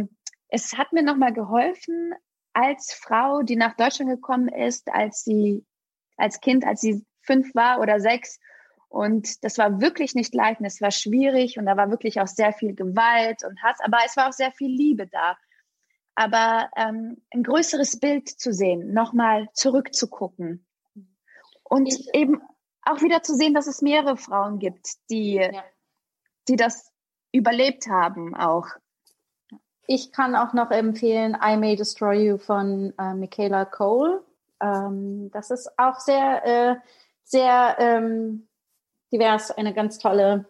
[0.49, 2.13] es hat mir nochmal geholfen,
[2.53, 5.65] als Frau, die nach Deutschland gekommen ist, als sie,
[6.17, 8.39] als Kind, als sie fünf war oder sechs.
[8.95, 12.27] Und das war wirklich nicht leicht und es war schwierig und da war wirklich auch
[12.27, 15.35] sehr viel Gewalt und Hass, aber es war auch sehr viel Liebe da.
[16.15, 20.65] Aber ähm, ein größeres Bild zu sehen, nochmal zurückzugucken
[21.63, 22.41] und ich, eben
[22.83, 25.65] auch wieder zu sehen, dass es mehrere Frauen gibt, die, ja.
[26.47, 26.89] die das
[27.33, 28.67] überlebt haben auch.
[29.87, 34.23] Ich kann auch noch empfehlen I May Destroy You von äh, Michaela Cole.
[34.61, 36.75] Ähm, das ist auch sehr, äh,
[37.25, 38.47] sehr ähm,
[39.15, 40.45] divers, eine ganz tolle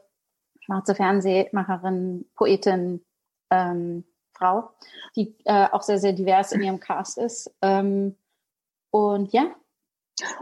[0.61, 3.05] schwarze Fernsehmacherin, Poetin,
[3.51, 4.71] ähm, Frau,
[5.15, 7.53] die äh, auch sehr, sehr divers in ihrem Cast ist.
[7.61, 8.17] Ähm,
[8.91, 9.55] und ja.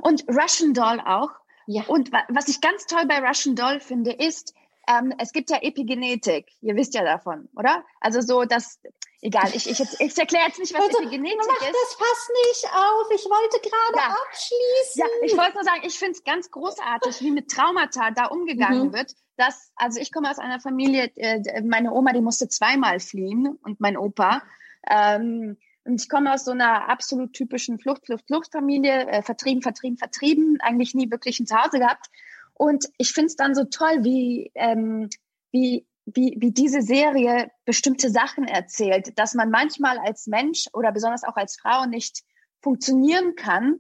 [0.02, 1.32] Und Russian Doll auch.
[1.68, 1.84] Ja.
[1.88, 4.54] Und was ich ganz toll bei Russian Doll finde, ist,
[4.88, 6.52] ähm, es gibt ja Epigenetik.
[6.62, 7.84] Ihr wisst ja davon, oder?
[8.02, 8.80] Also so, dass
[9.24, 11.74] egal, ich, ich, jetzt, ich erkläre jetzt nicht, was also, Epigenetik mach ist.
[11.74, 13.08] das Fass nicht auf.
[13.16, 14.16] Ich wollte gerade ja.
[14.28, 14.96] abschließen.
[14.96, 18.88] Ja, ich wollte nur sagen, ich finde es ganz großartig, wie mit Traumata da umgegangen
[18.88, 18.94] mhm.
[18.94, 19.14] wird.
[19.38, 23.80] Dass, also ich komme aus einer Familie, äh, meine Oma, die musste zweimal fliehen und
[23.80, 24.44] mein Opa.
[24.88, 29.98] Ähm, und ich komme aus so einer absolut typischen Flucht, Flucht, Fluchtfamilie, äh, vertrieben, vertrieben,
[29.98, 32.08] vertrieben, eigentlich nie wirklich ein Zuhause gehabt.
[32.54, 35.10] Und ich finde es dann so toll, wie, ähm,
[35.52, 41.24] wie, wie, wie diese Serie bestimmte Sachen erzählt, dass man manchmal als Mensch oder besonders
[41.24, 42.24] auch als Frau nicht
[42.62, 43.80] funktionieren kann,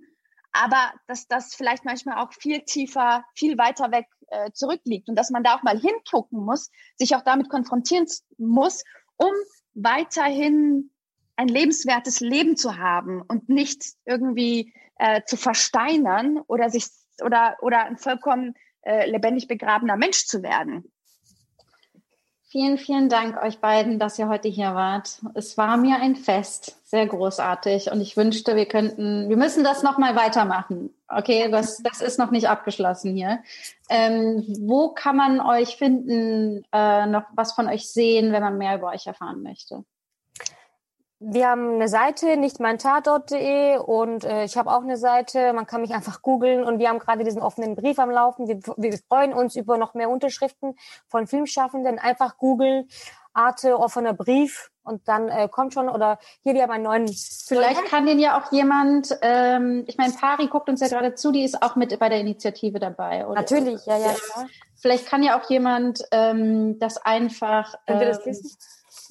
[0.52, 5.32] aber dass das vielleicht manchmal auch viel tiefer, viel weiter weg äh, zurückliegt und dass
[5.32, 8.06] man da auch mal hingucken muss, sich auch damit konfrontieren
[8.38, 8.84] muss,
[9.18, 9.32] um
[9.74, 10.91] weiterhin
[11.36, 16.86] ein lebenswertes Leben zu haben und nicht irgendwie äh, zu versteinern oder sich
[17.24, 20.93] oder oder ein vollkommen äh, lebendig begrabener Mensch zu werden.
[22.53, 25.23] Vielen, vielen Dank euch beiden, dass ihr heute hier wart.
[25.34, 27.91] Es war mir ein Fest, sehr großartig.
[27.91, 30.93] Und ich wünschte, wir könnten, wir müssen das nochmal weitermachen.
[31.07, 33.39] Okay, das, das ist noch nicht abgeschlossen hier.
[33.89, 38.75] Ähm, wo kann man euch finden, äh, noch was von euch sehen, wenn man mehr
[38.77, 39.84] über euch erfahren möchte?
[41.26, 45.66] Wir haben eine Seite, nicht mein Tatort.de und äh, ich habe auch eine Seite, man
[45.66, 48.48] kann mich einfach googeln und wir haben gerade diesen offenen Brief am Laufen.
[48.48, 50.76] Wir, wir freuen uns über noch mehr Unterschriften
[51.08, 51.98] von Filmschaffenden.
[51.98, 52.90] Einfach googeln,
[53.32, 57.08] Arte, offener Brief und dann äh, kommt schon oder hier, wir haben einen neuen.
[57.08, 61.32] Vielleicht kann den ja auch jemand, ähm, ich meine, Pari guckt uns ja gerade zu,
[61.32, 63.26] die ist auch mit bei der Initiative dabei.
[63.26, 63.36] Oder?
[63.36, 64.08] Natürlich, ja, ja.
[64.08, 64.45] ja.
[64.76, 68.20] Vielleicht kann ja auch jemand ähm, das einfach ähm, das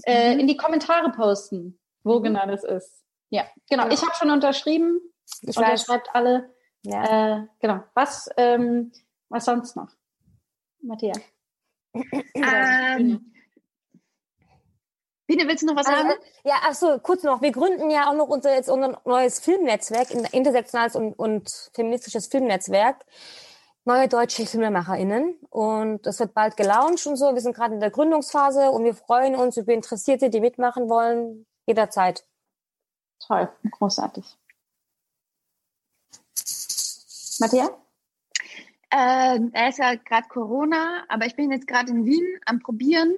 [0.05, 0.41] äh, mhm.
[0.41, 2.25] in die Kommentare posten wo mhm.
[2.25, 3.05] genau das ist.
[3.31, 3.89] Ja, genau.
[3.89, 5.01] Ich habe schon unterschrieben.
[5.41, 6.55] Ich Unterschreibt alle.
[6.83, 7.39] Ja.
[7.39, 7.83] Äh, genau.
[7.95, 8.93] Was, ähm,
[9.29, 9.89] was sonst noch?
[10.81, 11.19] Matthias.
[12.35, 13.33] Ähm,
[15.27, 16.11] Biene, willst du noch was sagen?
[16.11, 17.41] Äh, ja, ach so, kurz noch.
[17.41, 22.27] Wir gründen ja auch noch unser, jetzt unser neues Filmnetzwerk, ein intersektionales und, und feministisches
[22.27, 23.05] Filmnetzwerk.
[23.85, 25.39] Neue deutsche FilmemacherInnen.
[25.51, 27.35] Und das wird bald gelauncht und so.
[27.35, 31.47] Wir sind gerade in der Gründungsphase und wir freuen uns über Interessierte, die mitmachen wollen.
[31.67, 32.25] Jederzeit.
[33.21, 34.25] Toll, großartig.
[37.41, 37.71] Matthias?
[38.91, 43.15] Äh, er ist ja gerade Corona, aber ich bin jetzt gerade in Wien am Probieren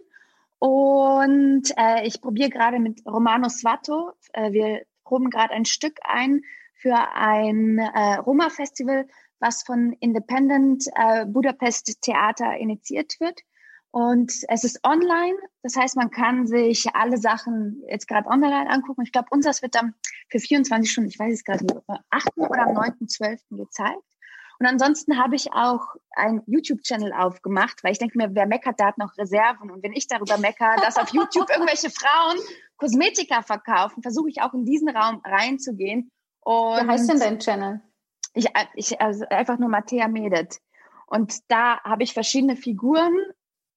[0.59, 4.13] und äh, ich probiere gerade mit Romano Svato.
[4.33, 6.43] Äh, wir proben gerade ein Stück ein
[6.75, 9.09] für ein äh, Roma-Festival,
[9.41, 13.41] was von Independent äh, Budapest Theater initiiert wird.
[13.95, 19.03] Und es ist online, das heißt, man kann sich alle Sachen jetzt gerade online angucken.
[19.03, 19.95] Ich glaube, unseres wird dann
[20.29, 22.37] für 24 Stunden, ich weiß es gerade nicht, am 8.
[22.39, 23.39] oder am 9.12.
[23.51, 24.03] gezeigt.
[24.59, 28.89] Und ansonsten habe ich auch einen YouTube-Channel aufgemacht, weil ich denke mir, wer meckert, der
[28.89, 29.71] hat noch Reserven.
[29.71, 32.39] Und wenn ich darüber meckere, dass auf YouTube irgendwelche Frauen
[32.79, 36.11] Kosmetika verkaufen, versuche ich auch in diesen Raum reinzugehen.
[36.41, 37.81] Und Wie heißt denn dein Channel?
[38.33, 40.59] Ich, ich also einfach nur Mattea Medet.
[41.07, 43.15] Und da habe ich verschiedene Figuren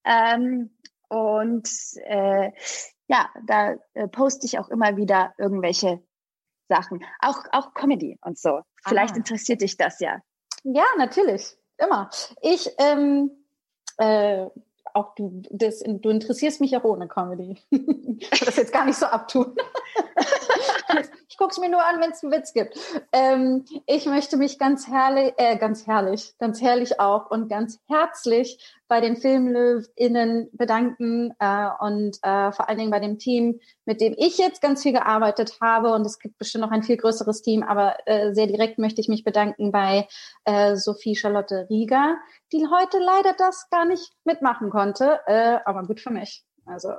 [0.08, 0.70] ähm,
[1.10, 1.70] und
[2.06, 2.52] äh,
[3.08, 6.02] ja, da äh, poste ich auch immer wieder irgendwelche
[6.68, 7.04] Sachen.
[7.20, 8.62] Auch, auch Comedy und so.
[8.86, 9.18] Vielleicht ah.
[9.18, 10.22] interessiert dich das ja.
[10.64, 11.56] Ja, natürlich.
[11.78, 12.10] Immer.
[12.42, 13.32] Ich, ähm,
[13.98, 14.48] äh,
[14.94, 17.62] auch du, das, du interessierst mich auch ohne Comedy.
[17.70, 19.56] ich das jetzt gar nicht so abtun.
[21.38, 22.80] Ich gucke es mir nur an, wenn es einen Witz gibt.
[23.12, 28.58] Ähm, ich möchte mich ganz herrlich, äh, ganz herrlich, ganz herrlich auch und ganz herzlich
[28.88, 34.16] bei den FilmlöwInnen bedanken äh, und äh, vor allen Dingen bei dem Team, mit dem
[34.18, 35.94] ich jetzt ganz viel gearbeitet habe.
[35.94, 39.08] Und es gibt bestimmt noch ein viel größeres Team, aber äh, sehr direkt möchte ich
[39.08, 40.08] mich bedanken bei
[40.46, 42.18] äh, Sophie Charlotte Rieger,
[42.52, 46.44] die heute leider das gar nicht mitmachen konnte, äh, aber gut für mich.
[46.66, 46.90] Also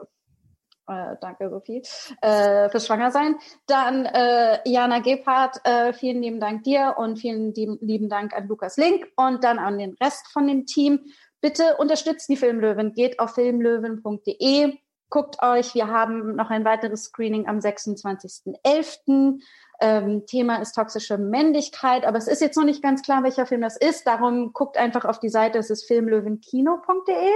[0.89, 1.83] äh, danke, Sophie,
[2.21, 3.37] äh, fürs Schwangersein.
[3.67, 8.77] Dann äh, Jana Gebhardt, äh, vielen lieben Dank dir und vielen lieben, Dank an Lukas
[8.77, 11.01] Link und dann an den Rest von dem Team.
[11.41, 14.79] Bitte unterstützt die Filmlöwen, geht auf filmlöwen.de,
[15.11, 19.41] guckt euch, wir haben noch ein weiteres Screening am 26.11.
[19.81, 23.61] Ähm, Thema ist toxische Männlichkeit, aber es ist jetzt noch nicht ganz klar, welcher Film
[23.61, 24.07] das ist.
[24.07, 27.31] Darum guckt einfach auf die Seite, es ist filmlöwenkino.de.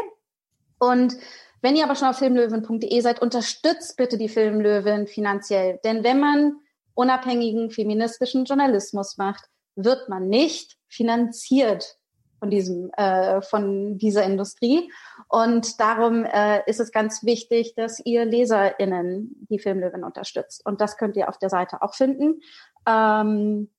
[0.81, 1.17] Und
[1.63, 5.81] wenn ihr aber schon auf filmlöwen.de seid, unterstützt bitte die Filmlöwen finanziell.
[5.85, 6.57] Denn wenn man
[6.95, 9.45] unabhängigen feministischen Journalismus macht,
[9.77, 11.97] wird man nicht finanziert
[12.39, 14.93] von diesem äh, von dieser Industrie
[15.29, 20.97] und darum äh, ist es ganz wichtig, dass ihr Leserinnen die Filmlöwen unterstützt und das
[20.97, 22.41] könnt ihr auf der Seite auch finden.
[22.85, 23.71] Ähm,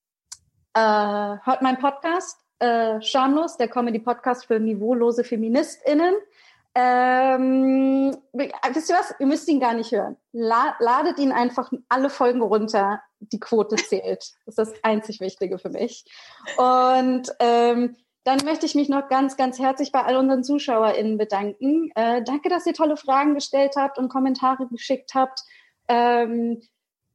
[0.73, 6.15] äh, hört mein Podcast äh, Schamlos, der Comedy Podcast für niveaulose Feministinnen.
[6.75, 9.13] Ähm, wisst ihr was?
[9.19, 10.17] Ihr müsst ihn gar nicht hören.
[10.31, 13.01] La ladet ihn einfach alle Folgen runter.
[13.19, 14.33] Die Quote zählt.
[14.45, 16.05] Das ist das einzig Wichtige für mich.
[16.57, 21.91] Und ähm, dann möchte ich mich noch ganz, ganz herzlich bei all unseren ZuschauerInnen bedanken.
[21.95, 25.41] Äh, danke, dass ihr tolle Fragen gestellt habt und Kommentare geschickt habt.
[25.87, 26.61] Ähm,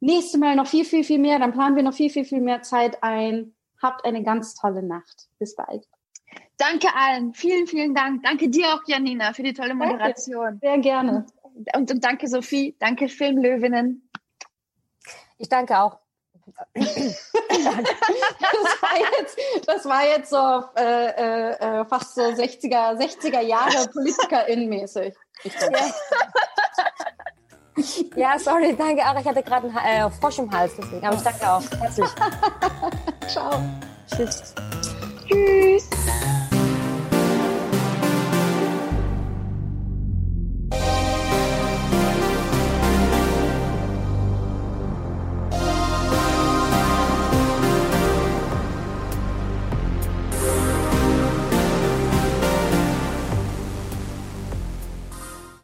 [0.00, 1.38] nächste Mal noch viel, viel, viel mehr.
[1.38, 3.54] Dann planen wir noch viel, viel, viel mehr Zeit ein.
[3.82, 5.28] Habt eine ganz tolle Nacht.
[5.38, 5.88] Bis bald.
[6.58, 7.34] Danke allen.
[7.34, 8.22] Vielen, vielen Dank.
[8.24, 10.58] Danke dir auch, Janina, für die tolle Moderation.
[10.60, 10.66] Danke.
[10.66, 11.26] Sehr gerne.
[11.74, 12.76] Und, und danke, Sophie.
[12.78, 14.10] Danke, Filmlöwinnen.
[15.38, 15.98] Ich danke auch.
[16.74, 16.86] das,
[18.82, 25.14] war jetzt, das war jetzt so äh, äh, äh fast so 60er, 60er Jahre PolitikerInnen-mäßig.
[25.44, 25.52] Ja.
[28.16, 29.20] ja, sorry, danke auch.
[29.20, 31.06] Ich hatte gerade einen äh, Frosch im Hals, deswegen.
[31.06, 31.62] Aber ich danke auch.
[31.80, 32.10] Herzlich.
[33.28, 33.62] Ciao.
[34.08, 34.54] Tschüss.
[35.28, 35.88] Tschüss.